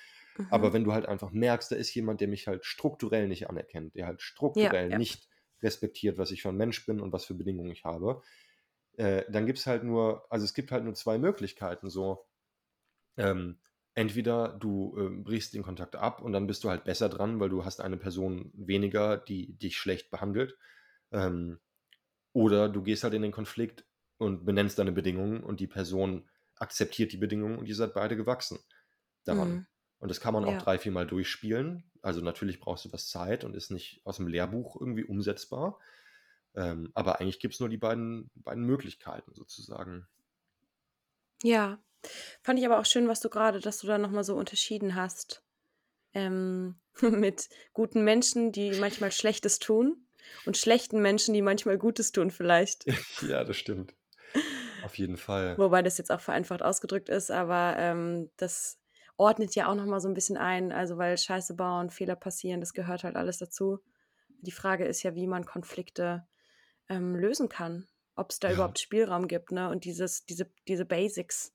Aber 0.47 0.71
Mhm. 0.71 0.73
wenn 0.73 0.83
du 0.83 0.93
halt 0.93 1.05
einfach 1.07 1.31
merkst, 1.31 1.71
da 1.71 1.75
ist 1.75 1.93
jemand, 1.93 2.21
der 2.21 2.27
mich 2.27 2.47
halt 2.47 2.65
strukturell 2.65 3.27
nicht 3.27 3.49
anerkennt, 3.49 3.95
der 3.95 4.07
halt 4.07 4.21
strukturell 4.21 4.89
ja. 4.89 4.97
nicht 4.97 5.27
respektiert, 5.61 6.17
was 6.17 6.31
ich 6.31 6.41
für 6.41 6.49
ein 6.49 6.57
Mensch 6.57 6.85
bin 6.85 7.01
und 7.01 7.11
was 7.11 7.25
für 7.25 7.33
Bedingungen 7.35 7.71
ich 7.71 7.83
habe, 7.83 8.21
äh, 8.99 9.25
dann 9.31 9.47
gibt 9.47 9.59
es 9.59 9.67
halt 9.67 9.83
nur, 9.85 10.27
also 10.31 10.45
es 10.45 10.53
gibt 10.55 10.71
halt 10.71 10.85
nur 10.85 10.95
zwei 10.95 11.19
Möglichkeiten. 11.19 11.89
So, 11.89 12.27
ähm, 13.17 13.59
entweder 13.95 14.49
du 14.49 14.95
ähm, 14.97 15.23
brichst 15.23 15.53
den 15.53 15.63
Kontakt 15.63 15.95
ab 15.95 16.21
und 16.21 16.33
dann 16.33 16.47
bist 16.47 16.63
du 16.63 16.69
halt 16.69 16.85
besser 16.85 17.09
dran, 17.09 17.39
weil 17.39 17.49
du 17.49 17.65
hast 17.65 17.81
eine 17.81 17.97
Person 17.97 18.51
weniger, 18.55 19.17
die 19.17 19.57
dich 19.57 19.77
schlecht 19.77 20.11
behandelt. 20.11 20.57
Ähm, 21.11 21.59
oder 22.33 22.69
du 22.69 22.83
gehst 22.83 23.03
halt 23.03 23.13
in 23.13 23.21
den 23.21 23.31
Konflikt 23.31 23.85
und 24.17 24.45
benennst 24.45 24.79
deine 24.79 24.91
Bedingungen 24.91 25.43
und 25.43 25.59
die 25.59 25.67
Person 25.67 26.29
akzeptiert 26.55 27.11
die 27.13 27.17
Bedingungen 27.17 27.57
und 27.57 27.67
ihr 27.67 27.75
seid 27.75 27.93
beide 27.93 28.17
gewachsen 28.17 28.59
daran. 29.25 29.59
Mhm. 29.59 29.65
Und 29.99 30.09
das 30.09 30.21
kann 30.21 30.33
man 30.33 30.45
auch 30.45 30.57
Ja. 30.57 30.59
drei, 30.59 30.79
vier 30.79 30.91
Mal 30.91 31.07
durchspielen. 31.07 31.91
Also 32.01 32.21
natürlich 32.21 32.59
brauchst 32.59 32.85
du 32.85 32.93
was 32.93 33.09
Zeit 33.09 33.43
und 33.43 33.55
ist 33.55 33.71
nicht 33.71 34.01
aus 34.05 34.17
dem 34.17 34.27
Lehrbuch 34.27 34.79
irgendwie 34.79 35.03
umsetzbar. 35.05 35.79
Ähm, 36.59 36.91
aber 36.93 37.21
eigentlich 37.21 37.39
gibt 37.39 37.53
es 37.53 37.61
nur 37.61 37.69
die 37.69 37.77
beiden, 37.77 38.29
beiden 38.35 38.65
Möglichkeiten 38.65 39.33
sozusagen. 39.33 40.05
Ja. 41.41 41.81
Fand 42.41 42.59
ich 42.59 42.65
aber 42.65 42.79
auch 42.79 42.85
schön, 42.85 43.07
was 43.07 43.21
du 43.21 43.29
gerade, 43.29 43.61
dass 43.61 43.79
du 43.79 43.87
da 43.87 43.97
nochmal 43.97 44.25
so 44.25 44.35
unterschieden 44.35 44.95
hast. 44.95 45.41
Ähm, 46.13 46.79
mit 47.01 47.47
guten 47.71 48.03
Menschen, 48.03 48.51
die 48.51 48.71
manchmal 48.71 49.11
Schlechtes 49.11 49.59
tun 49.59 50.05
und 50.45 50.57
schlechten 50.57 51.01
Menschen, 51.01 51.33
die 51.33 51.41
manchmal 51.41 51.77
Gutes 51.77 52.11
tun, 52.11 52.29
vielleicht. 52.29 52.85
ja, 53.21 53.45
das 53.45 53.55
stimmt. 53.55 53.95
Auf 54.83 54.97
jeden 54.97 55.17
Fall. 55.17 55.57
Wobei 55.57 55.81
das 55.81 55.97
jetzt 55.97 56.11
auch 56.11 56.21
vereinfacht 56.21 56.61
ausgedrückt 56.61 57.07
ist, 57.07 57.31
aber 57.31 57.75
ähm, 57.77 58.29
das 58.35 58.79
ordnet 59.15 59.55
ja 59.55 59.67
auch 59.67 59.75
nochmal 59.75 60.01
so 60.01 60.09
ein 60.09 60.13
bisschen 60.13 60.37
ein. 60.37 60.73
Also, 60.73 60.97
weil 60.97 61.17
Scheiße 61.17 61.53
bauen, 61.53 61.89
Fehler 61.89 62.15
passieren, 62.15 62.59
das 62.59 62.73
gehört 62.73 63.03
halt 63.03 63.15
alles 63.15 63.37
dazu. 63.37 63.79
Die 64.41 64.51
Frage 64.51 64.85
ist 64.85 65.03
ja, 65.03 65.15
wie 65.15 65.27
man 65.27 65.45
Konflikte 65.45 66.25
ähm, 66.89 67.15
lösen 67.15 67.49
kann. 67.49 67.87
Ob 68.15 68.31
es 68.31 68.39
da 68.39 68.51
Ja. 68.51 68.53
überhaupt 68.53 68.79
Spielraum 68.79 69.27
gibt, 69.27 69.51
ne? 69.51 69.69
Und 69.69 69.85
dieses, 69.85 70.25
diese, 70.25 70.51
diese 70.67 70.85
Basics 70.85 71.53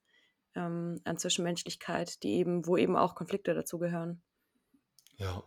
ähm, 0.54 1.00
an 1.04 1.18
Zwischenmenschlichkeit, 1.18 2.22
die 2.22 2.34
eben, 2.36 2.66
wo 2.66 2.76
eben 2.76 2.96
auch 2.96 3.14
Konflikte 3.14 3.54
dazugehören. 3.54 4.22
Ja, 5.16 5.42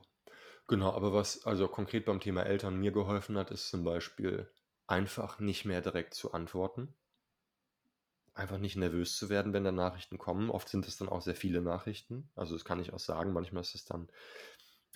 genau. 0.68 0.92
Aber 0.94 1.14
was 1.14 1.46
also 1.46 1.68
konkret 1.70 2.06
beim 2.06 2.20
Thema 2.20 2.44
Eltern 2.46 2.78
mir 2.78 2.92
geholfen 2.92 3.38
hat, 3.38 3.52
ist 3.52 3.70
zum 3.70 3.84
Beispiel 3.86 4.50
einfach 4.88 5.40
nicht 5.40 5.66
mehr 5.66 5.82
direkt 5.82 6.14
zu 6.16 6.34
antworten. 6.34 6.96
Einfach 8.34 8.58
nicht 8.60 8.76
nervös 8.78 9.18
zu 9.18 9.30
werden, 9.30 9.52
wenn 9.52 9.64
da 9.66 9.72
Nachrichten 9.74 10.18
kommen. 10.20 10.50
Oft 10.52 10.70
sind 10.70 10.88
es 10.88 10.96
dann 10.98 11.10
auch 11.10 11.22
sehr 11.22 11.36
viele 11.36 11.62
Nachrichten. 11.62 12.30
Also 12.36 12.56
das 12.56 12.64
kann 12.66 12.80
ich 12.80 12.94
auch 12.94 13.00
sagen. 13.00 13.34
Manchmal 13.34 13.62
ist 13.62 13.74
es 13.76 13.84
dann 13.84 14.10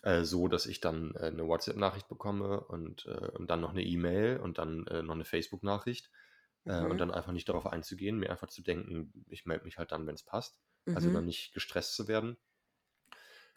äh, 0.02 0.24
so, 0.24 0.47
dass 0.47 0.66
ich 0.66 0.80
dann 0.82 1.16
äh, 1.16 1.26
eine 1.28 1.47
WhatsApp-Nachricht 1.47 2.08
bekomme 2.08 2.62
und, 2.62 3.06
äh, 3.06 3.32
und 3.38 3.49
dann 3.49 3.62
noch 3.62 3.72
eine 3.72 3.84
E-Mail 3.84 4.39
und 4.39 4.58
dann 4.58 4.88
äh, 4.88 5.04
noch 5.04 5.16
eine 5.16 5.26
Facebook-Nachricht. 5.26 6.12
Äh, 6.66 6.86
und 6.86 6.97
Mhm. 6.97 7.02
dann 7.02 7.12
einfach 7.12 7.32
nicht 7.32 7.49
darauf 7.49 7.66
einzugehen, 7.68 8.20
mir 8.20 8.30
einfach 8.32 8.47
zu 8.49 8.62
denken, 8.64 9.26
ich 9.30 9.45
melde 9.45 9.66
mich 9.66 9.78
halt 9.80 9.91
dann, 9.91 10.08
wenn 10.08 10.16
es 10.16 10.24
passt. 10.24 10.60
Also 10.93 11.10
Mhm. 11.10 11.12
dann 11.12 11.26
nicht 11.26 11.54
gestresst 11.54 11.95
zu 11.95 12.08
werden. 12.08 12.38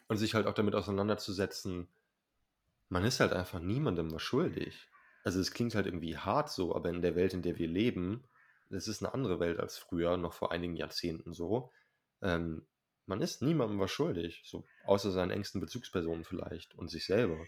Und 0.07 0.17
sich 0.17 0.33
halt 0.33 0.47
auch 0.47 0.53
damit 0.53 0.75
auseinanderzusetzen, 0.75 1.89
man 2.89 3.03
ist 3.05 3.19
halt 3.19 3.33
einfach 3.33 3.59
niemandem 3.59 4.11
was 4.11 4.21
schuldig. 4.21 4.87
Also 5.23 5.39
es 5.39 5.51
klingt 5.51 5.75
halt 5.75 5.85
irgendwie 5.87 6.17
hart 6.17 6.51
so, 6.51 6.75
aber 6.75 6.89
in 6.89 7.01
der 7.01 7.15
Welt, 7.15 7.33
in 7.33 7.41
der 7.41 7.57
wir 7.57 7.67
leben, 7.67 8.27
das 8.69 8.87
ist 8.87 9.03
eine 9.03 9.13
andere 9.13 9.39
Welt 9.39 9.59
als 9.59 9.77
früher, 9.77 10.17
noch 10.17 10.33
vor 10.33 10.51
einigen 10.51 10.75
Jahrzehnten 10.75 11.33
so. 11.33 11.71
Ähm, 12.21 12.67
man 13.07 13.21
ist 13.21 13.41
niemandem 13.41 13.79
was 13.79 13.91
schuldig, 13.91 14.43
so 14.45 14.69
außer 14.83 15.11
seinen 15.11 15.31
engsten 15.31 15.61
Bezugspersonen 15.61 16.23
vielleicht 16.25 16.75
und 16.75 16.89
sich 16.89 17.05
selber. 17.05 17.45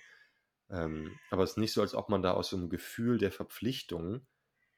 Ähm, 0.69 1.19
aber 1.31 1.43
es 1.43 1.51
ist 1.51 1.57
nicht 1.57 1.73
so, 1.73 1.81
als 1.81 1.95
ob 1.95 2.09
man 2.09 2.21
da 2.23 2.33
aus 2.33 2.49
so 2.49 2.57
einem 2.57 2.69
Gefühl 2.69 3.17
der 3.19 3.31
Verpflichtung 3.31 4.27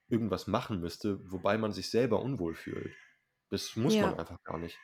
irgendwas 0.09 0.47
machen 0.47 0.81
müsste, 0.81 1.19
wobei 1.31 1.57
man 1.57 1.73
sich 1.73 1.89
selber 1.91 2.21
unwohl 2.21 2.55
fühlt. 2.55 2.97
Das 3.49 3.75
muss 3.77 4.01
man 4.01 4.13
Ja. 4.13 4.15
einfach 4.15 4.43
gar 4.43 4.59
nicht. 4.59 4.83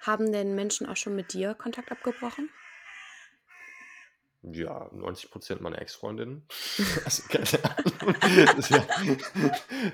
Haben 0.00 0.32
denn 0.32 0.56
Menschen 0.56 0.88
auch 0.88 0.96
schon 0.96 1.14
mit 1.14 1.32
dir 1.32 1.54
Kontakt 1.54 1.92
abgebrochen? 1.92 2.50
Ja, 4.42 4.86
90% 4.92 5.60
meiner 5.62 5.80
Ex-Freundinnen. 5.80 6.46
Also, 7.04 7.22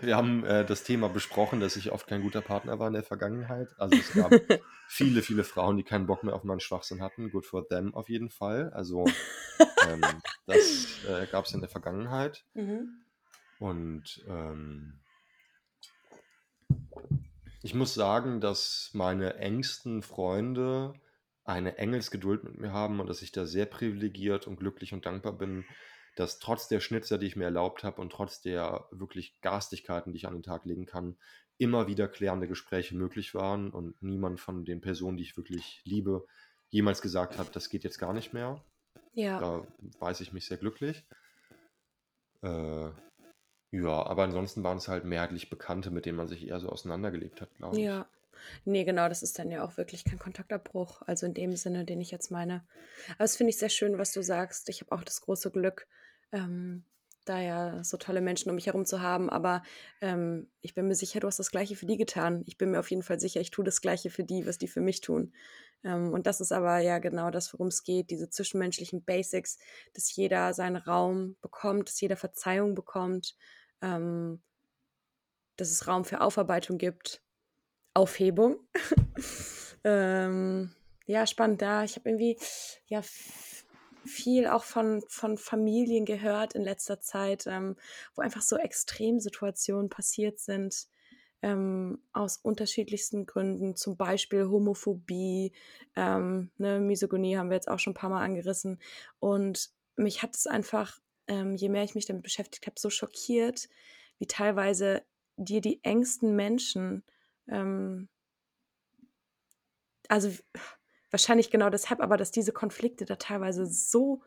wir 0.01 0.17
haben 0.17 0.45
äh, 0.45 0.65
das 0.65 0.85
Thema 0.85 1.09
besprochen, 1.09 1.61
dass 1.61 1.77
ich 1.77 1.91
oft 1.91 2.07
kein 2.07 2.23
guter 2.23 2.41
Partner 2.41 2.79
war 2.79 2.89
in 2.89 2.95
der 2.95 3.03
Vergangenheit. 3.03 3.69
Also 3.79 3.97
es 3.97 4.13
gab 4.13 4.33
viele, 4.89 5.23
viele 5.23 5.45
Frauen, 5.45 5.77
die 5.77 5.83
keinen 5.83 6.07
Bock 6.07 6.23
mehr 6.23 6.35
auf 6.35 6.45
meinen 6.45 6.61
Schwachsinn 6.61 7.03
hatten. 7.03 7.31
Good 7.31 7.47
for 7.47 7.67
them 7.67 7.95
auf 7.95 8.09
jeden 8.09 8.31
Fall. 8.31 8.71
Also 8.73 9.07
ähm, 9.89 10.03
das 10.47 11.05
äh, 11.09 11.27
gab 11.31 11.47
es 11.47 11.53
in 11.53 11.61
der 11.61 11.69
Vergangenheit. 11.69 12.45
Mhm. 12.55 13.05
Und 13.59 14.25
ähm, 14.29 15.01
ich 17.63 17.75
muss 17.75 17.95
sagen, 17.95 18.41
dass 18.41 18.91
meine 18.93 19.37
engsten 19.37 20.03
Freunde 20.03 20.95
eine 21.45 21.77
Engelsgeduld 21.79 22.45
mit 22.45 22.59
mir 22.59 22.73
haben 22.73 23.01
und 23.01 23.07
dass 23.07 23.23
ich 23.23 23.33
da 23.33 23.47
sehr 23.47 23.67
privilegiert 23.67 24.47
und 24.47 24.57
glücklich 24.57 24.93
und 24.93 25.07
dankbar 25.07 25.35
bin, 25.35 25.65
dass 26.17 26.39
trotz 26.39 26.69
der 26.69 26.81
Schnitzer, 26.81 27.19
die 27.19 27.27
ich 27.27 27.37
mir 27.37 27.45
erlaubt 27.45 27.85
habe 27.85 28.01
und 28.01 28.11
trotz 28.11 28.41
der 28.41 28.87
wirklich 28.91 29.41
Garstigkeiten, 29.41 30.13
die 30.13 30.19
ich 30.19 30.27
an 30.27 30.35
den 30.35 30.43
Tag 30.43 30.65
legen 30.65 30.87
kann, 30.87 31.17
immer 31.59 31.87
wieder 31.87 32.09
klärende 32.09 32.49
Gespräche 32.49 32.97
möglich 32.97 33.35
waren 33.35 33.71
und 33.71 34.01
niemand 34.03 34.41
von 34.41 34.65
den 34.65 34.81
Personen, 34.81 35.17
die 35.17 35.25
ich 35.25 35.37
wirklich 35.37 35.83
liebe, 35.85 36.27
jemals 36.71 37.03
gesagt 37.03 37.39
hat, 37.39 37.55
das 37.55 37.69
geht 37.69 37.85
jetzt 37.85 37.99
gar 37.99 38.13
nicht 38.13 38.33
mehr. 38.33 38.65
Ja. 39.13 39.39
Da 39.39 39.67
weiß 40.01 40.21
ich 40.21 40.33
mich 40.33 40.47
sehr 40.47 40.57
glücklich. 40.57 41.05
Äh, 42.43 42.91
ja, 43.71 44.07
aber 44.07 44.25
ansonsten 44.25 44.63
waren 44.63 44.79
es 44.79 44.89
halt 44.89 45.05
mehrheitlich 45.05 45.51
Bekannte, 45.51 45.91
mit 45.91 46.07
denen 46.07 46.17
man 46.17 46.29
sich 46.29 46.47
eher 46.47 46.61
so 46.61 46.69
auseinandergelebt 46.69 47.41
hat, 47.41 47.55
glaube 47.57 47.77
ich. 47.77 47.85
Ja. 47.85 48.09
Nee, 48.65 48.85
genau, 48.85 49.09
das 49.09 49.23
ist 49.23 49.39
dann 49.39 49.51
ja 49.51 49.65
auch 49.65 49.77
wirklich 49.77 50.05
kein 50.05 50.19
Kontaktabbruch. 50.19 51.03
Also 51.07 51.27
in 51.27 51.35
dem 51.35 51.57
Sinne, 51.57 51.85
den 51.85 52.01
ich 52.01 52.11
jetzt 52.11 52.31
meine. 52.31 52.67
Aber 53.11 53.25
das 53.25 53.37
finde 53.37 53.51
ich 53.51 53.59
sehr 53.59 53.69
schön, 53.69 53.99
was 53.99 54.13
du 54.13 54.23
sagst. 54.23 54.69
Ich 54.69 54.81
habe 54.81 54.93
auch 54.93 55.05
das 55.05 55.21
große 55.21 55.51
Glück, 55.51 55.87
ähm, 56.33 56.85
da 57.25 57.41
ja 57.41 57.83
so 57.85 57.97
tolle 57.97 58.21
Menschen 58.21 58.51
um 58.51 58.57
mich 58.57 58.67
herum 58.67 58.85
zu 58.85 59.01
haben, 59.01 59.31
aber 59.31 59.63
ähm, 60.01 60.51
ich 60.61 60.75
bin 60.75 60.87
mir 60.87 60.95
sicher, 60.95 61.21
du 61.21 61.27
hast 61.27 61.39
das 61.39 61.51
Gleiche 61.51 61.77
für 61.77 61.87
die 61.87 61.97
getan. 61.97 62.43
Ich 62.47 62.59
bin 62.59 62.71
mir 62.71 62.81
auf 62.81 62.91
jeden 62.91 63.03
Fall 63.03 63.19
sicher, 63.19 63.41
ich 63.41 63.51
tue 63.51 63.65
das 63.65 63.81
Gleiche 63.81 64.11
für 64.11 64.25
die, 64.25 64.47
was 64.47 64.59
die 64.59 64.69
für 64.69 64.81
mich 64.81 65.01
tun. 65.01 65.33
Ähm, 65.85 66.13
und 66.13 66.27
das 66.27 66.41
ist 66.41 66.53
aber 66.53 66.79
ja 66.79 66.99
genau 66.99 67.31
das, 67.31 67.53
worum 67.53 67.69
es 67.69 67.83
geht, 67.83 68.11
diese 68.11 68.29
zwischenmenschlichen 68.31 69.05
Basics, 69.05 69.59
dass 69.95 70.15
jeder 70.15 70.53
seinen 70.55 70.77
Raum 70.77 71.37
bekommt, 71.41 71.89
dass 71.89 72.01
jeder 72.01 72.17
Verzeihung 72.17 72.75
bekommt, 72.75 73.37
ähm, 73.81 74.43
dass 75.57 75.71
es 75.71 75.87
Raum 75.87 76.05
für 76.05 76.21
Aufarbeitung 76.21 76.79
gibt, 76.79 77.23
Aufhebung. 77.95 78.59
ähm, 79.85 80.71
ja, 81.07 81.27
spannend. 81.27 81.63
Da 81.63 81.85
ich 81.85 81.97
habe 81.97 82.11
irgendwie 82.11 82.39
ja 82.87 83.03
viel 84.05 84.47
auch 84.47 84.65
von, 84.65 85.03
von 85.09 85.39
Familien 85.39 86.05
gehört 86.05 86.55
in 86.55 86.63
letzter 86.63 87.01
Zeit, 87.01 87.47
ähm, 87.47 87.77
wo 88.15 88.23
einfach 88.23 88.43
so 88.43 88.57
Extremsituationen 88.57 89.89
passiert 89.89 90.39
sind, 90.39 90.89
ähm, 91.43 92.03
aus 92.13 92.39
unterschiedlichsten 92.39 93.27
Gründen, 93.27 93.77
zum 93.77 93.97
Beispiel 93.97 94.47
Homophobie, 94.49 95.53
ähm, 95.97 96.51
ne, 96.59 96.81
Misogynie 96.81 97.37
haben 97.37 97.51
wir 97.51 97.57
jetzt 97.57 97.69
auch 97.69 97.79
schon 97.79 97.93
ein 97.93 97.97
paar 97.97 98.11
Mal 98.11 98.25
angerissen. 98.25 98.81
Und 99.21 99.71
mich 99.97 100.23
hat 100.23 100.35
es 100.35 100.47
einfach, 100.47 101.01
ähm, 101.27 101.55
je 101.55 101.69
mehr 101.69 101.85
ich 101.85 101.95
mich 101.95 102.07
damit 102.07 102.23
beschäftigt 102.23 102.67
habe, 102.67 102.79
so 102.79 102.91
schockiert, 102.91 103.69
wie 104.19 104.27
teilweise 104.27 105.03
dir 105.37 105.61
die 105.61 105.83
engsten 105.83 106.35
Menschen, 106.37 107.03
ähm, 107.49 108.09
also 110.09 110.31
wahrscheinlich 111.11 111.51
genau 111.51 111.71
deshalb, 111.71 112.01
aber 112.01 112.17
dass 112.17 112.31
diese 112.31 112.53
Konflikte 112.53 113.05
da 113.05 113.17
teilweise 113.17 113.67
so 113.67 114.23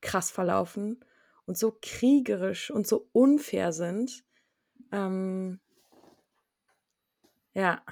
krass 0.00 0.30
verlaufen 0.30 1.04
und 1.46 1.58
so 1.58 1.76
kriegerisch 1.80 2.70
und 2.70 2.86
so 2.86 3.08
unfair 3.12 3.72
sind. 3.72 4.24
Ähm, 4.92 5.60
ja. 7.54 7.82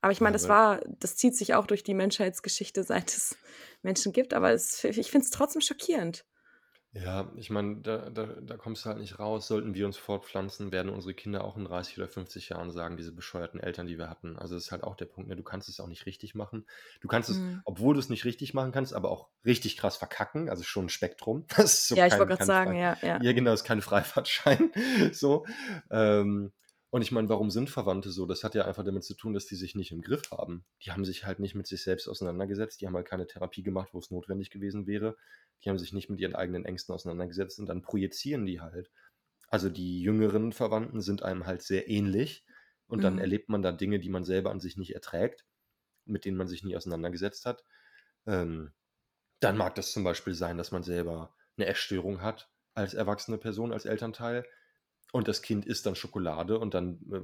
Aber 0.00 0.12
ich 0.12 0.20
meine, 0.20 0.34
das 0.34 0.48
war, 0.48 0.80
das 0.86 1.16
zieht 1.16 1.36
sich 1.36 1.54
auch 1.54 1.66
durch 1.66 1.82
die 1.82 1.94
Menschheitsgeschichte, 1.94 2.84
seit 2.84 3.10
es 3.16 3.36
Menschen 3.82 4.12
gibt, 4.12 4.32
aber 4.32 4.52
es, 4.52 4.84
ich 4.84 5.10
finde 5.10 5.24
es 5.24 5.30
trotzdem 5.30 5.60
schockierend. 5.60 6.24
Ja, 7.04 7.30
ich 7.36 7.50
meine, 7.50 7.76
da, 7.76 8.10
da, 8.10 8.26
da 8.26 8.56
kommst 8.56 8.84
du 8.84 8.88
halt 8.88 8.98
nicht 8.98 9.18
raus. 9.18 9.46
Sollten 9.46 9.74
wir 9.74 9.86
uns 9.86 9.96
fortpflanzen, 9.96 10.72
werden 10.72 10.90
unsere 10.90 11.14
Kinder 11.14 11.44
auch 11.44 11.56
in 11.56 11.64
30 11.64 11.98
oder 11.98 12.08
50 12.08 12.48
Jahren 12.48 12.70
sagen, 12.70 12.96
diese 12.96 13.12
bescheuerten 13.12 13.60
Eltern, 13.60 13.86
die 13.86 13.98
wir 13.98 14.08
hatten. 14.08 14.36
Also 14.36 14.54
das 14.54 14.64
ist 14.64 14.72
halt 14.72 14.82
auch 14.82 14.96
der 14.96 15.04
Punkt, 15.04 15.28
ne? 15.28 15.36
Du 15.36 15.42
kannst 15.42 15.68
es 15.68 15.80
auch 15.80 15.86
nicht 15.86 16.06
richtig 16.06 16.34
machen. 16.34 16.66
Du 17.00 17.08
kannst 17.08 17.30
es, 17.30 17.38
mhm. 17.38 17.60
obwohl 17.64 17.94
du 17.94 18.00
es 18.00 18.08
nicht 18.08 18.24
richtig 18.24 18.54
machen 18.54 18.72
kannst, 18.72 18.94
aber 18.94 19.10
auch 19.10 19.28
richtig 19.44 19.76
krass 19.76 19.96
verkacken. 19.96 20.48
Also 20.48 20.64
schon 20.64 20.86
ein 20.86 20.90
Spektrum. 20.90 21.44
Das 21.58 21.74
ist 21.74 21.88
so 21.88 21.96
ja, 21.96 22.06
ich 22.06 22.12
wollte 22.12 22.26
gerade 22.26 22.44
sagen, 22.44 22.76
ja, 22.76 22.96
ja. 23.02 23.20
Ja, 23.20 23.32
genau, 23.32 23.50
das 23.50 23.60
ist 23.60 23.66
kein 23.66 23.82
Freifahrtschein. 23.82 24.70
so. 25.12 25.44
Ähm, 25.90 26.52
und 26.90 27.02
ich 27.02 27.12
meine, 27.12 27.28
warum 27.28 27.50
sind 27.50 27.68
Verwandte 27.68 28.10
so? 28.10 28.24
Das 28.24 28.44
hat 28.44 28.54
ja 28.54 28.64
einfach 28.64 28.84
damit 28.84 29.04
zu 29.04 29.14
tun, 29.14 29.34
dass 29.34 29.44
die 29.44 29.56
sich 29.56 29.74
nicht 29.74 29.92
im 29.92 30.00
Griff 30.00 30.30
haben. 30.30 30.64
Die 30.82 30.90
haben 30.90 31.04
sich 31.04 31.26
halt 31.26 31.38
nicht 31.38 31.54
mit 31.54 31.66
sich 31.66 31.82
selbst 31.82 32.08
auseinandergesetzt. 32.08 32.80
Die 32.80 32.86
haben 32.86 32.96
halt 32.96 33.06
keine 33.06 33.26
Therapie 33.26 33.62
gemacht, 33.62 33.90
wo 33.92 33.98
es 33.98 34.10
notwendig 34.10 34.48
gewesen 34.50 34.86
wäre. 34.86 35.16
Die 35.62 35.68
haben 35.68 35.78
sich 35.78 35.92
nicht 35.92 36.08
mit 36.08 36.18
ihren 36.18 36.34
eigenen 36.34 36.64
Ängsten 36.64 36.94
auseinandergesetzt 36.94 37.58
und 37.58 37.66
dann 37.66 37.82
projizieren 37.82 38.46
die 38.46 38.62
halt. 38.62 38.90
Also 39.48 39.68
die 39.68 40.00
jüngeren 40.00 40.52
Verwandten 40.52 41.02
sind 41.02 41.22
einem 41.22 41.46
halt 41.46 41.62
sehr 41.62 41.88
ähnlich 41.90 42.46
und 42.86 43.02
dann 43.02 43.14
mhm. 43.14 43.20
erlebt 43.20 43.50
man 43.50 43.60
da 43.60 43.72
Dinge, 43.72 43.98
die 43.98 44.10
man 44.10 44.24
selber 44.24 44.50
an 44.50 44.60
sich 44.60 44.78
nicht 44.78 44.94
erträgt, 44.94 45.44
mit 46.06 46.24
denen 46.24 46.38
man 46.38 46.48
sich 46.48 46.64
nie 46.64 46.76
auseinandergesetzt 46.76 47.44
hat. 47.44 47.64
Ähm, 48.26 48.72
dann 49.40 49.58
mag 49.58 49.74
das 49.74 49.92
zum 49.92 50.04
Beispiel 50.04 50.34
sein, 50.34 50.56
dass 50.56 50.72
man 50.72 50.82
selber 50.82 51.34
eine 51.56 51.66
Essstörung 51.66 52.22
hat 52.22 52.50
als 52.74 52.94
erwachsene 52.94 53.36
Person, 53.36 53.72
als 53.72 53.84
Elternteil 53.84 54.46
und 55.12 55.26
das 55.26 55.40
Kind 55.40 55.64
isst 55.64 55.86
dann 55.86 55.94
Schokolade 55.94 56.58
und 56.58 56.74
dann 56.74 56.98
äh, 57.10 57.20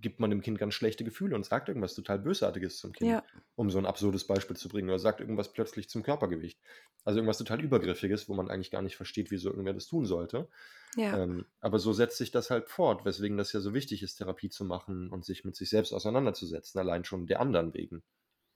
gibt 0.00 0.20
man 0.20 0.28
dem 0.28 0.42
Kind 0.42 0.58
ganz 0.58 0.74
schlechte 0.74 1.02
Gefühle 1.02 1.34
und 1.34 1.46
sagt 1.46 1.68
irgendwas 1.68 1.94
total 1.94 2.18
Bösartiges 2.18 2.76
zum 2.76 2.92
Kind, 2.92 3.10
ja. 3.10 3.24
um 3.54 3.70
so 3.70 3.78
ein 3.78 3.86
absurdes 3.86 4.26
Beispiel 4.26 4.56
zu 4.56 4.68
bringen. 4.68 4.90
Oder 4.90 4.98
sagt 4.98 5.20
irgendwas 5.20 5.50
plötzlich 5.50 5.88
zum 5.88 6.02
Körpergewicht. 6.02 6.60
Also 7.04 7.18
irgendwas 7.18 7.38
total 7.38 7.62
Übergriffiges, 7.62 8.28
wo 8.28 8.34
man 8.34 8.50
eigentlich 8.50 8.70
gar 8.70 8.82
nicht 8.82 8.96
versteht, 8.96 9.30
wieso 9.30 9.48
irgendwer 9.48 9.72
das 9.72 9.86
tun 9.86 10.04
sollte. 10.04 10.48
Ja. 10.96 11.22
Ähm, 11.22 11.46
aber 11.60 11.78
so 11.78 11.94
setzt 11.94 12.18
sich 12.18 12.32
das 12.32 12.50
halt 12.50 12.68
fort, 12.68 13.06
weswegen 13.06 13.38
das 13.38 13.52
ja 13.54 13.60
so 13.60 13.72
wichtig 13.72 14.02
ist, 14.02 14.16
Therapie 14.16 14.50
zu 14.50 14.66
machen 14.66 15.08
und 15.08 15.24
sich 15.24 15.42
mit 15.44 15.56
sich 15.56 15.70
selbst 15.70 15.94
auseinanderzusetzen, 15.94 16.78
allein 16.78 17.04
schon 17.04 17.26
der 17.26 17.40
anderen 17.40 17.72
wegen. 17.72 18.02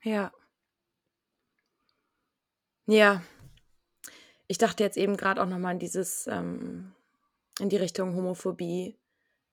Ja. 0.02 0.32
Ja. 2.86 3.22
Ich 4.48 4.58
dachte 4.58 4.84
jetzt 4.84 4.98
eben 4.98 5.16
gerade 5.16 5.42
auch 5.42 5.48
nochmal 5.48 5.72
an 5.72 5.78
dieses. 5.78 6.26
Ähm 6.26 6.92
in 7.60 7.68
die 7.68 7.76
Richtung 7.76 8.14
Homophobie, 8.14 8.98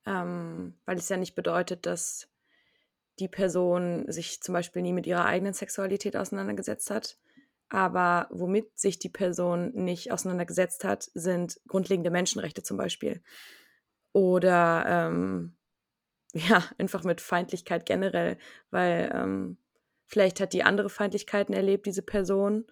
ähm, 0.06 0.76
weil 0.86 0.98
es 0.98 1.10
ja 1.10 1.18
nicht 1.18 1.36
bedeutet, 1.36 1.86
dass 1.86 2.30
die 3.20 3.28
Person 3.28 4.12
sich 4.12 4.42
zum 4.42 4.54
Beispiel 4.54 4.82
nie 4.82 4.94
mit 4.94 5.06
ihrer 5.06 5.26
eigenen 5.26 5.54
Sexualität 5.54 6.18
auseinandergesetzt 6.18 6.90
hat. 6.90 7.18
Aber 7.70 8.28
womit 8.30 8.78
sich 8.78 9.00
die 9.00 9.10
Person 9.10 9.72
nicht 9.74 10.12
auseinandergesetzt 10.12 10.84
hat, 10.84 11.10
sind 11.14 11.60
grundlegende 11.68 12.12
Menschenrechte 12.12 12.64
zum 12.64 12.78
Beispiel. 12.78 13.24
Oder 14.12 14.86
ähm, 14.88 15.56
ja, 16.34 16.64
einfach 16.78 17.04
mit 17.04 17.22
Feindlichkeit 17.22 17.86
generell, 17.86 18.38
weil 18.72 19.12
ähm, 19.14 19.58
vielleicht 20.06 20.40
hat 20.40 20.54
die 20.54 20.64
andere 20.64 20.90
Feindlichkeiten 20.90 21.54
erlebt, 21.54 21.86
diese 21.86 22.02
Person, 22.02 22.66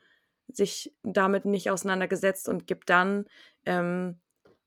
sich 0.48 0.96
damit 1.04 1.46
nicht 1.46 1.70
auseinandergesetzt 1.70 2.50
und 2.50 2.68
gibt 2.68 2.90
dann 2.90 3.26
ähm, 3.66 4.20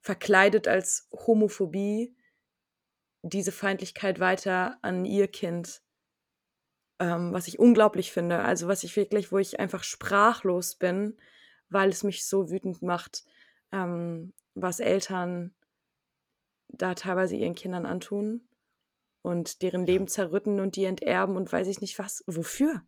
verkleidet 0.04 0.68
als 0.68 1.08
Homophobie 1.12 2.14
diese 3.22 3.52
Feindlichkeit 3.52 4.20
weiter 4.20 4.76
an 4.82 5.06
ihr 5.06 5.28
Kind. 5.28 5.80
Ähm, 6.98 7.32
was 7.32 7.48
ich 7.48 7.58
unglaublich 7.58 8.12
finde. 8.12 8.40
Also 8.40 8.68
was 8.68 8.84
ich 8.84 8.94
wirklich, 8.96 9.32
wo 9.32 9.38
ich 9.38 9.58
einfach 9.58 9.82
sprachlos 9.82 10.76
bin, 10.76 11.16
weil 11.70 11.88
es 11.88 12.02
mich 12.02 12.26
so 12.26 12.50
wütend 12.50 12.82
macht, 12.82 13.24
ähm, 13.72 14.34
was 14.54 14.78
Eltern 14.78 15.54
da 16.68 16.94
teilweise 16.94 17.36
ihren 17.36 17.54
Kindern 17.54 17.86
antun 17.86 18.46
und 19.22 19.62
deren 19.62 19.86
Leben 19.86 20.06
zerrütten 20.06 20.60
und 20.60 20.76
die 20.76 20.84
enterben 20.84 21.36
und 21.36 21.50
weiß 21.50 21.66
ich 21.66 21.80
nicht 21.80 21.98
was. 21.98 22.22
Wofür? 22.26 22.86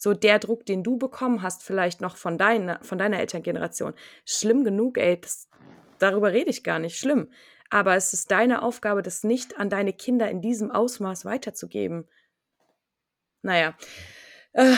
So 0.00 0.14
der 0.14 0.38
Druck, 0.38 0.64
den 0.64 0.82
du 0.82 0.96
bekommen 0.96 1.42
hast, 1.42 1.62
vielleicht 1.62 2.00
noch 2.00 2.16
von 2.16 2.38
deiner, 2.38 2.82
von 2.82 2.96
deiner 2.96 3.20
Elterngeneration, 3.20 3.92
schlimm 4.24 4.64
genug, 4.64 4.96
ey, 4.96 5.20
das, 5.20 5.50
darüber 5.98 6.32
rede 6.32 6.48
ich 6.48 6.64
gar 6.64 6.78
nicht, 6.78 6.98
schlimm. 6.98 7.30
Aber 7.68 7.94
es 7.96 8.14
ist 8.14 8.30
deine 8.30 8.62
Aufgabe, 8.62 9.02
das 9.02 9.24
nicht 9.24 9.58
an 9.58 9.68
deine 9.68 9.92
Kinder 9.92 10.30
in 10.30 10.40
diesem 10.40 10.70
Ausmaß 10.70 11.26
weiterzugeben. 11.26 12.08
Naja, 13.42 13.76
äh, 14.54 14.74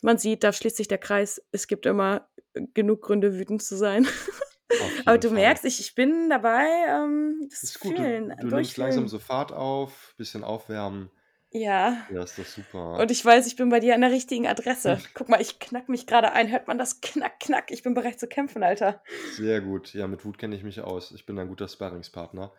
man 0.00 0.16
sieht, 0.18 0.44
da 0.44 0.52
schließt 0.52 0.76
sich 0.76 0.88
der 0.88 0.98
Kreis. 0.98 1.44
Es 1.50 1.66
gibt 1.66 1.84
immer 1.84 2.28
genug 2.72 3.02
Gründe, 3.02 3.34
wütend 3.34 3.64
zu 3.64 3.76
sein. 3.76 4.06
Aber 5.06 5.18
du 5.18 5.28
Fall. 5.28 5.38
merkst, 5.38 5.64
ich, 5.64 5.80
ich 5.80 5.96
bin 5.96 6.30
dabei, 6.30 6.66
ähm, 6.88 7.48
das 7.50 7.64
ist 7.64 7.80
gut. 7.80 7.96
Fühlen, 7.96 8.28
du, 8.40 8.48
du 8.48 8.54
nimmst 8.54 8.76
langsam 8.76 9.08
so 9.08 9.18
Fahrt 9.18 9.52
auf, 9.52 10.14
bisschen 10.16 10.44
aufwärmen. 10.44 11.10
Ja. 11.54 12.04
Ja, 12.12 12.24
ist 12.24 12.36
doch 12.36 12.44
super. 12.44 12.98
Und 12.98 13.10
ich 13.12 13.24
weiß, 13.24 13.46
ich 13.46 13.54
bin 13.54 13.68
bei 13.68 13.78
dir 13.78 13.94
an 13.94 14.00
der 14.00 14.10
richtigen 14.10 14.48
Adresse. 14.48 14.98
Guck 15.14 15.28
mal, 15.28 15.40
ich 15.40 15.60
knack 15.60 15.88
mich 15.88 16.06
gerade 16.06 16.32
ein. 16.32 16.50
Hört 16.50 16.66
man 16.66 16.78
das? 16.78 17.00
Knack, 17.00 17.38
knack. 17.38 17.70
Ich 17.70 17.84
bin 17.84 17.94
bereit 17.94 18.18
zu 18.18 18.26
kämpfen, 18.26 18.64
Alter. 18.64 19.00
Sehr 19.36 19.60
gut. 19.60 19.94
Ja, 19.94 20.08
mit 20.08 20.24
Wut 20.24 20.36
kenne 20.36 20.56
ich 20.56 20.64
mich 20.64 20.80
aus. 20.80 21.12
Ich 21.12 21.26
bin 21.26 21.38
ein 21.38 21.46
guter 21.46 21.68
Sparringspartner. 21.68 22.52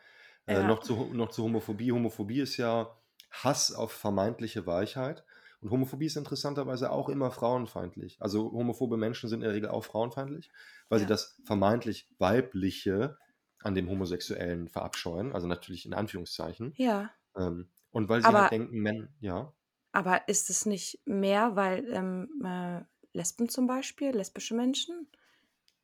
Äh, 0.45 0.53
ja. 0.53 0.61
Äh, 0.61 0.67
noch, 0.67 0.79
zu, 0.79 1.09
noch 1.13 1.29
zu 1.29 1.43
Homophobie. 1.43 1.91
Homophobie 1.91 2.39
ist 2.39 2.55
ja 2.55 2.97
Hass 3.31 3.73
auf 3.73 3.91
vermeintliche 3.91 4.65
Weichheit. 4.65 5.25
Und 5.59 5.71
Homophobie 5.71 6.05
ist 6.05 6.15
interessanterweise 6.15 6.89
auch 6.89 7.09
immer 7.09 7.31
frauenfeindlich. 7.31 8.17
Also 8.21 8.51
homophobe 8.53 8.95
Menschen 8.95 9.27
sind 9.27 9.41
in 9.41 9.47
der 9.47 9.53
Regel 9.53 9.69
auch 9.69 9.83
frauenfeindlich, 9.83 10.51
weil 10.87 10.99
ja. 10.99 11.03
sie 11.03 11.09
das 11.09 11.41
vermeintlich 11.43 12.07
Weibliche 12.17 13.17
an 13.61 13.75
dem 13.75 13.89
Homosexuellen 13.89 14.69
verabscheuen. 14.69 15.33
Also 15.33 15.47
natürlich 15.47 15.85
in 15.85 15.93
Anführungszeichen. 15.93 16.73
Ja. 16.77 17.09
Ähm, 17.35 17.67
und 17.95 18.09
weil 18.09 18.21
sie 18.21 18.27
halt 18.27 18.51
denken, 18.51 18.81
Men 18.81 19.07
ja. 19.21 19.53
aber 19.93 20.27
ist 20.27 20.49
es 20.49 20.65
nicht 20.65 20.99
mehr, 21.05 21.55
weil 21.55 21.87
ähm, 21.93 22.27
äh, 22.43 22.81
Lesben 23.13 23.47
zum 23.47 23.67
Beispiel, 23.67 24.09
lesbische 24.09 24.53
Menschen, 24.53 25.07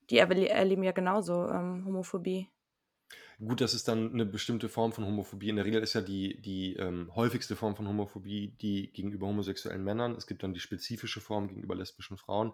die 0.09 0.18
erle 0.18 0.49
erleben 0.49 0.84
ja 0.84 0.91
genauso 0.91 1.47
ähm, 1.47 1.86
Homophobie. 1.86 2.49
Gut, 3.39 3.62
das 3.62 3.74
ist 3.74 3.88
dann 3.88 4.12
eine 4.12 4.26
bestimmte 4.26 4.68
Form 4.68 4.91
von 4.91 5.05
Homophobie. 5.05 5.47
In 5.47 5.55
der 5.55 5.64
Regel 5.64 5.82
ist 5.82 5.93
ja 5.93 6.01
die, 6.01 6.41
die 6.41 6.76
ähm, 6.76 7.16
häufigste 7.16 7.55
Form 7.55 7.78
von 7.78 7.88
Homophobie 7.88 8.57
die 8.59 8.91
gegenüber 8.91 9.28
homosexuellen 9.28 9.84
Männern. 9.84 10.14
Es 10.16 10.28
gibt 10.28 10.43
dann 10.43 10.53
die 10.53 10.59
spezifische 10.59 11.22
Form 11.22 11.47
gegenüber 11.47 11.76
lesbischen 11.76 12.18
Frauen, 12.18 12.51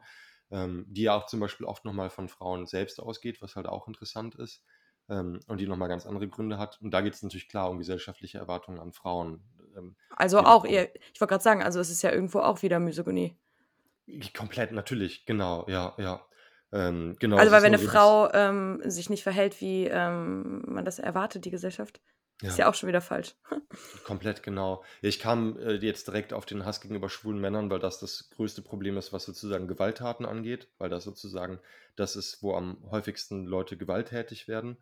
ähm, 0.51 0.85
die 0.87 1.01
ja 1.01 1.15
auch 1.15 1.25
zum 1.25 1.39
Beispiel 1.39 1.65
oft 1.65 1.83
nochmal 1.83 2.11
von 2.11 2.29
Frauen 2.29 2.67
selbst 2.67 2.99
ausgeht, 2.99 3.41
was 3.41 3.55
halt 3.55 3.65
auch 3.65 3.87
interessant 3.87 4.35
ist 4.35 4.63
ähm, 5.09 5.39
und 5.47 5.59
die 5.59 5.67
nochmal 5.67 5.89
ganz 5.89 6.05
andere 6.05 6.27
Gründe 6.27 6.57
hat. 6.57 6.79
Und 6.81 6.91
da 6.91 7.01
geht 7.01 7.13
es 7.13 7.23
natürlich 7.23 7.49
klar 7.49 7.69
um 7.69 7.77
gesellschaftliche 7.77 8.37
Erwartungen 8.37 8.79
an 8.79 8.93
Frauen. 8.93 9.41
Ähm, 9.75 9.95
also 10.15 10.39
auch, 10.39 10.65
eher, 10.65 10.93
ich 11.13 11.21
wollte 11.21 11.31
gerade 11.31 11.43
sagen, 11.43 11.63
also 11.63 11.79
es 11.79 11.89
ist 11.89 12.01
ja 12.01 12.11
irgendwo 12.11 12.39
auch 12.39 12.61
wieder 12.61 12.79
Misogynie. 12.79 13.35
Komplett, 14.35 14.71
natürlich, 14.71 15.25
genau, 15.25 15.65
ja, 15.67 15.93
ja. 15.97 16.21
Ähm, 16.71 17.15
genau, 17.19 17.37
Also, 17.37 17.51
weil 17.51 17.59
ist 17.59 17.63
wenn 17.63 17.73
eine 17.75 17.83
Frau 17.83 18.31
ähm, 18.33 18.81
sich 18.85 19.09
nicht 19.09 19.23
verhält, 19.23 19.61
wie 19.61 19.85
ähm, 19.85 20.63
man 20.65 20.85
das 20.85 20.99
erwartet, 20.99 21.45
die 21.45 21.51
Gesellschaft, 21.51 22.01
ist 22.41 22.57
ja, 22.57 22.65
ja 22.65 22.69
auch 22.69 22.75
schon 22.75 22.87
wieder 22.87 23.01
falsch. 23.01 23.35
komplett 24.05 24.43
genau. 24.43 24.83
Ich 25.01 25.19
kam 25.19 25.57
äh, 25.57 25.75
jetzt 25.75 26.07
direkt 26.07 26.33
auf 26.33 26.45
den 26.45 26.65
Hass 26.65 26.81
gegenüber 26.81 27.09
schwulen 27.09 27.41
Männern, 27.41 27.69
weil 27.69 27.79
das 27.79 27.99
das 27.99 28.29
größte 28.29 28.61
Problem 28.61 28.97
ist, 28.97 29.11
was 29.11 29.25
sozusagen 29.25 29.67
Gewalttaten 29.67 30.25
angeht, 30.25 30.67
weil 30.77 30.89
das 30.89 31.03
sozusagen 31.03 31.59
das 31.95 32.15
ist, 32.15 32.43
wo 32.43 32.53
am 32.53 32.77
häufigsten 32.91 33.45
Leute 33.45 33.75
gewalttätig 33.75 34.47
werden, 34.47 34.77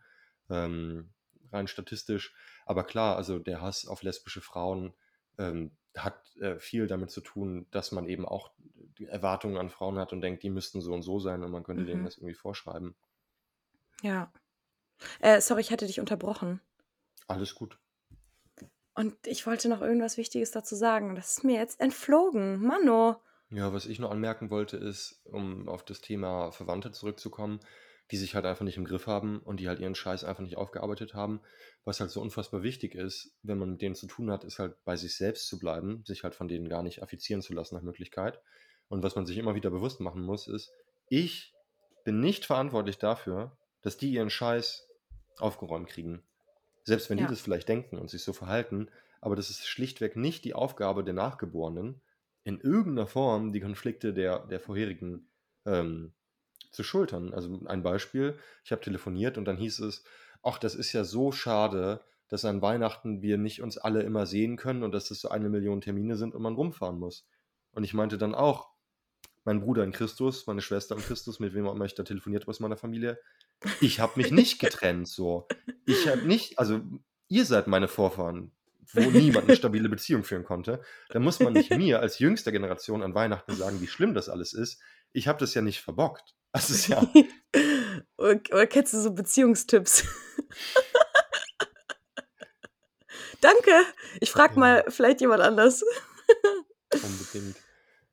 ähm, 0.49 1.09
rein 1.51 1.67
statistisch. 1.67 2.33
Aber 2.65 2.83
klar, 2.83 3.15
also 3.15 3.39
der 3.39 3.61
Hass 3.61 3.85
auf 3.87 4.03
lesbische 4.03 4.41
Frauen 4.41 4.93
ähm, 5.37 5.71
hat 5.95 6.35
äh, 6.37 6.59
viel 6.59 6.87
damit 6.87 7.11
zu 7.11 7.21
tun, 7.21 7.67
dass 7.71 7.91
man 7.91 8.07
eben 8.07 8.25
auch 8.25 8.51
die 8.97 9.05
Erwartungen 9.05 9.57
an 9.57 9.69
Frauen 9.69 9.97
hat 9.97 10.13
und 10.13 10.21
denkt, 10.21 10.43
die 10.43 10.49
müssten 10.49 10.81
so 10.81 10.93
und 10.93 11.03
so 11.03 11.19
sein 11.19 11.43
und 11.43 11.51
man 11.51 11.63
könnte 11.63 11.85
denen 11.85 12.01
Mhm. 12.01 12.05
das 12.05 12.17
irgendwie 12.17 12.33
vorschreiben. 12.35 12.95
Ja. 14.01 14.31
Äh, 15.19 15.41
sorry, 15.41 15.61
ich 15.61 15.71
hatte 15.71 15.87
dich 15.87 15.99
unterbrochen. 15.99 16.61
Alles 17.27 17.55
gut. 17.55 17.77
Und 18.93 19.15
ich 19.27 19.45
wollte 19.45 19.67
noch 19.67 19.81
irgendwas 19.81 20.17
Wichtiges 20.17 20.51
dazu 20.51 20.75
sagen. 20.75 21.15
Das 21.15 21.37
ist 21.37 21.43
mir 21.43 21.59
jetzt 21.59 21.81
entflogen. 21.81 22.61
Mano. 22.61 23.21
Ja, 23.49 23.73
was 23.73 23.85
ich 23.85 23.99
nur 23.99 24.11
anmerken 24.11 24.49
wollte, 24.49 24.77
ist, 24.77 25.21
um 25.25 25.67
auf 25.67 25.83
das 25.83 26.01
Thema 26.01 26.51
Verwandte 26.51 26.91
zurückzukommen, 26.91 27.59
die 28.11 28.17
sich 28.17 28.35
halt 28.35 28.45
einfach 28.45 28.65
nicht 28.65 28.77
im 28.77 28.85
Griff 28.85 29.07
haben 29.07 29.39
und 29.39 29.59
die 29.59 29.67
halt 29.67 29.79
ihren 29.79 29.95
Scheiß 29.95 30.23
einfach 30.23 30.43
nicht 30.43 30.57
aufgearbeitet 30.57 31.13
haben. 31.13 31.41
Was 31.83 31.99
halt 31.99 32.11
so 32.11 32.21
unfassbar 32.21 32.61
wichtig 32.63 32.95
ist, 32.95 33.35
wenn 33.41 33.57
man 33.57 33.71
mit 33.71 33.81
denen 33.81 33.95
zu 33.95 34.07
tun 34.07 34.31
hat, 34.31 34.43
ist 34.43 34.59
halt 34.59 34.75
bei 34.83 34.95
sich 34.95 35.15
selbst 35.15 35.47
zu 35.47 35.59
bleiben, 35.59 36.03
sich 36.05 36.23
halt 36.23 36.35
von 36.35 36.47
denen 36.47 36.69
gar 36.69 36.83
nicht 36.83 37.01
affizieren 37.01 37.41
zu 37.41 37.53
lassen 37.53 37.75
nach 37.75 37.81
Möglichkeit. 37.81 38.41
Und 38.87 39.03
was 39.03 39.15
man 39.15 39.25
sich 39.25 39.37
immer 39.37 39.55
wieder 39.55 39.71
bewusst 39.71 39.99
machen 39.99 40.21
muss, 40.21 40.47
ist, 40.47 40.71
ich 41.09 41.53
bin 42.03 42.19
nicht 42.19 42.45
verantwortlich 42.45 42.97
dafür, 42.97 43.57
dass 43.81 43.97
die 43.97 44.11
ihren 44.11 44.29
Scheiß 44.29 44.87
aufgeräumt 45.37 45.89
kriegen. 45.89 46.23
Selbst 46.83 47.09
wenn 47.09 47.17
die 47.17 47.23
Ja. 47.23 47.29
das 47.29 47.41
vielleicht 47.41 47.67
denken 47.67 47.97
und 47.97 48.09
sich 48.09 48.23
so 48.23 48.33
verhalten, 48.33 48.89
aber 49.21 49.35
das 49.35 49.49
ist 49.49 49.65
schlichtweg 49.65 50.15
nicht 50.15 50.45
die 50.45 50.53
Aufgabe 50.53 51.03
der 51.03 51.15
Nachgeborenen, 51.15 52.01
in 52.43 52.59
irgendeiner 52.59 53.07
Form 53.07 53.51
die 53.51 53.59
Konflikte 53.59 54.13
der, 54.13 54.45
der 54.45 54.59
vorherigen 54.59 55.31
ähm, 55.65 56.13
zu 56.75 56.83
schultern. 56.83 57.33
Also 57.33 57.59
ein 57.65 57.83
Beispiel, 57.83 58.37
ich 58.63 58.71
habe 58.71 58.81
telefoniert 58.81 59.37
und 59.37 59.45
dann 59.45 59.57
hieß 59.57 59.79
es, 59.79 60.03
ach, 60.43 60.57
das 60.57 60.75
ist 60.75 60.93
ja 60.93 61.03
so 61.03 61.31
schade, 61.31 62.01
dass 62.27 62.45
an 62.45 62.61
Weihnachten 62.61 63.21
wir 63.21 63.37
nicht 63.37 63.61
uns 63.61 63.77
alle 63.77 64.01
immer 64.01 64.25
sehen 64.25 64.57
können 64.57 64.83
und 64.83 64.91
dass 64.91 65.09
das 65.09 65.19
so 65.19 65.29
eine 65.29 65.49
Million 65.49 65.81
Termine 65.81 66.17
sind 66.17 66.33
und 66.35 66.41
man 66.41 66.55
rumfahren 66.55 66.99
muss. 66.99 67.27
Und 67.71 67.83
ich 67.83 67.93
meinte 67.93 68.17
dann 68.17 68.35
auch, 68.35 68.69
mein 69.43 69.61
Bruder 69.61 69.83
in 69.83 69.91
Christus, 69.91 70.47
meine 70.47 70.61
Schwester 70.61 70.95
in 70.95 71.01
Christus, 71.01 71.39
mit 71.39 71.53
wem 71.53 71.67
auch 71.67 71.75
immer 71.75 71.85
ich 71.85 71.93
da 71.93 72.03
telefoniert 72.03 72.43
habe 72.43 72.49
aus 72.49 72.59
meiner 72.59 72.77
Familie, 72.77 73.19
ich 73.79 73.99
habe 73.99 74.13
mich 74.15 74.31
nicht 74.31 74.59
getrennt 74.59 75.07
so. 75.07 75.47
Ich 75.85 76.07
habe 76.07 76.25
nicht, 76.27 76.57
also 76.57 76.81
ihr 77.27 77.45
seid 77.45 77.67
meine 77.67 77.87
Vorfahren, 77.87 78.51
wo 78.93 79.01
niemand 79.01 79.47
eine 79.47 79.55
stabile 79.55 79.87
Beziehung 79.87 80.23
führen 80.23 80.43
konnte. 80.43 80.81
Da 81.09 81.19
muss 81.19 81.39
man 81.39 81.53
nicht 81.53 81.71
mir 81.71 81.99
als 81.99 82.19
jüngster 82.19 82.51
Generation 82.51 83.03
an 83.03 83.15
Weihnachten 83.15 83.53
sagen, 83.53 83.81
wie 83.81 83.87
schlimm 83.87 84.13
das 84.13 84.29
alles 84.29 84.53
ist. 84.53 84.81
Ich 85.15 85.29
habe 85.29 85.39
das 85.39 85.53
ja 85.53 85.61
nicht 85.61 85.81
verbockt. 85.81 86.35
Das 86.55 86.69
ist 86.69 86.87
ja, 86.87 87.01
oder, 88.17 88.39
oder 88.51 88.65
kennst 88.65 88.93
du 88.93 89.01
so 89.01 89.11
Beziehungstipps? 89.13 90.05
Danke. 93.41 93.71
Ich 94.21 94.31
frage 94.31 94.53
Ja. 94.53 94.59
mal 94.59 94.85
vielleicht 94.87 95.19
jemand 95.19 95.41
anders. 95.41 95.83
unbedingt. 97.03 97.57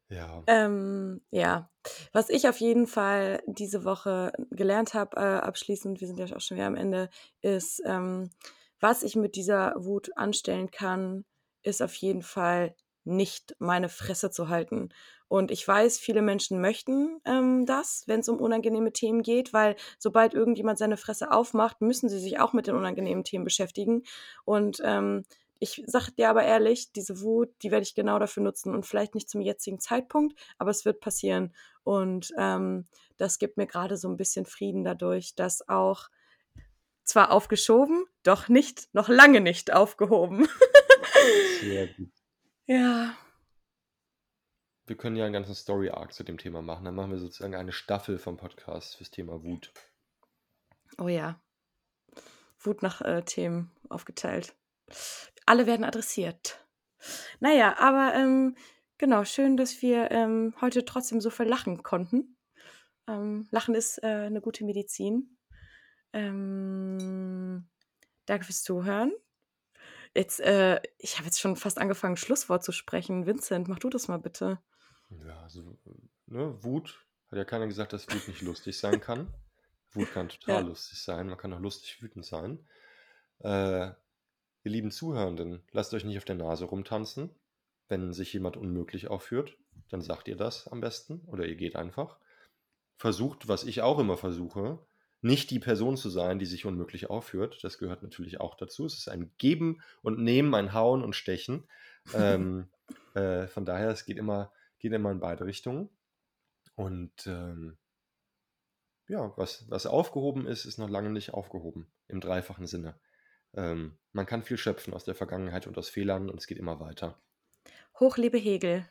Ja. 0.08 0.42
Ähm, 0.48 1.20
ja, 1.30 1.70
was 2.12 2.30
ich 2.30 2.48
auf 2.48 2.56
jeden 2.58 2.88
Fall 2.88 3.44
diese 3.46 3.84
Woche 3.84 4.32
gelernt 4.50 4.92
habe, 4.92 5.16
äh, 5.18 5.38
abschließend, 5.38 6.00
wir 6.00 6.08
sind 6.08 6.18
ja 6.18 6.26
auch 6.34 6.40
schon 6.40 6.56
wieder 6.56 6.66
am 6.66 6.74
Ende, 6.74 7.08
ist, 7.40 7.80
ähm, 7.86 8.28
was 8.80 9.04
ich 9.04 9.14
mit 9.14 9.36
dieser 9.36 9.72
Wut 9.76 10.10
anstellen 10.16 10.72
kann, 10.72 11.24
ist 11.62 11.80
auf 11.80 11.94
jeden 11.94 12.22
Fall 12.22 12.74
nicht 13.04 13.54
meine 13.60 13.88
Fresse 13.88 14.32
zu 14.32 14.48
halten. 14.48 14.88
Und 15.32 15.50
ich 15.50 15.66
weiß, 15.66 15.98
viele 15.98 16.20
Menschen 16.20 16.60
möchten 16.60 17.18
ähm, 17.24 17.64
das, 17.64 18.04
wenn 18.06 18.20
es 18.20 18.28
um 18.28 18.38
unangenehme 18.38 18.92
Themen 18.92 19.22
geht, 19.22 19.54
weil 19.54 19.76
sobald 19.98 20.34
irgendjemand 20.34 20.78
seine 20.78 20.98
Fresse 20.98 21.32
aufmacht, 21.32 21.80
müssen 21.80 22.10
sie 22.10 22.18
sich 22.18 22.38
auch 22.38 22.52
mit 22.52 22.66
den 22.66 22.74
unangenehmen 22.74 23.24
Themen 23.24 23.42
beschäftigen. 23.42 24.02
Und 24.44 24.82
ähm, 24.84 25.24
ich 25.58 25.84
sage 25.86 26.12
dir 26.12 26.28
aber 26.28 26.42
ehrlich, 26.42 26.92
diese 26.92 27.22
Wut, 27.22 27.48
die 27.62 27.70
werde 27.70 27.84
ich 27.84 27.94
genau 27.94 28.18
dafür 28.18 28.42
nutzen 28.42 28.74
und 28.74 28.84
vielleicht 28.84 29.14
nicht 29.14 29.30
zum 29.30 29.40
jetzigen 29.40 29.80
Zeitpunkt, 29.80 30.38
aber 30.58 30.70
es 30.70 30.84
wird 30.84 31.00
passieren. 31.00 31.54
Und 31.82 32.34
ähm, 32.36 32.84
das 33.16 33.38
gibt 33.38 33.56
mir 33.56 33.66
gerade 33.66 33.96
so 33.96 34.10
ein 34.10 34.18
bisschen 34.18 34.44
Frieden 34.44 34.84
dadurch, 34.84 35.34
dass 35.34 35.66
auch 35.66 36.10
zwar 37.04 37.32
aufgeschoben, 37.32 38.04
doch 38.22 38.50
nicht, 38.50 38.90
noch 38.92 39.08
lange 39.08 39.40
nicht 39.40 39.72
aufgehoben. 39.72 40.46
Sehr 41.62 41.86
gut. 41.86 42.10
ja. 42.66 43.16
Wir 44.86 44.96
können 44.96 45.16
ja 45.16 45.24
einen 45.24 45.32
ganzen 45.32 45.54
Story-Arc 45.54 46.12
zu 46.12 46.24
dem 46.24 46.38
Thema 46.38 46.60
machen. 46.60 46.84
Dann 46.84 46.94
machen 46.94 47.12
wir 47.12 47.18
sozusagen 47.18 47.54
eine 47.54 47.72
Staffel 47.72 48.18
vom 48.18 48.36
Podcast 48.36 48.96
fürs 48.96 49.10
Thema 49.10 49.42
Wut. 49.44 49.72
Oh 50.98 51.08
ja. 51.08 51.40
Wut 52.58 52.82
nach 52.82 53.00
äh, 53.00 53.22
Themen 53.22 53.70
aufgeteilt. 53.88 54.54
Alle 55.46 55.66
werden 55.66 55.84
adressiert. 55.84 56.66
Naja, 57.40 57.76
aber 57.78 58.14
ähm, 58.14 58.56
genau, 58.98 59.24
schön, 59.24 59.56
dass 59.56 59.82
wir 59.82 60.10
ähm, 60.10 60.54
heute 60.60 60.84
trotzdem 60.84 61.20
so 61.20 61.30
viel 61.30 61.46
lachen 61.46 61.82
konnten. 61.82 62.36
Ähm, 63.08 63.48
lachen 63.50 63.74
ist 63.74 64.02
äh, 64.02 64.26
eine 64.26 64.40
gute 64.40 64.64
Medizin. 64.64 65.38
Ähm, 66.12 67.68
danke 68.26 68.44
fürs 68.46 68.62
Zuhören. 68.62 69.12
Jetzt, 70.14 70.40
äh, 70.40 70.80
ich 70.98 71.16
habe 71.16 71.26
jetzt 71.26 71.40
schon 71.40 71.56
fast 71.56 71.78
angefangen, 71.78 72.16
Schlusswort 72.16 72.62
zu 72.62 72.72
sprechen. 72.72 73.26
Vincent, 73.26 73.68
mach 73.68 73.78
du 73.78 73.88
das 73.88 74.08
mal 74.08 74.18
bitte. 74.18 74.60
Ja, 75.26 75.48
so, 75.48 75.78
ne, 76.26 76.62
Wut, 76.62 77.06
hat 77.30 77.38
ja 77.38 77.44
keiner 77.44 77.66
gesagt, 77.66 77.92
dass 77.92 78.08
Wut 78.08 78.28
nicht 78.28 78.42
lustig 78.42 78.78
sein 78.78 79.00
kann. 79.00 79.32
Wut 79.92 80.12
kann 80.12 80.28
total 80.30 80.62
Ja. 80.62 80.68
lustig 80.68 81.02
sein, 81.02 81.28
man 81.28 81.38
kann 81.38 81.52
auch 81.52 81.60
lustig 81.60 82.02
wütend 82.02 82.24
sein. 82.24 82.66
Äh, 83.40 83.86
ihr 83.88 84.70
lieben 84.70 84.90
Zuhörenden, 84.90 85.62
lasst 85.72 85.92
euch 85.94 86.04
nicht 86.04 86.18
auf 86.18 86.24
der 86.24 86.36
Nase 86.36 86.64
rumtanzen. 86.64 87.30
Wenn 87.88 88.12
sich 88.12 88.32
jemand 88.32 88.56
unmöglich 88.56 89.08
aufführt, 89.08 89.56
dann 89.90 90.00
sagt 90.00 90.28
ihr 90.28 90.36
das 90.36 90.68
am 90.68 90.80
besten 90.80 91.20
oder 91.26 91.44
ihr 91.46 91.56
geht 91.56 91.76
einfach. 91.76 92.18
Versucht, 92.96 93.48
was 93.48 93.64
ich 93.64 93.82
auch 93.82 93.98
immer 93.98 94.16
versuche, 94.16 94.78
nicht 95.20 95.50
die 95.50 95.58
Person 95.58 95.96
zu 95.96 96.08
sein, 96.08 96.38
die 96.38 96.46
sich 96.46 96.64
unmöglich 96.64 97.10
aufführt. 97.10 97.62
Das 97.62 97.78
gehört 97.78 98.02
natürlich 98.02 98.40
auch 98.40 98.56
dazu. 98.56 98.86
Es 98.86 98.94
ist 98.96 99.08
ein 99.08 99.32
Geben 99.38 99.82
und 100.02 100.18
Nehmen, 100.18 100.54
ein 100.54 100.72
Hauen 100.72 101.02
und 101.04 101.14
Stechen. 101.16 101.64
Ähm, 102.14 102.68
äh, 103.14 103.46
von 103.46 103.64
daher, 103.64 103.90
es 103.90 104.04
geht 104.04 104.18
immer, 104.18 104.50
geht 104.82 104.92
immer 104.92 105.10
in 105.10 105.20
beide 105.20 105.46
Richtungen. 105.46 105.88
Und 106.74 107.26
ähm, 107.26 107.78
ja, 109.08 109.32
was, 109.36 109.64
was 109.70 109.86
aufgehoben 109.86 110.46
ist, 110.46 110.64
ist 110.64 110.78
noch 110.78 110.90
lange 110.90 111.10
nicht 111.10 111.32
aufgehoben, 111.32 111.90
im 112.08 112.20
dreifachen 112.20 112.66
Sinne. 112.66 112.98
Ähm, 113.54 113.98
man 114.12 114.26
kann 114.26 114.42
viel 114.42 114.56
schöpfen 114.56 114.94
aus 114.94 115.04
der 115.04 115.14
Vergangenheit 115.14 115.66
und 115.66 115.76
aus 115.78 115.88
Fehlern 115.88 116.30
und 116.30 116.38
es 116.38 116.46
geht 116.46 116.58
immer 116.58 116.80
weiter. 116.80 117.18
Hochlebe 118.00 118.38
Hegel. 118.38 118.86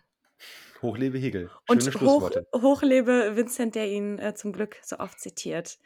Hochlebe 0.82 1.18
Hegel. 1.18 1.52
Und 1.68 1.84
Schöne 1.84 1.96
hoch, 1.96 2.00
Schlussworte. 2.00 2.48
hochlebe 2.56 3.36
Vincent, 3.36 3.76
der 3.76 3.89
ihn 3.89 4.20
äh, 4.20 4.34
zum 4.34 4.54
Glück 4.54 4.78
so 4.84 4.98
oft 5.00 5.20
zitiert. 5.20 5.80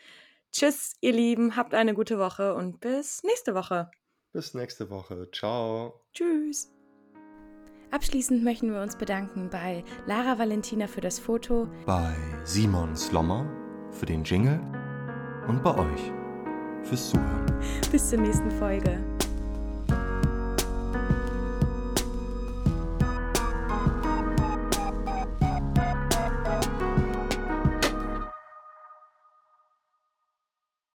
Tschüss, 0.52 0.96
ihr 1.02 1.12
Lieben, 1.14 1.56
habt 1.56 1.74
eine 1.74 1.94
gute 1.94 2.18
Woche 2.18 2.54
und 2.56 2.80
bis 2.80 3.24
nächste 3.24 3.56
Woche. 3.56 3.92
Bis 4.32 4.54
nächste 4.54 4.90
Woche. 4.90 5.30
Ciao. 5.32 6.02
Tschüss. 6.14 6.75
Abschließend 7.92 8.44
möchten 8.44 8.72
wir 8.72 8.82
uns 8.82 8.96
bedanken 8.96 9.50
bei 9.50 9.84
Lara 10.06 10.38
Valentina 10.38 10.88
für 10.88 11.02
das 11.02 11.20
Foto, 11.20 11.68
Bei 11.86 12.14
Simon 12.44 12.96
Slommer 12.96 13.46
für 13.92 14.06
den 14.06 14.24
Jingle 14.24 14.60
und 15.48 15.64
bei 15.64 15.76
euch 15.78 16.12
fürs 16.84 17.10
Zuhören. 17.10 17.46
Bis 17.92 18.10
zur 18.10 18.20
nächsten 18.20 18.52
Folge. 18.52 19.04